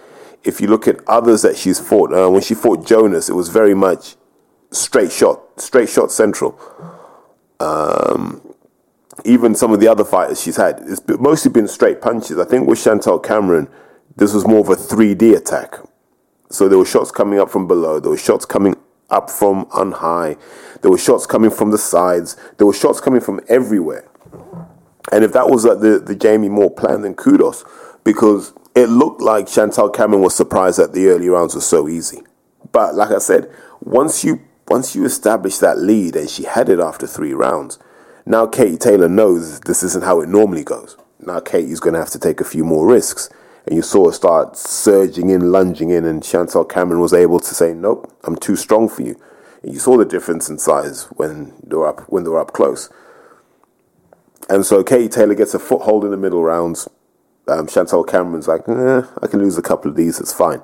if 0.46 0.62
you 0.62 0.68
look 0.68 0.88
at 0.88 0.98
others 1.08 1.42
that 1.42 1.58
she's 1.58 1.80
fought, 1.80 2.14
uh, 2.14 2.30
when 2.30 2.42
she 2.42 2.54
fought 2.54 2.86
Jonas, 2.86 3.30
it 3.30 3.34
was 3.34 3.50
very 3.50 3.74
much 3.74 4.16
straight 4.72 5.12
shot, 5.12 5.60
straight 5.60 5.90
shot 5.90 6.12
central. 6.12 6.60
Um, 7.60 8.42
even 9.26 9.56
some 9.56 9.72
of 9.74 9.80
the 9.80 9.88
other 9.88 10.06
fighters 10.06 10.42
she's 10.42 10.58
had, 10.58 10.82
it's 10.86 11.02
mostly 11.20 11.52
been 11.52 11.68
straight 11.68 12.00
punches. 12.00 12.38
I 12.38 12.46
think 12.46 12.68
with 12.68 12.80
Chantelle 12.80 13.20
Cameron, 13.20 13.68
this 14.16 14.34
was 14.34 14.46
more 14.46 14.60
of 14.60 14.70
a 14.70 14.76
3D 14.76 15.36
attack. 15.36 15.76
So 16.52 16.70
there 16.70 16.78
were 16.78 16.86
shots 16.86 17.10
coming 17.10 17.40
up 17.40 17.50
from 17.50 17.68
below, 17.68 18.00
there 18.00 18.12
were 18.12 18.18
shots 18.18 18.46
coming 18.46 18.76
up 19.10 19.30
from 19.30 19.68
on 19.72 19.94
high, 19.94 20.38
there 20.82 20.92
were 20.92 20.98
shots 20.98 21.26
coming 21.26 21.52
from 21.52 21.72
the 21.72 21.78
sides, 21.78 22.36
there 22.58 22.68
were 22.68 22.74
shots 22.74 23.00
coming 23.00 23.22
from 23.22 23.40
everywhere. 23.48 24.08
And 25.12 25.24
if 25.24 25.34
that 25.34 25.50
was 25.50 25.66
like 25.66 25.80
the, 25.80 26.00
the 26.00 26.16
Jamie 26.16 26.50
Moore 26.50 26.72
plan, 26.72 27.02
then 27.02 27.14
kudos. 27.14 27.64
Because 28.04 28.54
it 28.76 28.88
looked 28.88 29.22
like 29.22 29.48
Chantelle 29.48 29.90
Cameron 29.90 30.22
was 30.22 30.36
surprised 30.36 30.80
that 30.80 30.94
the 30.94 31.08
early 31.08 31.30
rounds 31.30 31.56
were 31.56 31.62
so 31.62 31.88
easy. 31.88 32.22
But 32.72 32.96
like 32.96 33.12
I 33.12 33.20
said, 33.20 33.52
once 33.82 34.24
you 34.24 34.42
once 34.68 34.96
you 34.96 35.06
establish 35.06 35.60
that 35.60 35.78
lead 35.78 36.16
and 36.16 36.30
she 36.30 36.44
had 36.44 36.70
it 36.70 36.80
after 36.80 37.06
three 37.06 37.34
rounds, 37.34 37.78
now 38.26 38.48
Katie 38.48 38.78
Taylor 38.78 39.08
knows 39.08 39.60
this 39.62 39.84
isn't 39.84 40.04
how 40.04 40.22
it 40.22 40.30
normally 40.30 40.64
goes. 40.64 40.98
Now 41.20 41.40
Katie's 41.40 41.80
going 41.80 41.94
to 41.94 42.00
have 42.00 42.10
to 42.12 42.20
take 42.20 42.42
a 42.42 42.46
few 42.46 42.64
more 42.64 42.88
risks. 42.88 43.30
And 43.66 43.76
you 43.76 43.82
saw 43.82 44.08
her 44.08 44.12
start 44.12 44.58
surging 44.58 45.30
in, 45.30 45.52
lunging 45.52 45.90
in, 45.90 46.06
and 46.06 46.24
Chantelle 46.24 46.66
Cameron 46.66 47.02
was 47.02 47.14
able 47.14 47.40
to 47.40 47.56
say, 47.56 47.74
"Nope, 47.74 48.12
I'm 48.24 48.36
too 48.36 48.56
strong 48.56 48.90
for 48.90 49.02
you." 49.02 49.20
And 49.64 49.74
you 49.74 49.80
saw 49.80 49.98
the 49.98 50.06
difference 50.06 50.50
in 50.50 50.58
size 50.60 51.06
when 51.16 51.54
they 51.64 51.76
were 51.76 51.88
up 51.88 52.02
when 52.02 52.24
they 52.24 52.30
were 52.30 52.40
up 52.40 52.54
close. 52.54 52.90
And 54.48 54.66
so 54.66 54.84
Katie 54.84 55.10
Taylor 55.10 55.34
gets 55.34 55.56
a 55.56 55.60
foothold 55.60 56.06
in 56.06 56.12
the 56.12 56.18
middle 56.18 56.44
rounds 56.44 56.88
um, 57.48 57.68
Chantelle 57.68 58.04
Cameron's 58.04 58.48
like, 58.48 58.68
eh, 58.68 59.02
I 59.22 59.28
can 59.28 59.40
lose 59.40 59.58
a 59.58 59.62
couple 59.62 59.90
of 59.90 59.98
these, 59.98 60.20
it's 60.20 60.34
fine. 60.34 60.62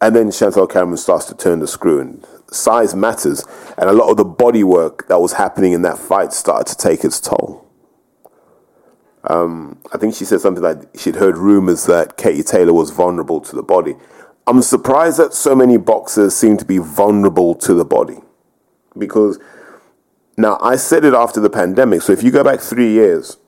And 0.00 0.14
then 0.14 0.30
Chantelle 0.30 0.66
Cameron 0.66 0.98
starts 0.98 1.24
to 1.26 1.34
turn 1.34 1.60
the 1.60 1.66
screw, 1.66 2.00
and 2.00 2.26
size 2.50 2.94
matters. 2.94 3.44
And 3.78 3.88
a 3.88 3.92
lot 3.92 4.10
of 4.10 4.16
the 4.16 4.24
body 4.24 4.62
work 4.62 5.08
that 5.08 5.20
was 5.20 5.34
happening 5.34 5.72
in 5.72 5.82
that 5.82 5.98
fight 5.98 6.32
started 6.32 6.70
to 6.70 6.76
take 6.76 7.04
its 7.04 7.20
toll. 7.20 7.63
Um, 9.28 9.80
I 9.92 9.98
think 9.98 10.14
she 10.14 10.24
said 10.24 10.40
something 10.40 10.62
like 10.62 10.78
she'd 10.98 11.16
heard 11.16 11.36
rumors 11.36 11.86
that 11.86 12.16
Katie 12.16 12.42
Taylor 12.42 12.72
was 12.72 12.90
vulnerable 12.90 13.40
to 13.40 13.56
the 13.56 13.62
body. 13.62 13.94
I'm 14.46 14.60
surprised 14.60 15.18
that 15.18 15.32
so 15.32 15.54
many 15.54 15.78
boxers 15.78 16.36
seem 16.36 16.56
to 16.58 16.64
be 16.64 16.78
vulnerable 16.78 17.54
to 17.56 17.72
the 17.72 17.84
body. 17.84 18.18
Because 18.96 19.38
now 20.36 20.58
I 20.60 20.76
said 20.76 21.04
it 21.04 21.14
after 21.14 21.40
the 21.40 21.50
pandemic. 21.50 22.02
So 22.02 22.12
if 22.12 22.22
you 22.22 22.30
go 22.30 22.44
back 22.44 22.60
three 22.60 22.92
years, 22.92 23.38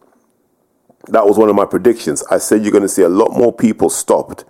that 1.08 1.26
was 1.26 1.38
one 1.38 1.48
of 1.48 1.54
my 1.54 1.66
predictions. 1.66 2.24
I 2.30 2.38
said 2.38 2.62
you're 2.62 2.72
going 2.72 2.82
to 2.82 2.88
see 2.88 3.02
a 3.02 3.08
lot 3.08 3.32
more 3.32 3.52
people 3.52 3.90
stopped 3.90 4.44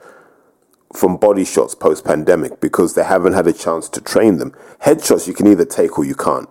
from 0.93 1.17
body 1.17 1.45
shots 1.45 1.75
post 1.75 2.05
pandemic 2.05 2.61
because 2.61 2.95
they 2.95 3.05
haven't 3.05 3.35
had 3.35 3.47
a 3.47 3.53
chance 3.53 3.89
to 3.91 4.01
train 4.01 4.39
them. 4.39 4.53
Headshots 4.83 5.27
you 5.27 5.35
can 5.35 5.47
either 5.47 5.65
take 5.65 5.99
or 5.99 6.05
you 6.05 6.15
can't. 6.15 6.49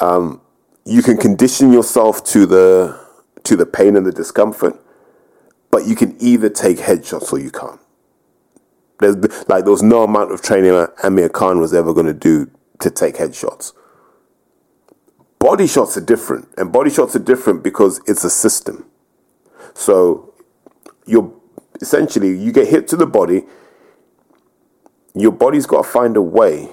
Um, 0.00 0.40
you 0.84 1.02
can 1.02 1.18
condition 1.18 1.72
yourself 1.72 2.24
to 2.26 2.46
the 2.46 2.98
to 3.44 3.56
the 3.56 3.66
pain 3.66 3.96
and 3.96 4.06
the 4.06 4.12
discomfort, 4.12 4.80
but 5.70 5.86
you 5.86 5.94
can 5.94 6.16
either 6.20 6.48
take 6.48 6.78
headshots 6.78 7.32
or 7.32 7.38
you 7.38 7.50
can't. 7.50 7.80
There's 8.98 9.16
like 9.48 9.64
there 9.64 9.72
was 9.72 9.82
no 9.82 10.02
amount 10.02 10.32
of 10.32 10.42
training 10.42 10.86
Amir 11.02 11.28
Khan 11.30 11.58
was 11.58 11.72
ever 11.72 11.94
going 11.94 12.06
to 12.06 12.14
do 12.14 12.50
to 12.80 12.90
take 12.90 13.16
headshots. 13.16 13.72
Body 15.38 15.66
shots 15.66 15.96
are 15.96 16.02
different, 16.02 16.48
and 16.58 16.70
body 16.70 16.90
shots 16.90 17.16
are 17.16 17.20
different 17.20 17.62
because 17.62 18.00
it's 18.06 18.24
a 18.24 18.30
system. 18.30 18.86
So 19.72 20.34
you're 21.06 21.32
essentially 21.80 22.38
you 22.38 22.52
get 22.52 22.68
hit 22.68 22.88
to 22.88 22.96
the 22.96 23.06
body. 23.06 23.44
Your 25.14 25.32
body's 25.32 25.66
got 25.66 25.84
to 25.84 25.88
find 25.88 26.16
a 26.16 26.22
way 26.22 26.68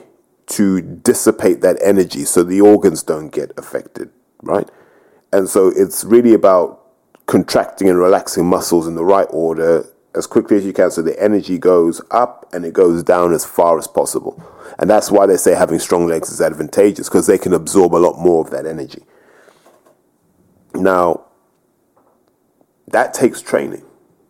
to 0.48 0.82
dissipate 0.82 1.62
that 1.62 1.78
energy 1.84 2.24
so 2.24 2.44
the 2.44 2.62
organs 2.62 3.04
don't 3.04 3.30
get 3.30 3.52
affected, 3.58 4.10
right? 4.42 4.70
And 5.32 5.50
so 5.50 5.68
it's 5.76 6.04
really 6.04 6.34
about 6.34 6.84
contracting 7.26 7.90
and 7.90 8.00
relaxing 8.00 8.46
muscles 8.46 8.88
in 8.88 8.96
the 8.96 9.04
right 9.04 9.28
order 9.30 9.86
as 10.16 10.26
quickly 10.26 10.58
as 10.58 10.66
you 10.66 10.74
can 10.74 10.90
so 10.90 11.02
the 11.02 11.22
energy 11.22 11.58
goes 11.58 12.02
up 12.10 12.50
and 12.54 12.66
it 12.66 12.74
goes 12.74 13.04
down 13.04 13.34
as 13.34 13.46
far 13.46 13.78
as 13.78 13.88
possible. 13.88 14.42
And 14.80 14.90
that's 14.90 15.12
why 15.12 15.26
they 15.26 15.38
say 15.38 15.54
having 15.54 15.80
strong 15.80 16.08
legs 16.08 16.30
is 16.30 16.42
advantageous 16.42 17.08
because 17.08 17.28
they 17.28 17.38
can 17.38 17.54
absorb 17.54 17.94
a 17.94 17.98
lot 17.98 18.18
more 18.18 18.44
of 18.44 18.52
that 18.52 18.66
energy. 18.66 19.04
Now, 20.74 21.26
that 22.88 23.14
takes 23.14 23.42
training. 23.42 23.84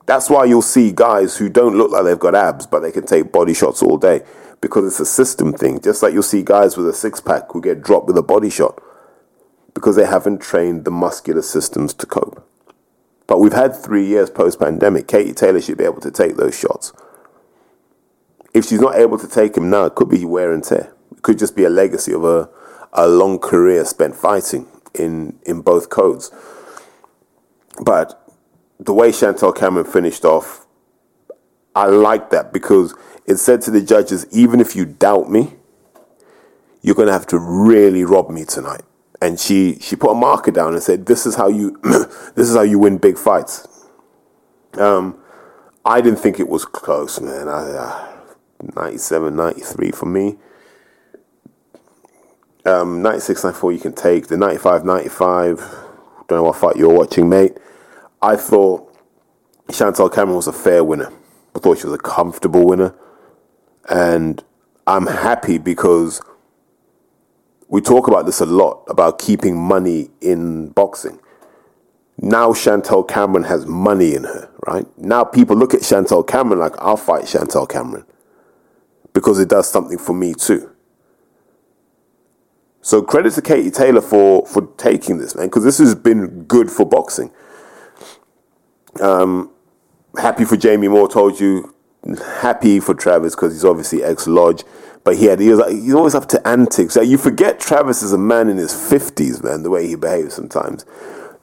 That's 0.05 0.29
why 0.29 0.45
you'll 0.45 0.61
see 0.61 0.91
guys 0.91 1.37
who 1.37 1.49
don't 1.49 1.77
look 1.77 1.91
like 1.91 2.05
they've 2.05 2.17
got 2.17 2.33
abs, 2.33 2.65
but 2.65 2.79
they 2.79 2.91
can 2.91 3.05
take 3.05 3.31
body 3.31 3.53
shots 3.53 3.83
all 3.83 3.97
day 3.97 4.23
because 4.61 4.85
it's 4.85 4.99
a 4.99 5.05
system 5.05 5.53
thing. 5.53 5.81
Just 5.81 6.01
like 6.01 6.13
you'll 6.13 6.23
see 6.23 6.43
guys 6.43 6.77
with 6.77 6.87
a 6.87 6.93
six 6.93 7.19
pack 7.19 7.51
who 7.51 7.61
get 7.61 7.81
dropped 7.81 8.07
with 8.07 8.17
a 8.17 8.23
body 8.23 8.49
shot 8.49 8.81
because 9.77 9.95
they 9.95 10.07
haven't 10.07 10.41
trained 10.41 10.85
the 10.85 10.89
muscular 10.89 11.43
systems 11.43 11.93
to 11.93 12.07
cope. 12.07 12.43
But 13.27 13.39
we've 13.39 13.53
had 13.53 13.75
three 13.75 14.07
years 14.07 14.27
post 14.27 14.59
pandemic. 14.59 15.07
Katie 15.07 15.33
Taylor 15.33 15.61
should 15.61 15.77
be 15.77 15.83
able 15.83 16.01
to 16.01 16.09
take 16.09 16.35
those 16.35 16.57
shots. 16.57 16.93
If 18.55 18.65
she's 18.65 18.81
not 18.81 18.95
able 18.95 19.19
to 19.19 19.27
take 19.27 19.53
them 19.53 19.69
now, 19.69 19.85
it 19.85 19.93
could 19.93 20.09
be 20.09 20.25
wear 20.25 20.51
and 20.51 20.63
tear. 20.63 20.91
It 21.11 21.21
could 21.21 21.37
just 21.37 21.55
be 21.55 21.63
a 21.63 21.69
legacy 21.69 22.11
of 22.11 22.23
a, 22.23 22.49
a 22.91 23.07
long 23.07 23.37
career 23.37 23.85
spent 23.85 24.15
fighting 24.15 24.65
in, 24.95 25.37
in 25.45 25.61
both 25.61 25.91
codes. 25.91 26.31
But 27.79 28.19
the 28.79 28.95
way 28.95 29.11
Chantelle 29.11 29.53
Cameron 29.53 29.85
finished 29.85 30.25
off, 30.25 30.65
I 31.75 31.85
like 31.85 32.31
that 32.31 32.51
because 32.51 32.95
it 33.27 33.35
said 33.35 33.61
to 33.61 33.69
the 33.69 33.81
judges, 33.81 34.25
even 34.31 34.59
if 34.59 34.75
you 34.75 34.85
doubt 34.85 35.29
me, 35.29 35.53
you're 36.81 36.95
going 36.95 37.09
to 37.09 37.13
have 37.13 37.27
to 37.27 37.37
really 37.37 38.03
rob 38.03 38.31
me 38.31 38.43
tonight 38.43 38.81
and 39.21 39.39
she 39.39 39.77
she 39.79 39.95
put 39.95 40.11
a 40.11 40.15
marker 40.15 40.51
down 40.51 40.73
and 40.73 40.83
said, 40.83 41.05
"This 41.05 41.25
is 41.25 41.35
how 41.35 41.47
you 41.47 41.77
this 42.35 42.49
is 42.49 42.55
how 42.55 42.63
you 42.63 42.79
win 42.79 42.97
big 42.97 43.17
fights." 43.17 43.67
Um, 44.73 45.19
I 45.85 46.01
didn't 46.01 46.19
think 46.19 46.39
it 46.39 46.47
was 46.47 46.65
close, 46.65 47.19
man. 47.19 47.47
I, 47.47 47.71
uh, 47.71 48.07
97, 48.75 49.35
93 49.35 49.91
for 49.91 50.05
me. 50.05 50.37
Um, 52.65 53.01
96, 53.01 53.43
94 53.45 53.71
you 53.71 53.79
can 53.79 53.93
take. 53.93 54.27
The 54.27 54.37
95, 54.37 54.83
95, 54.83 55.59
don't 56.27 56.39
know 56.39 56.43
what 56.43 56.57
fight 56.57 56.75
you're 56.75 56.93
watching, 56.93 57.29
mate. 57.29 57.57
I 58.21 58.35
thought 58.35 58.93
Chantelle 59.71 60.09
Cameron 60.09 60.35
was 60.35 60.47
a 60.47 60.53
fair 60.53 60.83
winner. 60.83 61.11
I 61.55 61.59
thought 61.59 61.77
she 61.77 61.87
was 61.87 61.93
a 61.93 62.03
comfortable 62.03 62.65
winner. 62.65 62.93
And 63.89 64.43
I'm 64.85 65.07
happy 65.07 65.57
because 65.57 66.21
we 67.69 67.81
talk 67.81 68.07
about 68.07 68.25
this 68.25 68.39
a 68.39 68.45
lot 68.45 68.83
about 68.87 69.19
keeping 69.19 69.57
money 69.57 70.09
in 70.21 70.69
boxing. 70.69 71.19
Now 72.19 72.53
Chantelle 72.53 73.03
Cameron 73.03 73.43
has 73.43 73.65
money 73.65 74.15
in 74.15 74.23
her, 74.23 74.49
right? 74.65 74.85
Now 74.97 75.23
people 75.23 75.55
look 75.55 75.73
at 75.73 75.83
Chantelle 75.83 76.23
Cameron 76.23 76.59
like 76.59 76.73
I'll 76.79 76.97
fight 76.97 77.27
Chantelle 77.27 77.67
Cameron 77.67 78.05
because 79.13 79.39
it 79.39 79.49
does 79.49 79.69
something 79.69 79.97
for 79.97 80.13
me 80.13 80.33
too. 80.33 80.71
So 82.81 83.01
credit 83.01 83.33
to 83.33 83.41
Katie 83.41 83.69
Taylor 83.69 84.01
for 84.01 84.45
for 84.45 84.67
taking 84.77 85.17
this, 85.17 85.35
man, 85.35 85.47
because 85.47 85.63
this 85.63 85.77
has 85.77 85.93
been 85.93 86.45
good 86.45 86.71
for 86.71 86.85
boxing. 86.85 87.31
Um, 89.01 89.51
happy 90.17 90.45
for 90.45 90.57
Jamie 90.57 90.87
Moore. 90.87 91.09
Told 91.09 91.39
you, 91.39 91.75
happy 92.41 92.79
for 92.79 92.93
Travis 92.93 93.35
because 93.35 93.53
he's 93.53 93.65
obviously 93.65 94.03
ex 94.03 94.27
Lodge. 94.27 94.63
But 95.03 95.17
he 95.17 95.25
had 95.25 95.39
he 95.39 95.49
was 95.49 95.59
like, 95.59 95.71
he's 95.71 95.93
always 95.93 96.15
up 96.15 96.27
to 96.29 96.47
antics. 96.47 96.95
Like 96.95 97.07
you 97.07 97.17
forget 97.17 97.59
Travis 97.59 98.03
is 98.03 98.11
a 98.11 98.17
man 98.17 98.49
in 98.49 98.57
his 98.57 98.73
fifties, 98.73 99.41
man. 99.41 99.63
The 99.63 99.69
way 99.69 99.87
he 99.87 99.95
behaves 99.95 100.33
sometimes. 100.33 100.85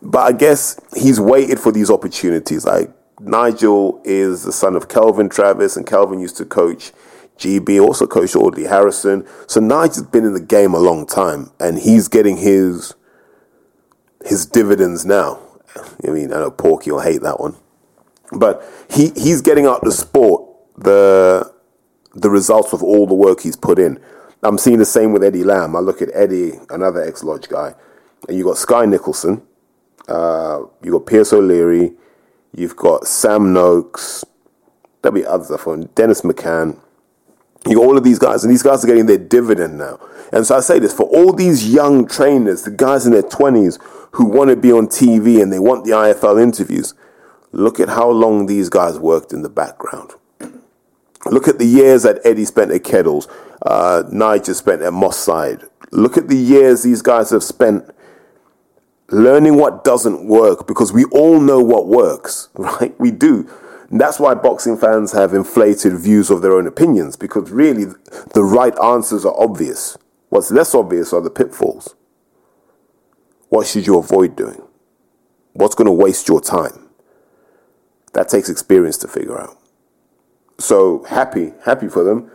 But 0.02 0.20
I 0.20 0.32
guess 0.32 0.78
he's 0.94 1.18
waited 1.18 1.58
for 1.58 1.72
these 1.72 1.90
opportunities. 1.90 2.66
Like 2.66 2.90
Nigel 3.20 4.02
is 4.04 4.44
the 4.44 4.52
son 4.52 4.76
of 4.76 4.88
Kelvin 4.88 5.30
Travis, 5.30 5.76
and 5.76 5.86
Kelvin 5.86 6.20
used 6.20 6.36
to 6.36 6.44
coach 6.44 6.92
GB, 7.38 7.82
also 7.82 8.06
coached 8.06 8.36
Audley 8.36 8.64
Harrison. 8.64 9.26
So 9.46 9.60
Nigel's 9.60 10.02
been 10.02 10.24
in 10.24 10.34
the 10.34 10.40
game 10.40 10.74
a 10.74 10.78
long 10.78 11.06
time, 11.06 11.50
and 11.58 11.78
he's 11.78 12.08
getting 12.08 12.36
his 12.36 12.94
his 14.24 14.46
dividends 14.46 15.04
now. 15.04 15.40
I 16.06 16.10
mean, 16.10 16.32
I 16.32 16.36
know 16.36 16.50
Porky 16.50 16.90
will 16.90 17.00
hate 17.00 17.22
that 17.22 17.40
one, 17.40 17.56
but 18.32 18.62
he 18.90 19.10
he's 19.10 19.40
getting 19.40 19.66
out 19.66 19.82
the 19.82 19.92
sport 19.92 20.53
the 20.76 21.52
the 22.14 22.30
results 22.30 22.72
of 22.72 22.82
all 22.82 23.06
the 23.06 23.14
work 23.14 23.40
he's 23.40 23.56
put 23.56 23.78
in. 23.78 24.00
I'm 24.42 24.58
seeing 24.58 24.78
the 24.78 24.84
same 24.84 25.12
with 25.12 25.24
Eddie 25.24 25.42
Lamb. 25.42 25.74
I 25.74 25.80
look 25.80 26.02
at 26.02 26.10
Eddie, 26.12 26.52
another 26.70 27.02
ex 27.02 27.24
Lodge 27.24 27.48
guy, 27.48 27.74
and 28.28 28.36
you 28.36 28.44
got 28.44 28.58
Skye 28.58 28.86
Nicolson, 28.86 29.42
uh, 30.08 30.60
you 30.82 30.92
got 30.92 31.06
Pierce 31.06 31.32
O'Leary, 31.32 31.92
you've 32.54 32.76
got 32.76 33.06
Sam 33.06 33.52
Noakes, 33.52 34.24
there'll 35.02 35.14
be 35.14 35.26
others 35.26 35.50
I 35.50 35.84
Dennis 35.94 36.22
McCann. 36.22 36.78
You 37.66 37.76
got 37.76 37.84
all 37.84 37.96
of 37.96 38.04
these 38.04 38.18
guys, 38.18 38.44
and 38.44 38.52
these 38.52 38.62
guys 38.62 38.84
are 38.84 38.86
getting 38.86 39.06
their 39.06 39.18
dividend 39.18 39.78
now. 39.78 39.98
And 40.32 40.46
so 40.46 40.56
I 40.56 40.60
say 40.60 40.78
this 40.78 40.92
for 40.92 41.04
all 41.04 41.32
these 41.32 41.72
young 41.72 42.06
trainers, 42.06 42.62
the 42.62 42.70
guys 42.70 43.06
in 43.06 43.12
their 43.12 43.22
20s 43.22 43.78
who 44.12 44.26
want 44.26 44.50
to 44.50 44.56
be 44.56 44.70
on 44.70 44.86
TV 44.86 45.40
and 45.40 45.50
they 45.50 45.58
want 45.58 45.84
the 45.84 45.92
IFL 45.92 46.42
interviews, 46.42 46.92
look 47.52 47.80
at 47.80 47.88
how 47.88 48.10
long 48.10 48.46
these 48.46 48.68
guys 48.68 48.98
worked 48.98 49.32
in 49.32 49.42
the 49.42 49.48
background. 49.48 50.12
Look 51.26 51.48
at 51.48 51.58
the 51.58 51.66
years 51.66 52.02
that 52.02 52.20
Eddie 52.24 52.44
spent 52.44 52.70
at 52.70 52.84
Kettles, 52.84 53.28
uh, 53.62 54.04
Nigel 54.10 54.54
spent 54.54 54.82
at 54.82 54.92
Moss 54.92 55.16
Side. 55.16 55.62
Look 55.90 56.16
at 56.16 56.28
the 56.28 56.36
years 56.36 56.82
these 56.82 57.02
guys 57.02 57.30
have 57.30 57.42
spent 57.42 57.88
learning 59.10 59.56
what 59.56 59.84
doesn't 59.84 60.26
work 60.26 60.66
because 60.66 60.92
we 60.92 61.04
all 61.06 61.40
know 61.40 61.60
what 61.60 61.86
works, 61.86 62.48
right? 62.54 62.98
We 62.98 63.10
do. 63.10 63.48
And 63.90 64.00
that's 64.00 64.18
why 64.18 64.34
boxing 64.34 64.76
fans 64.76 65.12
have 65.12 65.34
inflated 65.34 65.98
views 65.98 66.30
of 66.30 66.42
their 66.42 66.52
own 66.52 66.66
opinions 66.66 67.16
because 67.16 67.50
really 67.50 67.84
the 68.32 68.42
right 68.42 68.78
answers 68.82 69.24
are 69.24 69.34
obvious. 69.40 69.96
What's 70.30 70.50
less 70.50 70.74
obvious 70.74 71.12
are 71.12 71.20
the 71.20 71.30
pitfalls. 71.30 71.94
What 73.48 73.66
should 73.66 73.86
you 73.86 73.98
avoid 73.98 74.34
doing? 74.34 74.62
What's 75.52 75.76
going 75.76 75.86
to 75.86 75.92
waste 75.92 76.28
your 76.28 76.40
time? 76.40 76.88
That 78.14 78.28
takes 78.28 78.48
experience 78.48 78.96
to 78.98 79.08
figure 79.08 79.40
out 79.40 79.56
so 80.58 81.04
happy, 81.04 81.52
happy 81.64 81.88
for 81.88 82.04
them. 82.04 82.30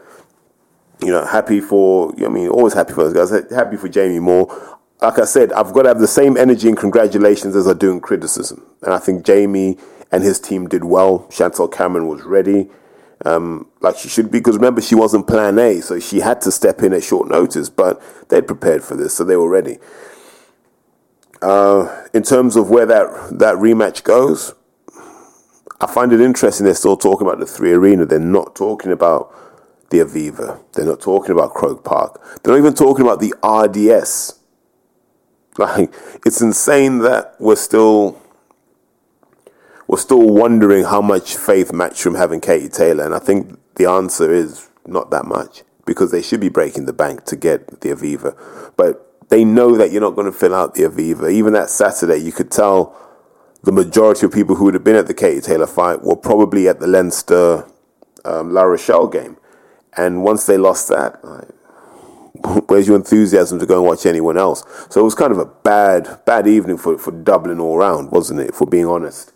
You 1.01 1.11
know, 1.11 1.25
happy 1.25 1.61
for, 1.61 2.13
I 2.23 2.27
mean, 2.27 2.49
always 2.49 2.73
happy 2.73 2.93
for 2.93 3.09
those 3.09 3.13
guys. 3.13 3.51
Happy 3.51 3.77
for 3.77 3.87
Jamie 3.87 4.19
Moore. 4.19 4.77
Like 5.01 5.17
I 5.17 5.25
said, 5.25 5.53
I've 5.53 5.71
got 5.71 5.83
to 5.83 5.87
have 5.87 5.99
the 5.99 6.07
same 6.07 6.35
energy 6.35 6.67
and 6.67 6.77
congratulations 6.77 7.55
as 7.55 7.67
I 7.67 7.73
do 7.73 7.91
in 7.91 8.01
criticism. 8.01 8.65
And 8.81 8.93
I 8.93 8.97
think 8.97 9.25
Jamie 9.25 9.77
and 10.11 10.23
his 10.23 10.39
team 10.39 10.67
did 10.67 10.83
well. 10.83 11.29
Chantelle 11.31 11.69
Cameron 11.69 12.07
was 12.07 12.23
ready, 12.23 12.69
um, 13.25 13.67
like 13.81 13.97
she 13.97 14.09
should 14.09 14.31
be, 14.31 14.39
because 14.39 14.55
remember, 14.55 14.81
she 14.81 14.95
wasn't 14.95 15.27
plan 15.27 15.59
A, 15.59 15.81
so 15.81 15.99
she 15.99 16.19
had 16.19 16.41
to 16.41 16.51
step 16.51 16.81
in 16.81 16.93
at 16.93 17.03
short 17.03 17.29
notice, 17.29 17.69
but 17.69 18.01
they'd 18.29 18.47
prepared 18.47 18.83
for 18.83 18.95
this, 18.95 19.13
so 19.13 19.23
they 19.23 19.35
were 19.35 19.49
ready. 19.49 19.77
Uh, 21.41 22.05
in 22.13 22.23
terms 22.23 22.55
of 22.55 22.69
where 22.69 22.85
that, 22.85 23.39
that 23.39 23.55
rematch 23.55 24.03
goes, 24.03 24.53
I 25.81 25.87
find 25.87 26.11
it 26.11 26.19
interesting 26.19 26.65
they're 26.65 26.75
still 26.75 26.97
talking 26.97 27.25
about 27.25 27.39
the 27.39 27.45
three 27.45 27.71
arena. 27.71 28.05
They're 28.05 28.19
not 28.19 28.55
talking 28.55 28.91
about 28.91 29.33
the 29.89 29.99
Aviva. 29.99 30.61
They're 30.73 30.85
not 30.85 31.01
talking 31.01 31.31
about 31.31 31.53
Croke 31.53 31.83
Park. 31.83 32.21
They're 32.43 32.53
not 32.53 32.59
even 32.59 32.73
talking 32.73 33.05
about 33.05 33.19
the 33.19 33.33
RDS. 33.43 34.35
Like 35.57 35.93
it's 36.25 36.39
insane 36.39 36.99
that 36.99 37.35
we're 37.37 37.57
still 37.57 38.21
we're 39.87 39.97
still 39.97 40.25
wondering 40.25 40.85
how 40.85 41.01
much 41.01 41.35
faith 41.35 41.73
Matchroom 41.73 42.15
have 42.17 42.31
in 42.31 42.39
Katie 42.39 42.69
Taylor, 42.69 43.03
and 43.03 43.13
I 43.13 43.19
think 43.19 43.59
the 43.75 43.85
answer 43.85 44.31
is 44.31 44.69
not 44.85 45.09
that 45.09 45.25
much 45.25 45.63
because 45.85 46.11
they 46.11 46.21
should 46.21 46.39
be 46.39 46.47
breaking 46.47 46.85
the 46.85 46.93
bank 46.93 47.25
to 47.25 47.35
get 47.35 47.81
the 47.81 47.89
Aviva, 47.89 48.37
but 48.77 49.27
they 49.29 49.43
know 49.43 49.75
that 49.75 49.91
you're 49.91 49.99
not 49.99 50.15
going 50.15 50.31
to 50.31 50.37
fill 50.37 50.55
out 50.55 50.75
the 50.75 50.83
Aviva. 50.83 51.29
Even 51.29 51.51
that 51.53 51.69
Saturday, 51.69 52.17
you 52.17 52.31
could 52.31 52.51
tell 52.51 52.95
the 53.63 53.71
majority 53.71 54.25
of 54.25 54.31
people 54.31 54.55
who 54.55 54.65
would 54.65 54.73
have 54.73 54.83
been 54.83 54.95
at 54.95 55.07
the 55.07 55.13
Katie 55.13 55.41
Taylor 55.41 55.67
fight 55.67 56.01
were 56.01 56.15
probably 56.15 56.67
at 56.67 56.79
the 56.79 56.87
Leinster 56.87 57.67
um, 58.25 58.53
La 58.53 58.63
Rochelle 58.63 59.07
game. 59.07 59.37
And 59.97 60.23
once 60.23 60.45
they 60.45 60.57
lost 60.57 60.87
that, 60.89 61.19
where's 62.67 62.87
your 62.87 62.95
enthusiasm 62.95 63.59
to 63.59 63.65
go 63.65 63.79
and 63.79 63.85
watch 63.85 64.05
anyone 64.05 64.37
else? 64.37 64.63
So 64.89 65.01
it 65.01 65.03
was 65.03 65.15
kind 65.15 65.31
of 65.31 65.39
a 65.39 65.45
bad, 65.45 66.19
bad 66.25 66.47
evening 66.47 66.77
for, 66.77 66.97
for 66.97 67.11
Dublin 67.11 67.59
all 67.59 67.77
round, 67.77 68.11
wasn't 68.11 68.39
it, 68.39 68.55
for 68.55 68.65
being 68.65 68.85
honest? 68.85 69.33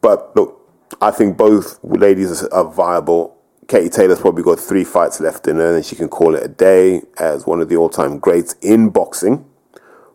But 0.00 0.34
look, 0.36 0.54
I 1.00 1.10
think 1.10 1.36
both 1.36 1.78
ladies 1.82 2.44
are 2.44 2.70
viable. 2.70 3.36
Katie 3.66 3.90
Taylor's 3.90 4.20
probably 4.20 4.44
got 4.44 4.60
three 4.60 4.84
fights 4.84 5.20
left 5.20 5.46
in 5.46 5.56
her, 5.56 5.76
and 5.76 5.84
she 5.84 5.96
can 5.96 6.08
call 6.08 6.34
it 6.34 6.42
a 6.42 6.48
day 6.48 7.02
as 7.18 7.46
one 7.46 7.60
of 7.60 7.68
the 7.68 7.76
all-time 7.76 8.18
greats 8.18 8.54
in 8.62 8.88
boxing 8.90 9.44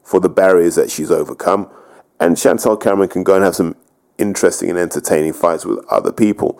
for 0.01 0.19
the 0.19 0.29
barriers 0.29 0.75
that 0.75 0.89
she's 0.89 1.11
overcome. 1.11 1.69
And 2.23 2.39
Chantelle 2.39 2.77
Cameron 2.77 3.09
can 3.09 3.23
go 3.23 3.35
and 3.35 3.43
have 3.43 3.53
some 3.53 3.75
interesting 4.17 4.69
and 4.69 4.79
entertaining 4.79 5.33
fights 5.33 5.65
with 5.65 5.85
other 5.89 6.13
people. 6.13 6.57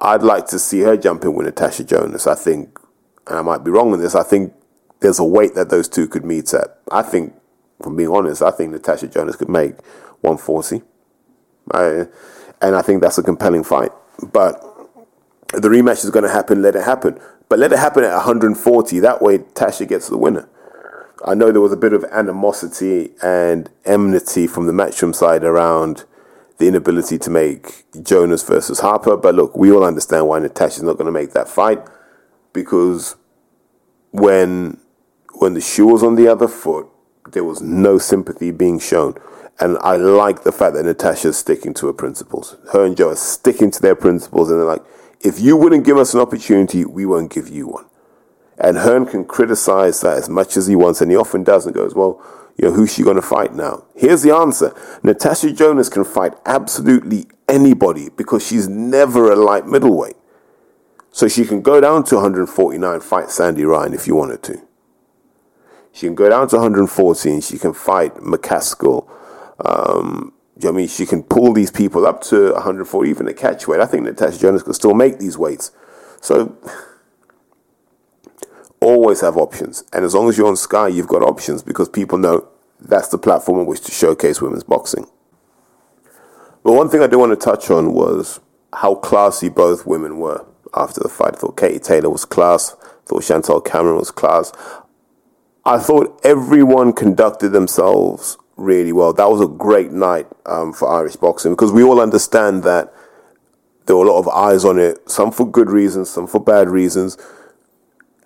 I'd 0.00 0.22
like 0.22 0.46
to 0.46 0.58
see 0.58 0.80
her 0.80 0.96
jump 0.96 1.24
in 1.24 1.34
with 1.34 1.44
Natasha 1.44 1.84
Jonas. 1.84 2.26
I 2.26 2.34
think, 2.34 2.78
and 3.26 3.38
I 3.38 3.42
might 3.42 3.62
be 3.62 3.70
wrong 3.70 3.92
on 3.92 4.00
this, 4.00 4.14
I 4.14 4.22
think 4.22 4.54
there's 5.00 5.18
a 5.18 5.24
weight 5.24 5.54
that 5.54 5.68
those 5.68 5.86
two 5.86 6.08
could 6.08 6.24
meet 6.24 6.54
at. 6.54 6.80
I 6.90 7.02
think, 7.02 7.34
from 7.82 7.94
being 7.94 8.08
honest, 8.08 8.40
I 8.40 8.50
think 8.50 8.72
Natasha 8.72 9.08
Jonas 9.08 9.36
could 9.36 9.50
make 9.50 9.82
140. 10.22 10.80
I, 11.72 12.06
and 12.62 12.74
I 12.74 12.80
think 12.80 13.02
that's 13.02 13.18
a 13.18 13.22
compelling 13.22 13.64
fight. 13.64 13.92
But 14.32 14.62
the 15.52 15.68
rematch 15.68 16.04
is 16.04 16.10
going 16.10 16.24
to 16.24 16.32
happen, 16.32 16.62
let 16.62 16.74
it 16.74 16.84
happen. 16.84 17.20
But 17.50 17.58
let 17.58 17.70
it 17.70 17.78
happen 17.78 18.02
at 18.02 18.14
140. 18.14 19.00
That 19.00 19.20
way, 19.20 19.38
Tasha 19.40 19.86
gets 19.86 20.08
the 20.08 20.16
winner. 20.16 20.48
I 21.24 21.34
know 21.34 21.50
there 21.50 21.60
was 21.60 21.72
a 21.72 21.76
bit 21.76 21.92
of 21.92 22.04
animosity 22.04 23.10
and 23.22 23.68
enmity 23.84 24.46
from 24.46 24.66
the 24.66 24.72
Matchroom 24.72 25.14
side 25.14 25.44
around 25.44 26.04
the 26.58 26.68
inability 26.68 27.18
to 27.18 27.30
make 27.30 27.84
Jonas 28.02 28.42
versus 28.42 28.80
Harper. 28.80 29.16
But 29.16 29.34
look, 29.34 29.56
we 29.56 29.72
all 29.72 29.84
understand 29.84 30.28
why 30.28 30.38
Natasha's 30.38 30.82
not 30.82 30.94
going 30.94 31.06
to 31.06 31.12
make 31.12 31.32
that 31.32 31.48
fight 31.48 31.80
because 32.52 33.16
when 34.10 34.78
when 35.34 35.54
the 35.54 35.60
shoe 35.60 35.86
was 35.86 36.02
on 36.02 36.16
the 36.16 36.26
other 36.26 36.48
foot, 36.48 36.86
there 37.32 37.44
was 37.44 37.60
no 37.60 37.98
sympathy 37.98 38.50
being 38.50 38.78
shown. 38.78 39.14
And 39.60 39.78
I 39.78 39.96
like 39.96 40.42
the 40.42 40.52
fact 40.52 40.74
that 40.74 40.84
Natasha's 40.84 41.36
sticking 41.36 41.74
to 41.74 41.86
her 41.86 41.92
principles. 41.92 42.56
Her 42.72 42.84
and 42.84 42.96
Joe 42.96 43.10
are 43.10 43.16
sticking 43.16 43.70
to 43.72 43.82
their 43.82 43.94
principles, 43.94 44.50
and 44.50 44.58
they're 44.58 44.66
like, 44.66 44.84
if 45.20 45.40
you 45.40 45.56
wouldn't 45.56 45.84
give 45.84 45.96
us 45.96 46.14
an 46.14 46.20
opportunity, 46.20 46.84
we 46.84 47.06
won't 47.06 47.32
give 47.32 47.48
you 47.48 47.68
one. 47.68 47.86
And 48.60 48.78
Hearn 48.78 49.06
can 49.06 49.24
criticize 49.24 50.00
that 50.00 50.18
as 50.18 50.28
much 50.28 50.56
as 50.56 50.66
he 50.66 50.74
wants, 50.74 51.00
and 51.00 51.10
he 51.10 51.16
often 51.16 51.44
does 51.44 51.64
and 51.64 51.74
goes, 51.74 51.94
Well, 51.94 52.20
you 52.56 52.68
know, 52.68 52.74
who's 52.74 52.92
she 52.92 53.02
going 53.02 53.16
to 53.16 53.22
fight 53.22 53.54
now? 53.54 53.84
Here's 53.94 54.22
the 54.22 54.34
answer 54.34 54.74
Natasha 55.02 55.52
Jonas 55.52 55.88
can 55.88 56.04
fight 56.04 56.34
absolutely 56.44 57.26
anybody 57.48 58.08
because 58.16 58.46
she's 58.46 58.68
never 58.68 59.32
a 59.32 59.36
light 59.36 59.66
middleweight. 59.66 60.16
So 61.10 61.28
she 61.28 61.44
can 61.44 61.62
go 61.62 61.80
down 61.80 62.04
to 62.04 62.16
149, 62.16 63.00
fight 63.00 63.30
Sandy 63.30 63.64
Ryan 63.64 63.94
if 63.94 64.06
you 64.06 64.14
wanted 64.14 64.42
to. 64.44 64.60
She 65.92 66.06
can 66.06 66.14
go 66.14 66.28
down 66.28 66.48
to 66.48 66.56
114, 66.56 67.40
she 67.40 67.58
can 67.58 67.72
fight 67.72 68.14
McCaskill. 68.16 69.08
Um, 69.64 70.32
you 70.60 70.64
know 70.64 70.74
I 70.74 70.76
mean, 70.76 70.88
she 70.88 71.06
can 71.06 71.22
pull 71.22 71.52
these 71.52 71.70
people 71.70 72.06
up 72.06 72.20
to 72.24 72.52
140, 72.52 73.10
even 73.10 73.28
a 73.28 73.32
catch 73.32 73.66
weight. 73.66 73.80
I 73.80 73.86
think 73.86 74.04
Natasha 74.04 74.38
Jonas 74.38 74.62
could 74.62 74.74
still 74.74 74.94
make 74.94 75.18
these 75.18 75.38
weights. 75.38 75.70
So 76.20 76.56
always 78.80 79.20
have 79.20 79.36
options. 79.36 79.84
And 79.92 80.04
as 80.04 80.14
long 80.14 80.28
as 80.28 80.38
you're 80.38 80.48
on 80.48 80.56
Sky, 80.56 80.88
you've 80.88 81.08
got 81.08 81.22
options 81.22 81.62
because 81.62 81.88
people 81.88 82.18
know 82.18 82.48
that's 82.80 83.08
the 83.08 83.18
platform 83.18 83.60
on 83.60 83.66
which 83.66 83.80
to 83.82 83.92
showcase 83.92 84.40
women's 84.40 84.64
boxing. 84.64 85.06
But 86.62 86.72
one 86.72 86.88
thing 86.88 87.02
I 87.02 87.06
did 87.06 87.16
want 87.16 87.38
to 87.38 87.44
touch 87.44 87.70
on 87.70 87.92
was 87.92 88.40
how 88.72 88.94
classy 88.94 89.48
both 89.48 89.86
women 89.86 90.18
were 90.18 90.44
after 90.74 91.00
the 91.00 91.08
fight. 91.08 91.34
I 91.34 91.38
thought 91.38 91.56
Katie 91.56 91.78
Taylor 91.78 92.10
was 92.10 92.24
class. 92.24 92.76
I 92.82 93.06
thought 93.06 93.24
Chantelle 93.24 93.60
Cameron 93.60 93.96
was 93.96 94.10
class. 94.10 94.52
I 95.64 95.78
thought 95.78 96.20
everyone 96.24 96.92
conducted 96.92 97.50
themselves 97.50 98.36
really 98.56 98.92
well. 98.92 99.12
That 99.12 99.30
was 99.30 99.40
a 99.40 99.46
great 99.46 99.92
night 99.92 100.26
um, 100.46 100.72
for 100.72 100.88
Irish 100.88 101.16
boxing 101.16 101.52
because 101.52 101.72
we 101.72 101.82
all 101.82 102.00
understand 102.00 102.62
that 102.64 102.92
there 103.86 103.96
were 103.96 104.04
a 104.04 104.10
lot 104.10 104.18
of 104.18 104.28
eyes 104.28 104.64
on 104.64 104.78
it, 104.78 105.08
some 105.08 105.32
for 105.32 105.50
good 105.50 105.70
reasons, 105.70 106.10
some 106.10 106.26
for 106.26 106.40
bad 106.40 106.68
reasons. 106.68 107.16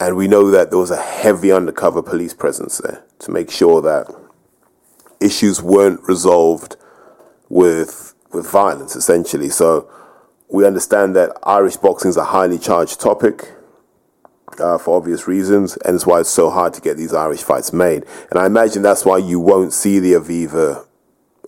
And 0.03 0.17
we 0.17 0.27
know 0.27 0.51
that 0.51 0.71
there 0.71 0.81
was 0.81 0.91
a 0.91 1.01
heavy 1.01 1.53
undercover 1.53 2.03
police 2.03 2.35
presence 2.35 2.79
there 2.79 3.05
to 3.21 3.31
make 3.31 3.53
sure 3.53 3.81
that 3.83 4.13
issues 5.21 5.63
weren't 5.63 6.01
resolved 6.09 6.75
with 7.49 8.13
with 8.33 8.51
violence, 8.51 8.97
essentially. 8.97 9.49
So 9.49 9.89
we 10.49 10.67
understand 10.67 11.15
that 11.15 11.31
Irish 11.45 11.77
boxing 11.77 12.09
is 12.09 12.17
a 12.17 12.25
highly 12.25 12.59
charged 12.59 13.01
topic 13.01 13.53
uh, 14.59 14.77
for 14.77 14.97
obvious 14.97 15.29
reasons, 15.29 15.77
and 15.85 15.95
it's 15.95 16.05
why 16.05 16.19
it's 16.19 16.31
so 16.31 16.51
hard 16.51 16.75
to 16.75 16.81
get 16.81 16.97
these 16.97 17.15
Irish 17.15 17.45
fights 17.45 17.73
made. 17.73 18.05
And 18.31 18.41
I 18.41 18.47
imagine 18.47 18.83
that's 18.83 19.05
why 19.05 19.19
you 19.19 19.39
won't 19.39 19.73
see 19.73 20.01
the 20.01 20.15
Aviva 20.15 20.85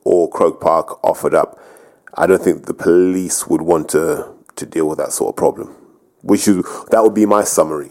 or 0.04 0.30
Croke 0.30 0.60
Park 0.60 1.02
offered 1.04 1.34
up. 1.34 1.58
I 2.16 2.28
don't 2.28 2.40
think 2.40 2.66
the 2.66 2.74
police 2.74 3.48
would 3.48 3.62
want 3.62 3.88
to 3.88 4.32
to 4.54 4.64
deal 4.64 4.88
with 4.88 4.98
that 4.98 5.10
sort 5.10 5.30
of 5.30 5.36
problem. 5.36 5.74
Which 6.22 6.46
is, 6.46 6.64
that 6.92 7.02
would 7.02 7.14
be 7.14 7.26
my 7.26 7.42
summary 7.42 7.90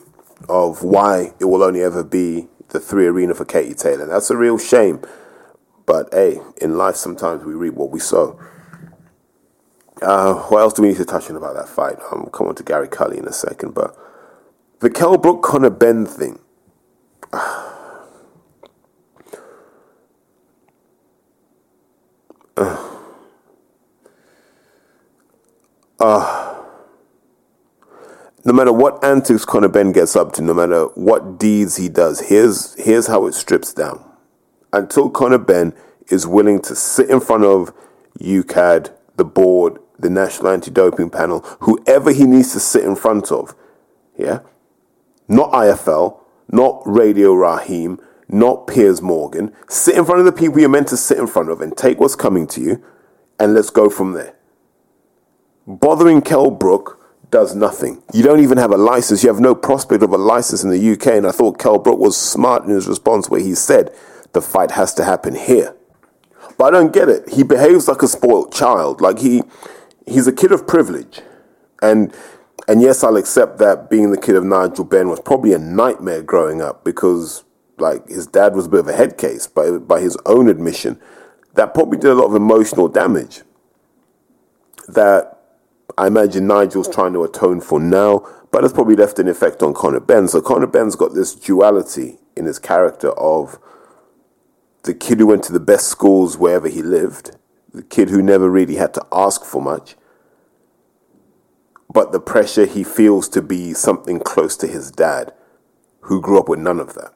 of 0.49 0.83
why 0.83 1.33
it 1.39 1.45
will 1.45 1.63
only 1.63 1.81
ever 1.81 2.03
be 2.03 2.47
the 2.69 2.79
three 2.79 3.07
arena 3.07 3.33
for 3.33 3.45
Katie 3.45 3.75
Taylor. 3.75 4.05
That's 4.05 4.29
a 4.29 4.37
real 4.37 4.57
shame. 4.57 5.01
But 5.85 6.09
hey, 6.13 6.39
in 6.61 6.77
life 6.77 6.95
sometimes 6.95 7.43
we 7.43 7.53
reap 7.53 7.73
what 7.73 7.91
we 7.91 7.99
sow. 7.99 8.39
Uh, 10.01 10.33
what 10.33 10.59
else 10.59 10.73
do 10.73 10.81
we 10.81 10.89
need 10.89 10.97
to 10.97 11.05
touch 11.05 11.29
on 11.29 11.35
about 11.35 11.55
that 11.55 11.69
fight? 11.69 11.97
i 12.11 12.15
am 12.15 12.25
come 12.27 12.47
on 12.47 12.55
to 12.55 12.63
Gary 12.63 12.87
Cully 12.87 13.17
in 13.17 13.25
a 13.25 13.33
second, 13.33 13.73
but 13.73 13.97
the 14.79 14.89
Kell 14.89 15.17
Brook 15.17 15.41
Conor 15.43 15.69
Benn 15.69 16.05
thing. 16.05 16.39
Uh, 22.55 22.87
uh, 25.99 26.42
no 28.45 28.53
matter 28.53 28.73
what 28.73 29.03
antics 29.03 29.45
Conor 29.45 29.69
Benn 29.69 29.91
gets 29.91 30.15
up 30.15 30.33
to, 30.33 30.41
no 30.41 30.53
matter 30.53 30.85
what 30.95 31.39
deeds 31.39 31.77
he 31.77 31.87
does, 31.89 32.19
here's 32.21 32.75
here's 32.75 33.07
how 33.07 33.25
it 33.25 33.33
strips 33.33 33.73
down. 33.73 34.03
Until 34.71 35.09
Conor 35.09 35.37
Benn 35.37 35.73
is 36.07 36.27
willing 36.27 36.61
to 36.61 36.75
sit 36.75 37.09
in 37.09 37.19
front 37.19 37.43
of 37.43 37.73
UKAD, 38.19 38.91
the 39.15 39.25
board, 39.25 39.79
the 39.97 40.09
National 40.09 40.49
Anti-Doping 40.49 41.09
Panel, 41.09 41.39
whoever 41.61 42.11
he 42.11 42.25
needs 42.25 42.51
to 42.53 42.59
sit 42.59 42.83
in 42.83 42.95
front 42.95 43.31
of, 43.31 43.55
yeah, 44.17 44.39
not 45.27 45.51
IFL, 45.51 46.19
not 46.51 46.81
Radio 46.85 47.33
Raheem, 47.33 47.99
not 48.27 48.67
Piers 48.67 49.01
Morgan. 49.01 49.53
Sit 49.69 49.95
in 49.95 50.05
front 50.05 50.19
of 50.19 50.25
the 50.25 50.31
people 50.31 50.59
you're 50.59 50.69
meant 50.69 50.87
to 50.89 50.97
sit 50.97 51.17
in 51.17 51.27
front 51.27 51.49
of 51.49 51.61
and 51.61 51.77
take 51.77 51.99
what's 51.99 52.15
coming 52.15 52.47
to 52.47 52.61
you, 52.61 52.83
and 53.39 53.53
let's 53.53 53.69
go 53.69 53.89
from 53.89 54.13
there. 54.13 54.35
Bothering 55.65 56.21
Kell 56.21 56.51
Brook 56.51 57.02
does 57.33 57.55
nothing. 57.55 58.03
You 58.13 58.21
don't 58.21 58.41
even 58.41 58.59
have 58.59 58.71
a 58.71 58.77
license. 58.77 59.23
You 59.23 59.29
have 59.29 59.39
no 59.39 59.55
prospect 59.55 60.03
of 60.03 60.13
a 60.13 60.17
license 60.17 60.63
in 60.63 60.69
the 60.69 60.91
UK. 60.93 61.07
And 61.07 61.25
I 61.25 61.31
thought 61.31 61.57
Kell 61.57 61.79
Brook 61.79 61.97
was 61.97 62.15
smart 62.15 62.63
in 62.63 62.69
his 62.69 62.87
response 62.87 63.27
where 63.27 63.41
he 63.41 63.55
said, 63.55 63.91
the 64.33 64.41
fight 64.41 64.69
has 64.71 64.93
to 64.95 65.03
happen 65.03 65.33
here. 65.33 65.75
But 66.59 66.65
I 66.65 66.71
don't 66.77 66.93
get 66.93 67.09
it. 67.09 67.29
He 67.29 67.41
behaves 67.41 67.87
like 67.87 68.03
a 68.03 68.07
spoiled 68.07 68.53
child. 68.53 69.01
Like 69.01 69.17
he 69.17 69.41
he's 70.05 70.27
a 70.27 70.31
kid 70.31 70.51
of 70.51 70.67
privilege. 70.67 71.21
And 71.81 72.13
and 72.67 72.81
yes, 72.81 73.03
I'll 73.03 73.17
accept 73.17 73.57
that 73.57 73.89
being 73.89 74.11
the 74.11 74.21
kid 74.21 74.35
of 74.35 74.43
Nigel 74.43 74.85
Benn 74.85 75.09
was 75.09 75.19
probably 75.19 75.53
a 75.53 75.59
nightmare 75.59 76.21
growing 76.21 76.61
up 76.61 76.83
because 76.83 77.43
like 77.79 78.07
his 78.07 78.27
dad 78.27 78.55
was 78.55 78.67
a 78.67 78.69
bit 78.69 78.81
of 78.81 78.87
a 78.87 78.93
head 78.93 79.17
case 79.17 79.47
by 79.47 79.71
by 79.71 80.01
his 80.01 80.17
own 80.27 80.49
admission. 80.49 80.99
That 81.55 81.73
probably 81.73 81.97
did 81.97 82.11
a 82.11 82.15
lot 82.15 82.27
of 82.27 82.35
emotional 82.35 82.87
damage. 82.87 83.41
That 84.87 85.42
I 85.97 86.07
imagine 86.07 86.47
Nigel's 86.47 86.89
trying 86.89 87.13
to 87.13 87.23
atone 87.23 87.61
for 87.61 87.79
now, 87.79 88.27
but 88.51 88.63
it's 88.63 88.73
probably 88.73 88.95
left 88.95 89.19
an 89.19 89.27
effect 89.27 89.61
on 89.61 89.73
Conor 89.73 89.99
Benn. 89.99 90.27
So 90.27 90.41
Conor 90.41 90.67
Benn's 90.67 90.95
got 90.95 91.13
this 91.13 91.35
duality 91.35 92.17
in 92.35 92.45
his 92.45 92.59
character 92.59 93.11
of 93.11 93.59
the 94.83 94.93
kid 94.93 95.19
who 95.19 95.27
went 95.27 95.43
to 95.43 95.53
the 95.53 95.59
best 95.59 95.87
schools 95.87 96.37
wherever 96.37 96.67
he 96.67 96.81
lived, 96.81 97.37
the 97.73 97.83
kid 97.83 98.09
who 98.09 98.21
never 98.21 98.49
really 98.49 98.75
had 98.75 98.93
to 98.95 99.05
ask 99.11 99.45
for 99.45 99.61
much, 99.61 99.95
but 101.91 102.11
the 102.11 102.19
pressure 102.19 102.65
he 102.65 102.83
feels 102.83 103.29
to 103.29 103.41
be 103.41 103.73
something 103.73 104.19
close 104.19 104.57
to 104.57 104.67
his 104.67 104.91
dad, 104.91 105.33
who 106.01 106.19
grew 106.19 106.39
up 106.39 106.49
with 106.49 106.59
none 106.59 106.79
of 106.79 106.95
that. 106.95 107.13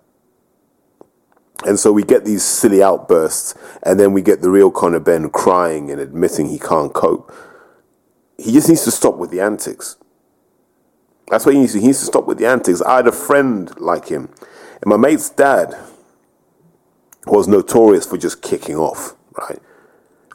And 1.66 1.80
so 1.80 1.92
we 1.92 2.04
get 2.04 2.24
these 2.24 2.44
silly 2.44 2.84
outbursts, 2.84 3.56
and 3.82 4.00
then 4.00 4.14
we 4.14 4.22
get 4.22 4.42
the 4.42 4.52
real 4.52 4.70
Conor 4.70 5.00
Benn 5.00 5.30
crying 5.32 5.90
and 5.92 6.00
admitting 6.00 6.48
he 6.48 6.60
can't 6.60 6.94
cope 6.94 7.34
he 8.38 8.52
just 8.52 8.70
needs 8.70 8.84
to 8.84 8.92
stop 8.92 9.18
with 9.18 9.32
the 9.32 9.42
antics. 9.42 9.98
That's 11.30 11.46
what 11.46 11.56
he 11.56 11.62
needs 11.62 11.74
to. 11.74 11.80
He 11.80 11.88
needs 11.88 12.00
to 12.00 12.06
stop 12.06 12.26
with 12.26 12.38
the 12.38 12.48
antics. 12.48 12.82
I 12.82 12.98
had 12.98 13.08
a 13.08 13.12
friend 13.12 13.72
like 13.80 14.08
him, 14.08 14.30
and 14.82 14.86
my 14.86 14.98
mate's 14.98 15.30
dad 15.30 15.76
was 17.26 17.48
notorious 17.48 18.06
for 18.06 18.18
just 18.18 18.42
kicking 18.42 18.78
off, 18.78 19.16
right? 19.38 19.60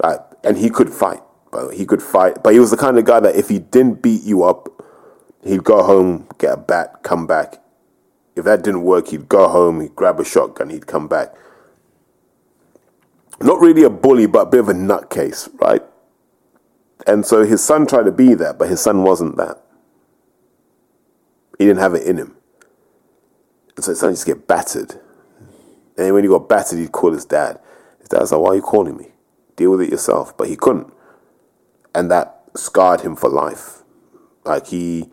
right? 0.02 0.18
And 0.44 0.58
he 0.58 0.68
could 0.68 0.90
fight, 0.90 1.22
but 1.50 1.74
he 1.74 1.86
could 1.86 2.02
fight. 2.02 2.42
But 2.42 2.52
he 2.52 2.60
was 2.60 2.70
the 2.70 2.76
kind 2.76 2.98
of 2.98 3.04
guy 3.04 3.20
that 3.20 3.36
if 3.36 3.48
he 3.48 3.58
didn't 3.58 4.02
beat 4.02 4.22
you 4.22 4.42
up, 4.42 4.68
he'd 5.42 5.64
go 5.64 5.82
home, 5.82 6.28
get 6.38 6.52
a 6.52 6.56
bat, 6.56 7.02
come 7.02 7.26
back. 7.26 7.62
If 8.36 8.44
that 8.44 8.62
didn't 8.62 8.82
work, 8.82 9.08
he'd 9.08 9.28
go 9.28 9.48
home, 9.48 9.80
he'd 9.80 9.96
grab 9.96 10.20
a 10.20 10.24
shotgun, 10.24 10.70
he'd 10.70 10.86
come 10.86 11.08
back. 11.08 11.34
Not 13.40 13.60
really 13.60 13.82
a 13.82 13.90
bully, 13.90 14.26
but 14.26 14.40
a 14.40 14.50
bit 14.50 14.60
of 14.60 14.68
a 14.68 14.74
nutcase, 14.74 15.48
right? 15.60 15.82
And 17.06 17.26
so 17.26 17.44
his 17.44 17.62
son 17.62 17.86
tried 17.86 18.04
to 18.04 18.12
be 18.12 18.34
that, 18.34 18.58
but 18.58 18.68
his 18.68 18.80
son 18.80 19.02
wasn't 19.02 19.36
that. 19.36 19.62
He 21.58 21.66
didn't 21.66 21.80
have 21.80 21.94
it 21.94 22.06
in 22.06 22.16
him. 22.16 22.36
And 23.76 23.84
so 23.84 23.92
his 23.92 24.00
son 24.00 24.10
used 24.10 24.26
to 24.26 24.34
get 24.34 24.46
battered. 24.46 25.00
And 25.96 26.14
when 26.14 26.24
he 26.24 26.28
got 26.28 26.48
battered, 26.48 26.78
he'd 26.78 26.92
call 26.92 27.12
his 27.12 27.24
dad. 27.24 27.60
His 28.00 28.08
dad's 28.08 28.32
like, 28.32 28.40
Why 28.40 28.50
are 28.50 28.56
you 28.56 28.62
calling 28.62 28.96
me? 28.96 29.08
Deal 29.56 29.70
with 29.70 29.82
it 29.82 29.90
yourself. 29.90 30.36
But 30.36 30.48
he 30.48 30.56
couldn't. 30.56 30.92
And 31.94 32.10
that 32.10 32.42
scarred 32.54 33.02
him 33.02 33.16
for 33.16 33.28
life. 33.28 33.82
Like 34.44 34.66
he 34.66 35.10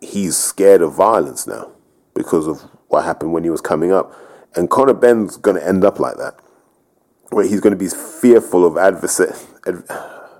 he's 0.00 0.36
scared 0.36 0.80
of 0.80 0.94
violence 0.94 1.46
now 1.46 1.72
because 2.14 2.46
of 2.46 2.62
what 2.88 3.04
happened 3.04 3.32
when 3.32 3.44
he 3.44 3.50
was 3.50 3.60
coming 3.60 3.92
up. 3.92 4.14
And 4.54 4.70
Conor 4.70 4.94
Benn's 4.94 5.36
to 5.36 5.66
end 5.66 5.84
up 5.84 6.00
like 6.00 6.16
that, 6.16 6.40
where 7.30 7.46
he's 7.46 7.60
going 7.60 7.72
to 7.72 7.78
be 7.78 7.88
fearful 7.88 8.64
of 8.64 8.76
adversary. 8.76 9.32
Ad, 9.66 9.84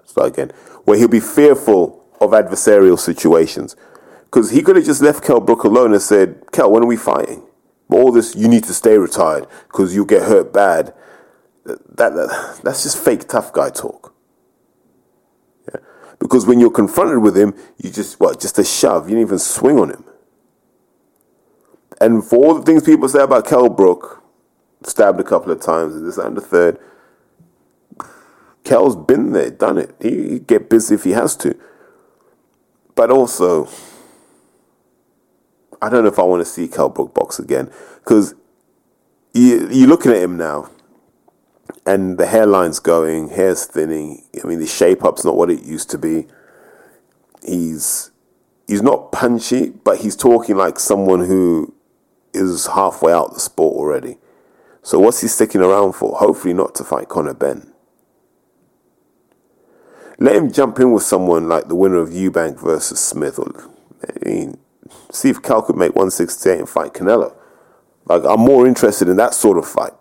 start 0.04 0.28
again. 0.28 0.50
Where 0.84 0.98
he'll 0.98 1.08
be 1.08 1.20
fearful 1.20 2.04
of 2.20 2.30
adversarial 2.30 2.98
situations, 2.98 3.76
because 4.24 4.50
he 4.50 4.62
could 4.62 4.76
have 4.76 4.84
just 4.84 5.00
left 5.00 5.24
Kell 5.24 5.40
Brook 5.40 5.64
alone 5.64 5.92
and 5.92 6.02
said, 6.02 6.42
"Kell, 6.52 6.70
when 6.70 6.82
are 6.82 6.86
we 6.86 6.96
fighting? 6.96 7.42
All 7.88 8.12
this, 8.12 8.36
you 8.36 8.46
need 8.46 8.64
to 8.64 8.74
stay 8.74 8.98
retired 8.98 9.46
because 9.68 9.94
you'll 9.94 10.04
get 10.04 10.22
hurt 10.22 10.52
bad." 10.52 10.94
That, 11.64 12.14
that 12.14 12.60
that's 12.64 12.82
just 12.82 12.98
fake 12.98 13.28
tough 13.28 13.52
guy 13.52 13.70
talk. 13.70 14.14
Yeah. 15.68 15.80
Because 16.18 16.46
when 16.46 16.58
you're 16.58 16.70
confronted 16.70 17.18
with 17.18 17.36
him, 17.36 17.54
you 17.78 17.90
just 17.90 18.18
what 18.18 18.40
just 18.40 18.58
a 18.58 18.64
shove. 18.64 19.08
You 19.08 19.16
didn't 19.16 19.28
even 19.28 19.38
swing 19.38 19.78
on 19.78 19.90
him. 19.90 20.04
And 22.00 22.24
for 22.24 22.36
all 22.36 22.54
the 22.54 22.62
things 22.62 22.82
people 22.82 23.08
say 23.08 23.22
about 23.22 23.46
Kell 23.46 23.68
Brook, 23.68 24.19
stabbed 24.82 25.20
a 25.20 25.24
couple 25.24 25.52
of 25.52 25.60
times 25.60 26.00
this 26.00 26.18
and 26.18 26.36
the 26.36 26.40
third, 26.40 26.78
Kell's 28.64 28.96
been 28.96 29.32
there, 29.32 29.50
done 29.50 29.78
it. 29.78 29.94
He, 30.00 30.30
he 30.30 30.38
get 30.38 30.68
busy 30.70 30.94
if 30.94 31.04
he 31.04 31.10
has 31.12 31.36
to. 31.36 31.56
But 32.94 33.10
also, 33.10 33.68
I 35.80 35.88
don't 35.88 36.02
know 36.02 36.10
if 36.10 36.18
I 36.18 36.22
want 36.22 36.44
to 36.44 36.50
see 36.50 36.68
Kell 36.68 36.88
Brook 36.88 37.14
box 37.14 37.38
again 37.38 37.70
because 38.00 38.34
you, 39.32 39.68
you're 39.70 39.88
looking 39.88 40.12
at 40.12 40.18
him 40.18 40.36
now, 40.36 40.70
and 41.86 42.18
the 42.18 42.26
hairline's 42.26 42.78
going, 42.78 43.28
hair's 43.30 43.64
thinning. 43.64 44.24
I 44.42 44.46
mean, 44.46 44.58
the 44.58 44.66
shape 44.66 45.04
up's 45.04 45.24
not 45.24 45.36
what 45.36 45.50
it 45.50 45.62
used 45.62 45.90
to 45.90 45.98
be. 45.98 46.26
He's 47.42 48.10
he's 48.66 48.82
not 48.82 49.12
punchy, 49.12 49.70
but 49.70 49.98
he's 49.98 50.16
talking 50.16 50.56
like 50.56 50.78
someone 50.78 51.24
who 51.24 51.74
is 52.34 52.66
halfway 52.66 53.12
out 53.12 53.34
the 53.34 53.40
sport 53.40 53.76
already. 53.76 54.18
So 54.82 54.98
what's 54.98 55.20
he 55.20 55.28
sticking 55.28 55.60
around 55.60 55.92
for? 55.92 56.16
Hopefully 56.16 56.54
not 56.54 56.74
to 56.76 56.84
fight 56.84 57.08
Conor 57.08 57.34
Benn. 57.34 57.72
Let 60.18 60.36
him 60.36 60.52
jump 60.52 60.78
in 60.78 60.92
with 60.92 61.02
someone 61.02 61.48
like 61.48 61.68
the 61.68 61.74
winner 61.74 61.96
of 61.96 62.10
Eubank 62.10 62.60
versus 62.60 63.00
Smith, 63.00 63.38
or 63.38 63.70
I 64.06 64.28
mean, 64.28 64.58
see 65.10 65.30
if 65.30 65.42
Cal 65.42 65.62
could 65.62 65.76
make 65.76 65.94
168 65.94 66.58
and 66.58 66.68
fight 66.68 66.92
Canelo. 66.92 67.34
Like 68.06 68.24
I'm 68.24 68.40
more 68.40 68.66
interested 68.66 69.08
in 69.08 69.16
that 69.16 69.34
sort 69.34 69.56
of 69.56 69.66
fight. 69.66 69.92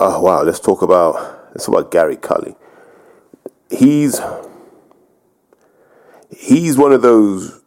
Oh 0.00 0.22
wow, 0.22 0.42
let's 0.42 0.60
talk 0.60 0.82
about 0.82 1.14
let's 1.50 1.66
talk 1.66 1.74
about 1.78 1.90
Gary 1.90 2.16
Cully. 2.16 2.56
He's 3.70 4.20
he's 6.34 6.78
one 6.78 6.92
of 6.92 7.02
those 7.02 7.60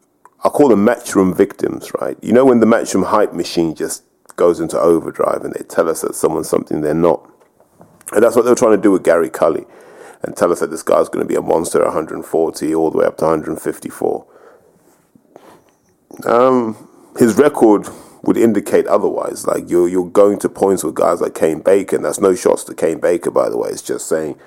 I 0.43 0.49
call 0.49 0.69
them 0.69 0.85
matchroom 0.85 1.35
victims, 1.35 1.91
right? 2.01 2.17
You 2.21 2.33
know 2.33 2.45
when 2.45 2.59
the 2.59 2.65
matchroom 2.65 3.05
hype 3.05 3.33
machine 3.33 3.75
just 3.75 4.03
goes 4.39 4.59
into 4.61 4.79
overdrive 4.79 5.43
and 5.43 5.53
they 5.53 5.65
tell 5.65 5.89
us 5.89 6.01
that 6.01 6.15
someone's 6.15 6.49
something 6.49 6.79
they're 6.81 6.93
not. 6.93 7.29
And 8.13 8.23
that's 8.23 8.35
what 8.35 8.45
they're 8.45 8.55
trying 8.55 8.77
to 8.77 8.81
do 8.81 8.91
with 8.91 9.03
Gary 9.03 9.29
Cully 9.29 9.65
and 10.23 10.35
tell 10.35 10.51
us 10.51 10.61
that 10.61 10.71
this 10.71 10.81
guy's 10.81 11.09
going 11.09 11.25
to 11.25 11.27
be 11.27 11.35
a 11.35 11.41
monster 11.41 11.79
at 11.81 11.85
140 11.85 12.73
all 12.73 12.89
the 12.89 12.97
way 12.97 13.05
up 13.05 13.17
to 13.17 13.25
154. 13.25 14.25
Um, 16.25 16.87
his 17.17 17.35
record 17.35 17.87
would 18.23 18.37
indicate 18.37 18.87
otherwise. 18.87 19.45
Like 19.45 19.69
you're 19.69 19.87
you're 19.87 20.09
going 20.09 20.39
to 20.39 20.49
points 20.49 20.83
with 20.83 20.95
guys 20.95 21.21
like 21.21 21.35
Kane 21.35 21.59
Baker, 21.59 21.97
that's 21.97 22.19
no 22.19 22.33
shots 22.35 22.63
to 22.65 22.73
Kane 22.73 22.99
Baker, 22.99 23.31
by 23.31 23.49
the 23.49 23.57
way. 23.57 23.69
It's 23.69 23.81
just 23.81 24.07
saying, 24.07 24.39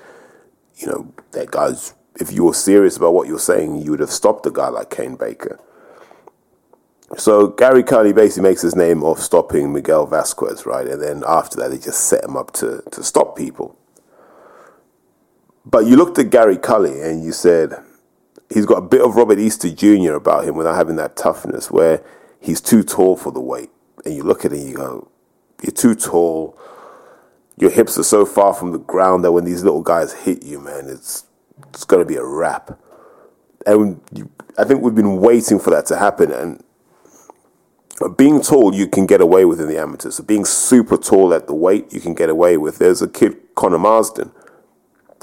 you 0.75 0.87
know, 0.87 1.13
that 1.31 1.51
guy's. 1.51 1.93
If 2.19 2.31
you 2.31 2.43
were 2.43 2.53
serious 2.53 2.97
about 2.97 3.13
what 3.15 3.27
you're 3.27 3.39
saying, 3.39 3.81
you 3.81 3.91
would 3.91 3.99
have 3.99 4.11
stopped 4.11 4.45
a 4.45 4.51
guy 4.51 4.69
like 4.69 4.91
Kane 4.91 5.15
Baker. 5.15 5.59
So 7.17 7.47
Gary 7.47 7.83
Cully 7.83 8.13
basically 8.13 8.49
makes 8.49 8.61
his 8.61 8.75
name 8.75 9.03
off 9.03 9.19
stopping 9.19 9.71
Miguel 9.71 10.05
Vasquez, 10.07 10.65
right? 10.65 10.87
And 10.87 11.01
then 11.01 11.23
after 11.27 11.57
that, 11.57 11.69
they 11.69 11.77
just 11.77 12.05
set 12.05 12.23
him 12.23 12.35
up 12.35 12.51
to, 12.53 12.83
to 12.91 13.03
stop 13.03 13.37
people. 13.37 13.77
But 15.65 15.85
you 15.85 15.95
looked 15.95 16.17
at 16.19 16.29
Gary 16.29 16.57
Cully 16.57 17.01
and 17.01 17.23
you 17.23 17.31
said 17.31 17.73
he's 18.53 18.65
got 18.65 18.77
a 18.77 18.81
bit 18.81 19.01
of 19.01 19.15
Robert 19.15 19.39
Easter 19.39 19.69
Jr. 19.69 20.13
about 20.13 20.45
him 20.45 20.55
without 20.55 20.75
having 20.75 20.95
that 20.97 21.15
toughness, 21.15 21.71
where 21.71 22.03
he's 22.39 22.59
too 22.61 22.83
tall 22.83 23.15
for 23.15 23.31
the 23.31 23.39
weight. 23.39 23.69
And 24.05 24.15
you 24.15 24.23
look 24.23 24.43
at 24.43 24.51
it 24.51 24.59
and 24.59 24.69
you 24.69 24.75
go, 24.75 25.07
you're 25.61 25.71
too 25.71 25.95
tall. 25.95 26.57
Your 27.57 27.69
hips 27.69 27.97
are 27.97 28.03
so 28.03 28.25
far 28.25 28.53
from 28.53 28.71
the 28.71 28.79
ground 28.79 29.23
that 29.23 29.31
when 29.31 29.45
these 29.45 29.63
little 29.63 29.83
guys 29.83 30.13
hit 30.13 30.43
you, 30.43 30.59
man, 30.59 30.87
it's 30.89 31.25
it's 31.69 31.85
going 31.85 32.01
to 32.01 32.05
be 32.07 32.15
a 32.15 32.25
wrap. 32.25 32.79
And 33.65 34.01
I 34.57 34.65
think 34.65 34.81
we've 34.81 34.95
been 34.95 35.17
waiting 35.17 35.59
for 35.59 35.69
that 35.69 35.85
to 35.87 35.97
happen. 35.97 36.31
And 36.31 36.63
being 38.09 38.41
tall, 38.41 38.73
you 38.73 38.87
can 38.87 39.05
get 39.05 39.21
away 39.21 39.45
with 39.45 39.61
in 39.61 39.67
the 39.67 39.77
amateurs. 39.77 40.15
So 40.15 40.23
being 40.23 40.45
super 40.45 40.97
tall 40.97 41.33
at 41.33 41.47
the 41.47 41.53
weight, 41.53 41.93
you 41.93 41.99
can 41.99 42.13
get 42.13 42.29
away 42.29 42.57
with. 42.57 42.79
There's 42.79 43.01
a 43.01 43.07
kid, 43.07 43.37
Conor 43.55 43.77
Marsden, 43.77 44.31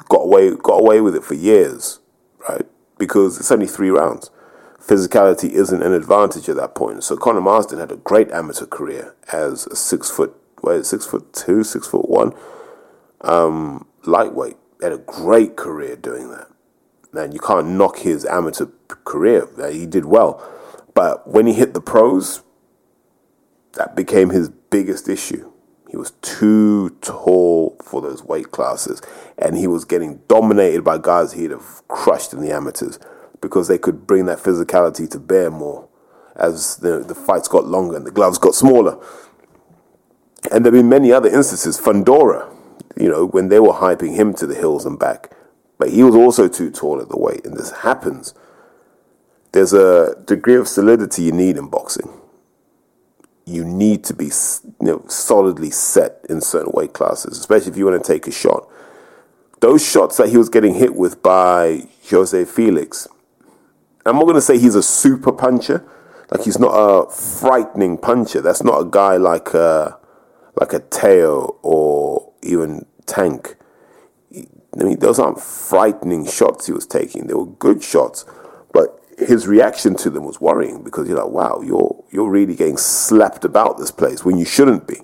got 0.08 0.22
away 0.22 0.54
got 0.54 0.80
away 0.80 1.00
with 1.00 1.14
it 1.14 1.24
for 1.24 1.34
years, 1.34 2.00
right? 2.48 2.66
Because 2.98 3.38
it's 3.38 3.50
only 3.50 3.66
three 3.66 3.90
rounds. 3.90 4.30
Physicality 4.78 5.50
isn't 5.50 5.82
an 5.82 5.92
advantage 5.92 6.48
at 6.48 6.56
that 6.56 6.74
point. 6.74 7.04
So 7.04 7.16
Conor 7.16 7.40
Marsden 7.40 7.78
had 7.78 7.92
a 7.92 7.96
great 7.96 8.30
amateur 8.30 8.66
career 8.66 9.14
as 9.32 9.66
a 9.66 9.76
six 9.76 10.10
foot, 10.10 10.34
wait, 10.62 10.86
six 10.86 11.06
foot 11.06 11.32
two, 11.32 11.62
six 11.64 11.86
foot 11.86 12.08
one, 12.08 12.32
um, 13.20 13.86
lightweight. 14.04 14.56
Had 14.82 14.92
a 14.92 14.98
great 14.98 15.56
career 15.56 15.96
doing 15.96 16.30
that. 16.30 16.48
Man, 17.12 17.32
you 17.32 17.40
can't 17.40 17.68
knock 17.68 17.98
his 17.98 18.24
amateur 18.24 18.66
career. 18.88 19.48
He 19.70 19.84
did 19.84 20.06
well, 20.06 20.42
but 20.94 21.28
when 21.28 21.46
he 21.46 21.52
hit 21.52 21.74
the 21.74 21.80
pros, 21.80 22.42
that 23.74 23.94
became 23.94 24.30
his 24.30 24.48
biggest 24.48 25.08
issue. 25.08 25.50
He 25.88 25.96
was 25.96 26.12
too 26.22 26.90
tall 27.00 27.76
for 27.82 28.00
those 28.00 28.22
weight 28.22 28.52
classes, 28.52 29.02
and 29.36 29.56
he 29.56 29.66
was 29.66 29.84
getting 29.84 30.20
dominated 30.28 30.84
by 30.84 30.98
guys 30.98 31.32
he'd 31.32 31.50
have 31.50 31.82
crushed 31.88 32.32
in 32.32 32.40
the 32.40 32.52
amateurs 32.52 32.98
because 33.40 33.66
they 33.66 33.78
could 33.78 34.06
bring 34.06 34.26
that 34.26 34.38
physicality 34.38 35.10
to 35.10 35.18
bear 35.18 35.50
more 35.50 35.88
as 36.36 36.76
the, 36.76 37.00
the 37.00 37.14
fights 37.14 37.48
got 37.48 37.66
longer 37.66 37.96
and 37.96 38.06
the 38.06 38.10
gloves 38.12 38.38
got 38.38 38.54
smaller. 38.54 39.04
And 40.52 40.64
there 40.64 40.72
have 40.72 40.78
been 40.78 40.88
many 40.88 41.12
other 41.12 41.28
instances. 41.28 41.78
Fundora, 41.78 42.54
you 42.96 43.08
know, 43.08 43.26
when 43.26 43.48
they 43.48 43.58
were 43.58 43.72
hyping 43.72 44.14
him 44.14 44.32
to 44.34 44.46
the 44.46 44.54
hills 44.54 44.86
and 44.86 44.98
back, 44.98 45.32
but 45.76 45.90
he 45.90 46.04
was 46.04 46.14
also 46.14 46.46
too 46.46 46.70
tall 46.70 47.00
at 47.00 47.08
the 47.08 47.18
weight, 47.18 47.44
and 47.44 47.56
this 47.56 47.70
happens. 47.70 48.32
There's 49.52 49.72
a 49.72 50.14
degree 50.24 50.54
of 50.54 50.68
solidity 50.68 51.22
you 51.22 51.32
need 51.32 51.56
in 51.56 51.68
boxing 51.68 52.19
you 53.50 53.64
need 53.64 54.04
to 54.04 54.14
be 54.14 54.26
you 54.26 54.30
know, 54.80 55.04
solidly 55.08 55.70
set 55.70 56.24
in 56.28 56.40
certain 56.40 56.72
weight 56.72 56.92
classes, 56.92 57.38
especially 57.38 57.72
if 57.72 57.76
you 57.76 57.86
want 57.86 58.02
to 58.02 58.12
take 58.12 58.26
a 58.26 58.30
shot. 58.30 58.68
Those 59.60 59.86
shots 59.86 60.16
that 60.16 60.30
he 60.30 60.38
was 60.38 60.48
getting 60.48 60.74
hit 60.74 60.94
with 60.94 61.22
by 61.22 61.86
Jose 62.08 62.44
Felix, 62.46 63.06
I'm 64.06 64.16
not 64.16 64.22
going 64.22 64.36
to 64.36 64.40
say 64.40 64.58
he's 64.58 64.74
a 64.74 64.82
super 64.82 65.32
puncher. 65.32 65.84
Like 66.30 66.44
he's 66.44 66.58
not 66.58 66.70
a 66.70 67.10
frightening 67.10 67.98
puncher. 67.98 68.40
That's 68.40 68.62
not 68.62 68.80
a 68.80 68.84
guy 68.84 69.16
like 69.16 69.52
a, 69.52 69.98
like 70.58 70.72
a 70.72 70.80
Teo 70.80 71.58
or 71.62 72.32
even 72.42 72.86
Tank. 73.06 73.56
I 74.32 74.84
mean, 74.84 75.00
those 75.00 75.18
aren't 75.18 75.40
frightening 75.40 76.26
shots 76.26 76.66
he 76.66 76.72
was 76.72 76.86
taking. 76.86 77.26
They 77.26 77.34
were 77.34 77.46
good 77.46 77.82
shots, 77.82 78.24
but 78.72 78.99
his 79.20 79.46
reaction 79.46 79.94
to 79.96 80.10
them 80.10 80.24
was 80.24 80.40
worrying 80.40 80.82
because 80.82 81.08
you're 81.08 81.22
like, 81.22 81.32
wow, 81.32 81.62
you're 81.64 82.04
you're 82.10 82.30
really 82.30 82.56
getting 82.56 82.76
slapped 82.76 83.44
about 83.44 83.78
this 83.78 83.90
place 83.90 84.24
when 84.24 84.38
you 84.38 84.44
shouldn't 84.44 84.86
be. 84.86 84.96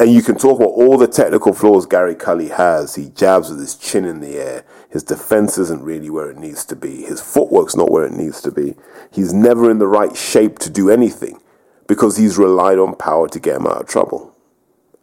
And 0.00 0.12
you 0.12 0.22
can 0.22 0.36
talk 0.36 0.58
about 0.58 0.70
all 0.70 0.98
the 0.98 1.06
technical 1.06 1.52
flaws 1.52 1.86
Gary 1.86 2.14
Cully 2.14 2.48
has. 2.48 2.94
He 2.94 3.10
jabs 3.10 3.50
with 3.50 3.60
his 3.60 3.76
chin 3.76 4.04
in 4.04 4.20
the 4.20 4.36
air. 4.36 4.64
His 4.90 5.02
defense 5.04 5.58
isn't 5.58 5.82
really 5.82 6.10
where 6.10 6.30
it 6.30 6.38
needs 6.38 6.64
to 6.66 6.76
be. 6.76 7.02
His 7.02 7.20
footwork's 7.20 7.76
not 7.76 7.90
where 7.90 8.06
it 8.06 8.12
needs 8.12 8.40
to 8.42 8.50
be. 8.50 8.74
He's 9.12 9.32
never 9.34 9.70
in 9.70 9.78
the 9.78 9.86
right 9.86 10.16
shape 10.16 10.58
to 10.60 10.70
do 10.70 10.90
anything 10.90 11.40
because 11.86 12.16
he's 12.16 12.38
relied 12.38 12.78
on 12.78 12.96
power 12.96 13.28
to 13.28 13.38
get 13.38 13.56
him 13.56 13.66
out 13.66 13.82
of 13.82 13.86
trouble. 13.86 14.34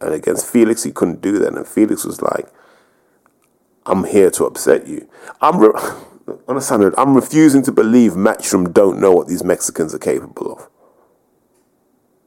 And 0.00 0.12
against 0.12 0.46
Felix, 0.46 0.82
he 0.82 0.92
couldn't 0.92 1.20
do 1.20 1.38
that. 1.38 1.54
And 1.54 1.66
Felix 1.66 2.04
was 2.04 2.20
like, 2.20 2.48
I'm 3.86 4.04
here 4.04 4.30
to 4.32 4.44
upset 4.44 4.86
you. 4.86 5.08
I'm. 5.40 5.60
Re- 5.60 5.72
side 6.60 6.94
I'm 6.98 7.14
refusing 7.14 7.62
to 7.64 7.72
believe 7.72 8.12
Matchroom 8.12 8.72
don't 8.72 9.00
know 9.00 9.12
what 9.12 9.28
these 9.28 9.44
Mexicans 9.44 9.94
are 9.94 9.98
capable 9.98 10.52
of. 10.52 10.68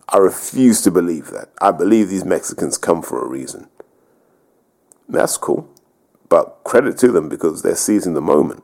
I 0.10 0.18
refuse 0.18 0.82
to 0.82 0.91
believe 0.91 1.28
that. 1.32 1.49
I 1.62 1.72
believe 1.72 2.10
these 2.10 2.26
Mexicans 2.26 2.78
come 2.78 3.01
for 3.01 3.24
a 3.24 3.28
reason. 3.28 3.70
That's 5.10 5.38
cool. 5.38 5.70
but 6.30 6.62
credit 6.64 6.97
to 6.99 7.12
them 7.12 7.30
because 7.30 7.62
they're 7.62 7.76
seizing 7.76 8.14
the 8.16 8.22
moment. 8.22 8.64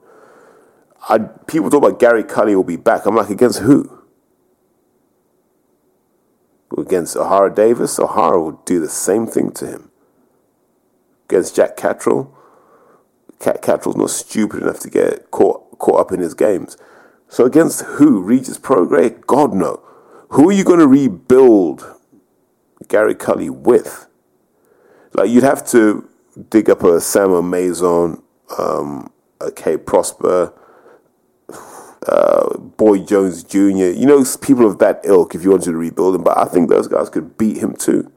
I, 1.07 1.19
people 1.19 1.69
talk 1.69 1.83
about 1.83 1.99
Gary 1.99 2.23
Cully 2.23 2.55
will 2.55 2.63
be 2.63 2.77
back. 2.77 3.05
I'm 3.05 3.15
like, 3.15 3.29
against 3.29 3.59
who? 3.59 3.99
Against 6.77 7.15
Ohara 7.17 7.53
Davies, 7.53 7.97
Ohara 7.97 8.41
will 8.41 8.61
do 8.65 8.79
the 8.79 8.89
same 8.89 9.27
thing 9.27 9.51
to 9.51 9.67
him. 9.67 9.91
Against 11.29 11.55
Jack 11.55 11.77
Catterall? 11.77 12.35
Cat 13.39 13.65
not 13.65 14.09
stupid 14.09 14.63
enough 14.63 14.79
to 14.79 14.89
get 14.89 15.31
caught, 15.31 15.79
caught 15.79 15.99
up 15.99 16.11
in 16.11 16.19
his 16.19 16.33
games. 16.33 16.77
So 17.29 17.45
against 17.45 17.81
who? 17.81 18.21
Regis 18.21 18.57
Prograis? 18.57 19.25
God 19.25 19.53
no. 19.53 19.81
Who 20.29 20.49
are 20.49 20.53
you 20.53 20.63
going 20.63 20.79
to 20.79 20.87
rebuild 20.87 21.95
Gary 22.87 23.15
Cully 23.15 23.49
with? 23.49 24.07
Like 25.13 25.29
you'd 25.29 25.43
have 25.43 25.65
to 25.69 26.07
dig 26.49 26.69
up 26.69 26.83
a 26.83 26.99
Samuel 26.99 27.41
Maison, 27.41 28.21
um, 28.57 29.11
a 29.39 29.51
K 29.51 29.77
Prosper, 29.77 30.53
uh, 32.07 32.57
Boy 32.57 32.99
Jones 32.99 33.43
Jr. 33.43 33.57
You 33.67 34.05
know, 34.05 34.23
people 34.41 34.67
of 34.67 34.79
that 34.79 35.01
ilk. 35.03 35.33
If 35.33 35.43
you 35.43 35.51
wanted 35.51 35.71
to 35.71 35.77
rebuild 35.77 36.15
him, 36.15 36.23
but 36.23 36.37
I 36.37 36.45
think 36.45 36.69
those 36.69 36.87
guys 36.87 37.09
could 37.09 37.37
beat 37.37 37.57
him 37.57 37.75
too. 37.75 38.11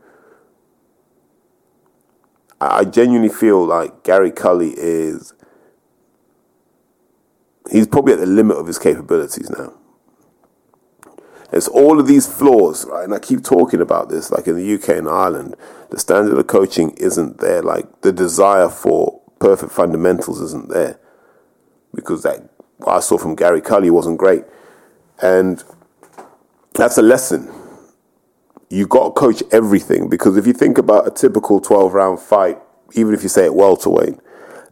I, 2.70 2.84
genuinely 2.84 3.32
feel 3.32 3.64
like 3.64 4.04
Gary 4.04 4.30
Cully 4.30 4.74
is. 4.76 5.34
He's 7.70 7.86
probably 7.86 8.12
at 8.12 8.18
the 8.18 8.26
limit 8.26 8.56
of 8.56 8.66
his 8.66 8.78
capabilities 8.78 9.48
now. 9.50 9.74
It's 11.52 11.68
all 11.68 12.00
of 12.00 12.06
these 12.06 12.26
flaws, 12.26 12.86
right? 12.86 13.04
And 13.04 13.14
I 13.14 13.18
keep 13.18 13.44
talking 13.44 13.80
about 13.80 14.08
this, 14.08 14.30
like 14.30 14.46
in 14.46 14.56
the 14.56 14.74
UK 14.74 14.90
and 14.90 15.08
Ireland, 15.08 15.54
the 15.90 15.98
standard 15.98 16.38
of 16.38 16.46
coaching 16.46 16.90
isn't 16.92 17.38
there. 17.38 17.62
Like 17.62 18.00
the 18.00 18.12
desire 18.12 18.68
for 18.68 19.20
perfect 19.38 19.72
fundamentals 19.72 20.40
isn't 20.40 20.70
there 20.70 20.98
because 21.94 22.22
that 22.22 22.48
I 22.86 23.00
saw 23.00 23.18
from 23.18 23.34
Gary 23.34 23.60
Cully 23.60 23.90
wasn't 23.90 24.18
great. 24.18 24.44
And 25.20 25.62
that's 26.74 26.96
a 26.98 27.02
lesson. 27.02 27.52
You 28.73 28.87
got 28.87 29.05
to 29.05 29.11
coach 29.11 29.43
everything 29.53 30.09
because 30.09 30.39
if 30.39 30.47
you 30.47 30.55
think 30.55 30.79
about 30.79 31.07
a 31.07 31.11
typical 31.11 31.61
12 31.61 31.93
round 31.93 32.18
fight, 32.20 32.59
even 32.95 33.12
if 33.12 33.23
you 33.23 33.29
say 33.29 33.45
it 33.45 33.55
welterweight, 33.55 34.14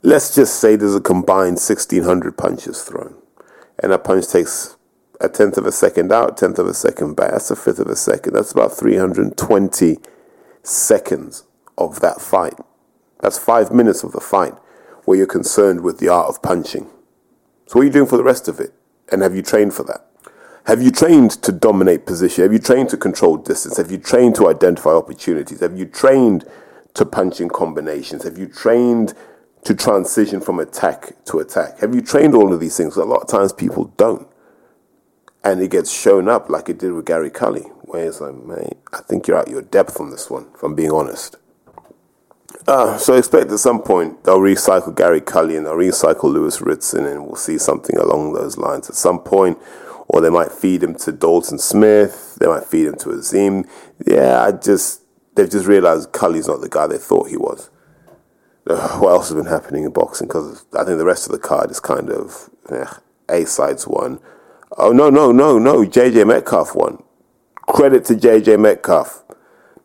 let's 0.03 0.35
just 0.35 0.59
say 0.59 0.75
there's 0.75 0.95
a 0.95 1.03
combined 1.03 1.59
1600 1.59 2.39
punches 2.39 2.81
thrown. 2.81 3.15
And 3.79 3.93
a 3.93 3.99
punch 3.99 4.29
takes 4.29 4.79
a 5.21 5.29
tenth 5.29 5.59
of 5.59 5.67
a 5.67 5.73
second 5.73 6.13
out, 6.13 6.39
tenth 6.39 6.59
of 6.59 6.67
a 6.67 6.73
second 6.73 7.15
back. 7.15 7.33
That's 7.33 7.51
a 7.51 7.57
fifth 7.57 7.79
of 7.79 7.89
a 7.89 7.95
second. 7.95 8.33
That's 8.33 8.53
about 8.53 8.73
320 8.73 9.99
seconds 10.63 11.45
of 11.77 12.01
that 12.01 12.23
fight. 12.23 12.55
That's 13.21 13.37
five 13.37 13.71
minutes 13.71 14.03
of 14.03 14.13
the 14.13 14.21
fight 14.21 14.55
where 15.05 15.19
you're 15.19 15.27
concerned 15.27 15.83
with 15.83 15.99
the 15.99 16.09
art 16.09 16.31
of 16.31 16.41
punching. 16.41 16.89
So, 17.67 17.75
what 17.75 17.83
are 17.83 17.85
you 17.85 17.91
doing 17.91 18.09
for 18.09 18.17
the 18.17 18.25
rest 18.25 18.49
of 18.49 18.61
it? 18.61 18.73
And 19.13 19.21
have 19.21 19.37
you 19.37 19.43
trained 19.43 19.75
for 19.75 19.83
that? 19.83 20.10
Have 20.71 20.81
you 20.81 20.93
trained 20.93 21.33
to 21.43 21.51
dominate 21.51 22.07
position? 22.07 22.43
Have 22.43 22.53
you 22.53 22.61
trained 22.61 22.91
to 22.91 22.97
control 22.97 23.37
distance? 23.37 23.77
Have 23.77 23.91
you 23.91 23.99
trained 23.99 24.37
to 24.37 24.49
identify 24.49 24.91
opportunities? 24.91 25.59
Have 25.59 25.77
you 25.77 25.85
trained 25.85 26.45
to 26.95 27.05
punch 27.05 27.41
in 27.41 27.49
combinations? 27.49 28.23
Have 28.23 28.39
you 28.39 28.47
trained 28.47 29.13
to 29.65 29.75
transition 29.75 30.41
from 30.41 30.61
attack 30.61 31.25
to 31.25 31.41
attack? 31.41 31.81
Have 31.81 31.93
you 31.93 32.01
trained 32.01 32.37
all 32.37 32.53
of 32.53 32.61
these 32.61 32.77
things? 32.77 32.97
A 32.97 33.05
lot 33.05 33.23
of 33.23 33.27
times 33.27 33.53
people 33.53 33.87
don't. 33.97 34.29
And 35.43 35.61
it 35.61 35.73
gets 35.73 35.91
shown 35.91 36.29
up 36.29 36.49
like 36.49 36.69
it 36.69 36.79
did 36.79 36.93
with 36.93 37.05
Gary 37.05 37.31
Cully, 37.31 37.63
where 37.83 38.07
it's 38.07 38.21
like, 38.21 38.37
man, 38.37 38.71
I 38.93 38.99
think 38.99 39.27
you're 39.27 39.39
out 39.39 39.49
your 39.49 39.63
depth 39.63 40.01
on 40.01 40.11
this 40.11 40.31
one, 40.31 40.47
if 40.55 40.63
I'm 40.63 40.77
being 40.77 40.93
honest. 40.93 41.35
Uh, 42.69 42.97
so 42.97 43.15
expect 43.15 43.51
at 43.51 43.59
some 43.59 43.83
point 43.83 44.23
they'll 44.23 44.39
recycle 44.39 44.95
Gary 44.95 45.21
Cully 45.21 45.57
and 45.57 45.67
they'll 45.67 45.75
recycle 45.75 46.33
Lewis 46.33 46.61
Ritson 46.61 47.07
and 47.07 47.27
we'll 47.27 47.35
see 47.35 47.59
something 47.59 47.97
along 47.97 48.35
those 48.35 48.57
lines 48.57 48.89
at 48.89 48.95
some 48.95 49.19
point. 49.19 49.59
Or 50.13 50.21
they 50.21 50.31
might 50.31 50.51
feed 50.51 50.83
him 50.83 50.97
to 50.97 51.13
Dalton 51.13 51.59
Smith. 51.59 52.37
They 52.41 52.47
might 52.47 52.65
feed 52.65 52.87
him 52.87 52.97
to 52.97 53.13
Azim. 53.13 53.65
Yeah, 54.05 54.43
I 54.43 54.53
just 54.53 55.03
they've 55.37 55.51
just 55.51 55.67
realized 55.67 56.13
Cully's 56.13 56.49
not 56.49 56.61
the 56.61 56.69
guy 56.69 56.87
they 56.89 56.99
thought 56.99 57.31
he 57.31 57.37
was. 57.37 57.71
What 58.67 59.11
else 59.11 59.29
has 59.29 59.37
been 59.37 59.47
happening 59.47 59.85
in 59.85 59.93
boxing? 59.93 60.27
Because 60.29 60.67
I 60.79 60.85
think 60.85 60.99
the 60.99 61.07
rest 61.07 61.27
of 61.27 61.33
the 61.33 61.39
card 61.39 61.71
is 61.71 61.81
kind 61.81 62.11
of 62.11 62.51
eh, 62.71 62.87
A 63.29 63.47
sides 63.47 63.87
one. 63.87 64.19
Oh 64.77 64.93
no 64.93 65.11
no 65.11 65.33
no 65.33 65.59
no! 65.59 65.85
JJ 65.85 66.27
Metcalf 66.27 66.75
won. 66.75 67.03
Credit 67.69 68.05
to 68.07 68.15
JJ 68.15 68.61
Metcalf. 68.61 69.25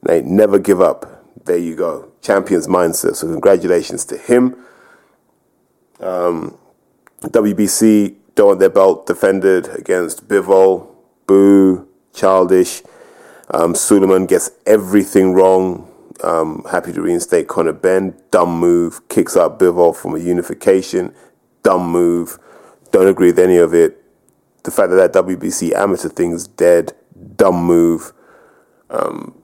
They 0.01 0.21
never 0.21 0.59
give 0.59 0.81
up 0.81 1.15
there 1.45 1.57
you 1.57 1.75
go. 1.75 2.11
Champions 2.21 2.67
mindset. 2.67 3.15
So 3.15 3.27
congratulations 3.27 4.03
to 4.05 4.17
him. 4.17 4.55
Um, 5.99 6.57
WBC 7.21 8.15
don't 8.35 8.47
want 8.47 8.59
their 8.59 8.69
belt 8.69 9.07
defended 9.07 9.67
against 9.69 10.27
Bivol. 10.27 10.93
Boo. 11.25 11.87
Childish. 12.13 12.81
Um, 13.51 13.75
Sulaiman 13.75 14.25
gets 14.25 14.51
everything 14.65 15.33
wrong. 15.33 15.91
Um, 16.23 16.65
happy 16.69 16.93
to 16.93 17.01
reinstate 17.01 17.47
Conor 17.47 17.73
Benn. 17.73 18.15
Dumb 18.31 18.57
move. 18.59 19.07
Kicks 19.09 19.37
out 19.37 19.59
Bivol 19.59 19.95
from 19.95 20.15
a 20.15 20.19
unification. 20.19 21.13
Dumb 21.63 21.89
move. 21.89 22.39
Don't 22.91 23.07
agree 23.07 23.27
with 23.27 23.39
any 23.39 23.57
of 23.57 23.73
it. 23.73 24.01
The 24.63 24.71
fact 24.71 24.89
that 24.91 25.13
that 25.13 25.25
WBC 25.25 25.73
amateur 25.73 26.09
thing's 26.09 26.47
dead. 26.47 26.93
Dumb 27.35 27.63
move. 27.65 28.13
Um, 28.89 29.35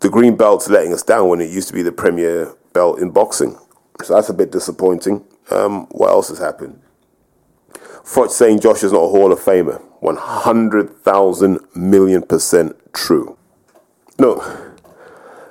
the 0.00 0.10
green 0.10 0.36
belt's 0.36 0.68
letting 0.68 0.92
us 0.92 1.02
down 1.02 1.28
when 1.28 1.40
it 1.40 1.50
used 1.50 1.68
to 1.68 1.74
be 1.74 1.82
the 1.82 1.92
premier 1.92 2.54
belt 2.72 2.98
in 3.00 3.10
boxing. 3.10 3.58
So 4.02 4.14
that's 4.14 4.28
a 4.28 4.34
bit 4.34 4.50
disappointing. 4.50 5.24
Um, 5.50 5.86
what 5.90 6.10
else 6.10 6.28
has 6.28 6.38
happened? 6.38 6.80
Saying 8.10 8.58
Josh 8.58 8.82
is 8.82 8.92
not 8.92 9.04
a 9.04 9.08
Hall 9.08 9.32
of 9.32 9.38
Famer. 9.38 9.80
100,000 10.00 11.58
million 11.76 12.22
percent 12.22 12.76
true. 12.92 13.36
No. 14.18 14.42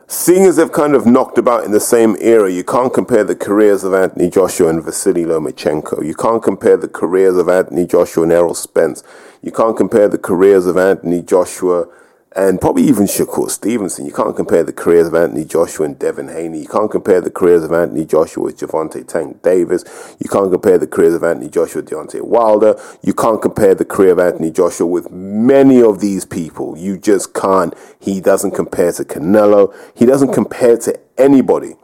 Seeing 0.08 0.46
as 0.46 0.58
they've 0.58 0.72
kind 0.72 0.94
of 0.94 1.06
knocked 1.06 1.38
about 1.38 1.64
in 1.64 1.72
the 1.72 1.80
same 1.80 2.18
era, 2.20 2.52
you 2.52 2.66
can't 2.66 2.94
compare 2.94 3.24
the 3.24 3.36
careers 3.36 3.86
of 3.86 3.94
Anthony 3.94 4.30
Joshua 4.30 4.70
and 4.70 4.84
Vasily 4.84 5.24
Lomachenko. 5.24 6.06
You 6.06 6.14
can't 6.14 6.44
compare 6.44 6.76
the 6.76 6.90
careers 6.90 7.38
of 7.38 7.48
Anthony 7.48 7.88
Joshua 7.88 8.24
and 8.24 8.32
Errol 8.34 8.54
Spence. 8.54 9.04
You 9.42 9.54
can't 9.54 9.78
compare 9.78 10.10
the 10.10 10.18
careers 10.18 10.66
of 10.66 10.78
Anthony 10.78 11.22
Joshua 11.22 11.88
and 12.36 12.62
probably 12.62 12.84
even 12.84 13.06
Shakur 13.06 13.50
Stevenson. 13.50 14.06
You 14.06 14.14
can't 14.14 14.36
compare 14.36 14.64
the 14.64 14.72
careers 14.72 15.08
of 15.08 15.16
Anthony 15.16 15.46
Joshua 15.46 15.86
and 15.88 15.98
Devin 15.98 16.28
Haney. 16.28 16.60
You 16.60 16.68
can't 16.68 16.92
compare 16.92 17.22
the 17.22 17.32
careers 17.32 17.64
of 17.64 17.72
Anthony 17.72 18.06
Joshua 18.06 18.44
with 18.44 18.60
Gervonta 18.60 19.06
Tank 19.08 19.42
Davis. 19.42 19.84
You 20.20 20.30
can't 20.30 20.52
compare 20.52 20.78
the 20.78 20.86
careers 20.86 21.16
of 21.16 21.24
Anthony 21.24 21.50
Joshua 21.50 21.82
with 21.82 21.90
Deontay 21.90 22.22
Wilder. 22.22 22.80
You 23.02 23.14
can't 23.14 23.42
compare 23.42 23.74
the 23.74 23.86
career 23.86 24.12
of 24.12 24.20
Anthony 24.20 24.52
Joshua 24.52 24.86
with 24.86 25.10
many 25.10 25.82
of 25.82 26.02
these 26.02 26.24
people. 26.24 26.78
You 26.78 27.00
just 27.00 27.34
can't. 27.34 27.74
He 28.00 28.22
doesn't 28.22 28.52
compare 28.52 28.92
to 28.92 29.04
Canelo. 29.04 29.76
He 29.96 30.06
doesn't 30.06 30.34
compare 30.34 30.78
to 30.78 31.00
anybody 31.18 31.76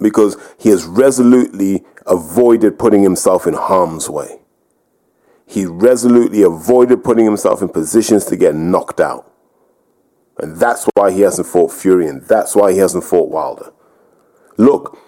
because 0.00 0.36
he 0.56 0.68
has 0.68 0.84
resolutely 0.84 1.84
avoided 2.06 2.78
putting 2.78 3.02
himself 3.02 3.46
in 3.46 3.54
harm's 3.54 4.08
way. 4.08 4.38
He 5.46 5.66
resolutely 5.66 6.42
avoided 6.42 7.02
putting 7.02 7.24
himself 7.24 7.60
in 7.60 7.70
positions 7.70 8.24
to 8.26 8.36
get 8.36 8.54
knocked 8.54 9.00
out. 9.00 9.32
And 10.38 10.56
that's 10.56 10.86
why 10.94 11.10
he 11.10 11.22
hasn't 11.22 11.48
fought 11.48 11.72
Fury 11.72 12.06
and 12.06 12.22
that's 12.22 12.54
why 12.54 12.72
he 12.72 12.78
hasn't 12.78 13.04
fought 13.04 13.30
Wilder. 13.30 13.72
Look, 14.56 14.98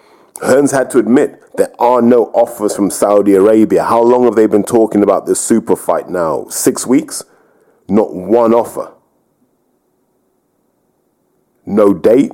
Hearn's 0.41 0.71
had 0.71 0.89
to 0.91 0.99
admit 0.99 1.41
there 1.55 1.73
are 1.79 2.01
no 2.01 2.25
offers 2.33 2.75
from 2.75 2.89
Saudi 2.89 3.35
Arabia. 3.35 3.83
How 3.83 4.01
long 4.01 4.23
have 4.23 4.35
they 4.35 4.47
been 4.47 4.63
talking 4.63 5.03
about 5.03 5.25
this 5.25 5.39
super 5.39 5.75
fight 5.75 6.09
now? 6.09 6.47
Six 6.49 6.87
weeks? 6.87 7.23
Not 7.87 8.13
one 8.13 8.53
offer. 8.53 8.93
No 11.65 11.93
date? 11.93 12.31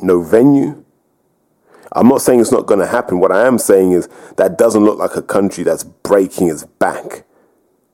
No 0.00 0.22
venue? 0.22 0.84
I'm 1.92 2.08
not 2.08 2.22
saying 2.22 2.40
it's 2.40 2.52
not 2.52 2.66
going 2.66 2.80
to 2.80 2.86
happen. 2.86 3.20
What 3.20 3.32
I 3.32 3.46
am 3.46 3.58
saying 3.58 3.92
is 3.92 4.08
that 4.36 4.58
doesn't 4.58 4.84
look 4.84 4.98
like 4.98 5.16
a 5.16 5.22
country 5.22 5.64
that's 5.64 5.84
breaking 5.84 6.48
its 6.48 6.64
back 6.64 7.24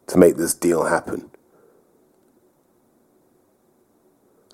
to 0.07 0.19
make 0.19 0.37
this 0.37 0.55
deal 0.55 0.85
happen. 0.85 1.31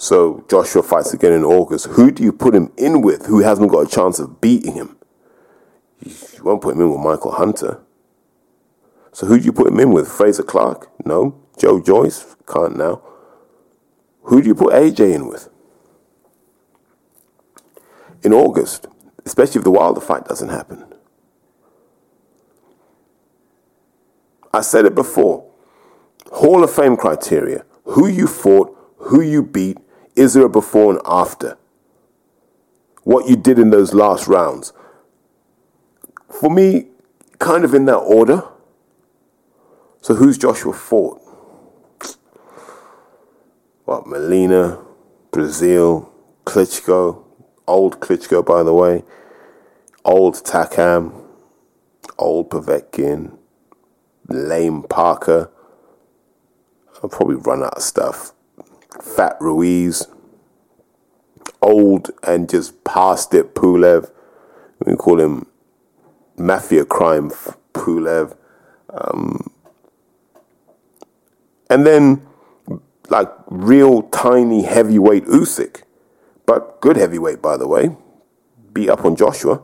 So 0.07 0.45
Joshua 0.49 0.85
fights 0.85 1.13
again 1.13 1.33
in 1.33 1.43
August. 1.43 1.87
Who 1.87 2.13
do 2.13 2.23
you 2.23 2.33
put 2.33 2.55
him 2.55 2.71
in 2.77 3.03
with 3.03 3.27
who 3.27 3.41
hasn't 3.41 3.73
got 3.73 3.89
a 3.89 3.91
chance 3.91 4.21
of 4.21 4.41
beating 4.41 4.75
him? 4.75 4.97
You 6.01 6.45
won't 6.45 6.63
put 6.63 6.77
him 6.77 6.83
in 6.83 6.91
with 6.93 7.01
Michael 7.01 7.33
Hunter. 7.33 7.81
So 9.11 9.27
who 9.27 9.37
do 9.37 9.45
you 9.45 9.53
put 9.53 9.67
him 9.67 9.81
in 9.81 9.91
with? 9.91 10.07
Frazer 10.07 10.45
Clarke? 10.45 10.93
No. 11.05 11.43
Joe 11.59 11.81
Joyce? 11.81 12.37
Can't 12.47 12.77
now. 12.77 13.03
Who 14.23 14.41
do 14.41 14.47
you 14.47 14.55
put 14.55 14.75
AJ 14.75 15.13
in 15.13 15.27
with? 15.27 15.49
In 18.23 18.33
August, 18.33 18.87
especially 19.25 19.59
if 19.59 19.65
the 19.65 19.73
Wilder 19.73 20.01
fight 20.01 20.25
doesn't 20.27 20.51
happen. 20.51 20.85
I 24.55 24.61
said 24.61 24.85
it 24.85 24.95
before. 24.95 25.51
Hall 26.31 26.63
of 26.63 26.73
Fame 26.73 26.97
criteria. 26.97 27.65
Who 27.87 28.07
you 28.07 28.29
fought, 28.29 28.73
who 28.99 29.21
you 29.21 29.43
beat, 29.43 29.79
is 30.17 30.35
there 30.35 30.45
a 30.47 30.49
before 30.49 30.93
and 30.93 31.03
after? 31.07 31.59
What 33.05 33.29
you 33.29 33.37
did 33.37 33.59
in 33.59 33.71
those 33.71 33.95
last 33.95 34.27
rounds. 34.29 34.73
for 36.41 36.51
me, 36.51 36.87
kind 37.39 37.65
of 37.65 37.75
in 37.75 37.87
that 37.87 37.99
order. 37.99 38.43
So 40.01 40.15
who's 40.15 40.39
Joshua 40.39 40.73
fought? 40.73 41.21
What, 43.85 44.07
Molina, 44.07 44.81
Breazeale, 45.33 46.09
Klitschko, 46.45 47.25
old 47.69 48.01
Klitschko, 48.01 48.45
by 48.45 48.63
the 48.63 48.75
way, 48.75 49.05
old 50.05 50.37
Takam, 50.37 51.25
old 52.19 52.51
Povetkin, 52.51 53.37
lame 54.29 54.83
Parker. 54.85 55.51
I'll 57.03 57.11
probably 57.11 57.37
run 57.37 57.63
out 57.63 57.77
of 57.77 57.83
stuff. 57.83 58.33
Fat 59.03 59.37
Ruiz, 59.41 60.07
old 61.63 62.11
and 62.23 62.49
just 62.49 62.85
past 62.85 63.35
it 63.35 63.55
Pulev. 63.55 64.11
We 64.85 64.95
call 64.97 65.21
him 65.21 65.47
Mafia 66.37 66.85
Crime 66.85 67.31
Pulev. 67.73 68.37
Um, 68.91 69.51
and 71.69 71.87
then 71.87 72.27
like 73.09 73.29
real 73.49 74.03
tiny 74.03 74.63
heavyweight 74.63 75.25
Usyk, 75.27 75.83
but 76.45 76.81
good 76.81 76.97
heavyweight 76.97 77.43
by 77.43 77.57
the 77.57 77.67
way, 77.67 77.97
beat 78.73 78.89
up 78.89 79.05
on 79.05 79.17
Joshua, 79.17 79.63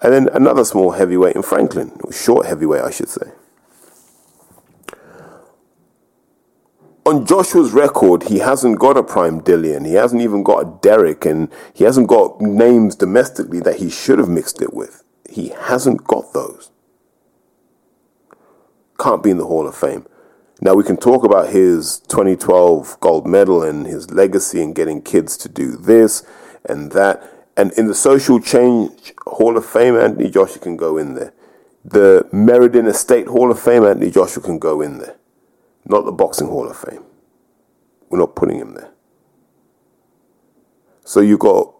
and 0.00 0.12
then 0.12 0.28
another 0.32 0.64
small 0.64 0.92
heavyweight 0.92 1.36
in 1.36 1.42
Franklin, 1.42 1.92
short 2.10 2.46
heavyweight 2.46 2.82
I 2.82 2.90
should 2.90 3.08
say. 3.08 3.32
On 7.04 7.26
Joshua's 7.26 7.72
record, 7.72 8.24
he 8.24 8.38
hasn't 8.38 8.78
got 8.78 8.96
a 8.96 9.02
prime 9.02 9.40
Dillian, 9.40 9.84
he 9.84 9.94
hasn't 9.94 10.22
even 10.22 10.44
got 10.44 10.60
a 10.60 10.78
Derek, 10.82 11.24
and 11.24 11.52
he 11.74 11.82
hasn't 11.82 12.06
got 12.06 12.40
names 12.40 12.94
domestically 12.94 13.58
that 13.60 13.76
he 13.76 13.90
should 13.90 14.20
have 14.20 14.28
mixed 14.28 14.62
it 14.62 14.72
with. 14.72 15.02
He 15.28 15.48
hasn't 15.48 16.04
got 16.04 16.32
those. 16.32 16.70
Can't 19.00 19.22
be 19.22 19.30
in 19.30 19.38
the 19.38 19.46
Hall 19.46 19.66
of 19.66 19.74
Fame. 19.74 20.06
Now 20.60 20.74
we 20.74 20.84
can 20.84 20.96
talk 20.96 21.24
about 21.24 21.48
his 21.48 21.98
2012 22.06 23.00
gold 23.00 23.26
medal 23.26 23.64
and 23.64 23.84
his 23.84 24.12
legacy 24.12 24.62
and 24.62 24.72
getting 24.72 25.02
kids 25.02 25.36
to 25.38 25.48
do 25.48 25.76
this 25.76 26.24
and 26.64 26.92
that. 26.92 27.20
And 27.56 27.72
in 27.72 27.88
the 27.88 27.96
social 27.96 28.38
change 28.38 29.12
Hall 29.26 29.56
of 29.56 29.66
Fame, 29.66 29.96
Anthony 29.96 30.30
Joshua 30.30 30.62
can 30.62 30.76
go 30.76 30.98
in 30.98 31.14
there. 31.14 31.32
The 31.84 32.28
Meriden 32.30 32.86
Estate 32.86 33.26
Hall 33.26 33.50
of 33.50 33.58
Fame, 33.58 33.82
Anthony 33.82 34.12
Joshua 34.12 34.40
can 34.40 34.60
go 34.60 34.80
in 34.80 34.98
there. 34.98 35.16
Not 35.84 36.04
the 36.04 36.12
Boxing 36.12 36.48
Hall 36.48 36.68
of 36.68 36.76
Fame. 36.76 37.04
We're 38.08 38.18
not 38.18 38.36
putting 38.36 38.58
him 38.58 38.74
there. 38.74 38.90
So 41.04 41.20
you 41.20 41.38
got 41.38 41.74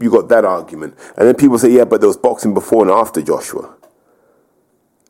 you 0.00 0.10
got 0.10 0.28
that 0.28 0.44
argument. 0.44 0.96
And 1.16 1.28
then 1.28 1.34
people 1.34 1.58
say, 1.58 1.70
yeah, 1.70 1.84
but 1.84 2.00
there 2.00 2.08
was 2.08 2.16
boxing 2.16 2.52
before 2.54 2.82
and 2.82 2.90
after 2.90 3.22
Joshua. 3.22 3.74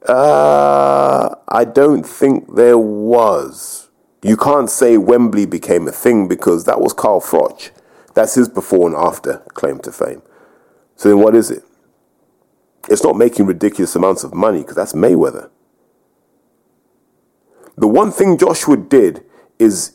Uh, 0.07 1.35
I 1.49 1.65
don't 1.65 2.05
think 2.05 2.55
there 2.55 2.79
was. 2.79 3.89
You 4.23 4.37
can't 4.37 4.69
say 4.69 4.99
Wembley 4.99 5.47
became 5.47 5.89
a 5.89 5.93
thing 5.93 6.29
because 6.29 6.65
that 6.65 6.81
was 6.81 6.93
Carl 6.93 7.21
Froch. 7.21 7.71
That's 8.15 8.35
his 8.35 8.49
before 8.49 8.87
and 8.87 8.97
after 8.97 9.39
claim 9.55 9.79
to 9.81 9.93
fame. 9.93 10.23
So 10.97 11.09
then 11.09 11.19
what 11.19 11.35
is 11.35 11.51
it? 11.51 11.65
It's 12.89 13.03
not 13.03 13.17
making 13.17 13.47
ridiculous 13.47 13.97
amounts 13.97 14.25
of 14.25 14.35
money 14.35 14.61
because 14.61 14.77
that's 14.77 14.93
Mayweather. 14.93 15.51
The 17.77 17.89
one 17.89 18.13
thing 18.13 18.39
Joshua 18.39 18.77
did 18.77 19.25
is 19.59 19.95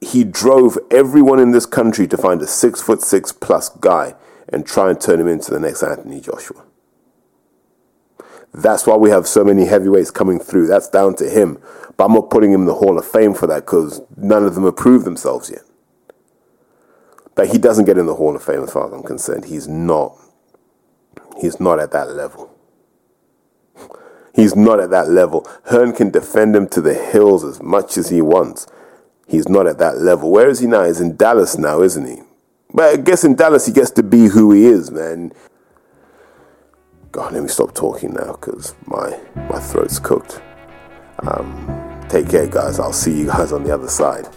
he 0.00 0.24
drove 0.24 0.78
everyone 0.90 1.40
in 1.40 1.52
this 1.52 1.66
country 1.66 2.06
to 2.08 2.16
find 2.16 2.40
a 2.42 2.46
six 2.46 2.80
foot 2.80 3.02
six 3.02 3.32
plus 3.32 3.68
guy 3.68 4.14
and 4.48 4.66
try 4.66 4.90
and 4.90 5.00
turn 5.00 5.20
him 5.20 5.28
into 5.28 5.50
the 5.50 5.58
next 5.58 5.82
Anthony 5.82 6.20
Joshua. 6.20 6.64
That's 8.52 8.86
why 8.86 8.94
we 8.96 9.10
have 9.10 9.26
so 9.26 9.42
many 9.44 9.64
heavyweights 9.64 10.12
coming 10.12 10.38
through. 10.38 10.68
That's 10.68 10.88
down 10.88 11.16
to 11.16 11.28
him. 11.28 11.58
But 11.96 12.04
I'm 12.04 12.12
not 12.12 12.30
putting 12.30 12.52
him 12.52 12.62
in 12.62 12.66
the 12.66 12.74
Hall 12.74 12.98
of 12.98 13.04
Fame 13.04 13.34
for 13.34 13.48
that 13.48 13.66
because 13.66 14.00
none 14.16 14.44
of 14.44 14.54
them 14.54 14.64
have 14.64 14.76
proved 14.76 15.04
themselves 15.04 15.50
yet. 15.50 15.62
But 17.34 17.48
he 17.48 17.58
doesn't 17.58 17.86
get 17.86 17.98
in 17.98 18.06
the 18.06 18.14
Hall 18.14 18.36
of 18.36 18.44
Fame 18.44 18.62
as 18.62 18.72
far 18.72 18.86
as 18.86 18.92
I'm 18.92 19.02
concerned. 19.02 19.46
He's 19.46 19.66
not. 19.66 20.16
He's 21.40 21.58
not 21.58 21.80
at 21.80 21.90
that 21.90 22.10
level. 22.10 22.53
He's 24.34 24.56
not 24.56 24.80
at 24.80 24.90
that 24.90 25.08
level. 25.08 25.46
Hearn 25.66 25.92
can 25.92 26.10
defend 26.10 26.56
him 26.56 26.68
to 26.70 26.80
the 26.80 26.94
hills 26.94 27.44
as 27.44 27.62
much 27.62 27.96
as 27.96 28.08
he 28.08 28.20
wants. 28.20 28.66
He's 29.28 29.48
not 29.48 29.66
at 29.66 29.78
that 29.78 29.98
level. 29.98 30.30
Where 30.30 30.48
is 30.48 30.58
he 30.58 30.66
now? 30.66 30.84
He's 30.84 31.00
in 31.00 31.16
Dallas 31.16 31.56
now, 31.56 31.82
isn't 31.82 32.04
he? 32.04 32.22
But 32.72 32.84
I 32.84 32.96
guess 32.96 33.22
in 33.22 33.36
Dallas 33.36 33.66
he 33.66 33.72
gets 33.72 33.92
to 33.92 34.02
be 34.02 34.26
who 34.26 34.52
he 34.52 34.66
is, 34.66 34.90
man. 34.90 35.32
God, 37.12 37.32
let 37.32 37.42
me 37.44 37.48
stop 37.48 37.74
talking 37.74 38.12
now 38.12 38.32
because 38.32 38.74
my 38.86 39.16
my 39.48 39.60
throat's 39.60 40.00
cooked. 40.00 40.42
Um, 41.20 42.04
take 42.08 42.28
care, 42.28 42.48
guys. 42.48 42.80
I'll 42.80 42.92
see 42.92 43.16
you 43.16 43.28
guys 43.28 43.52
on 43.52 43.62
the 43.62 43.72
other 43.72 43.88
side. 43.88 44.28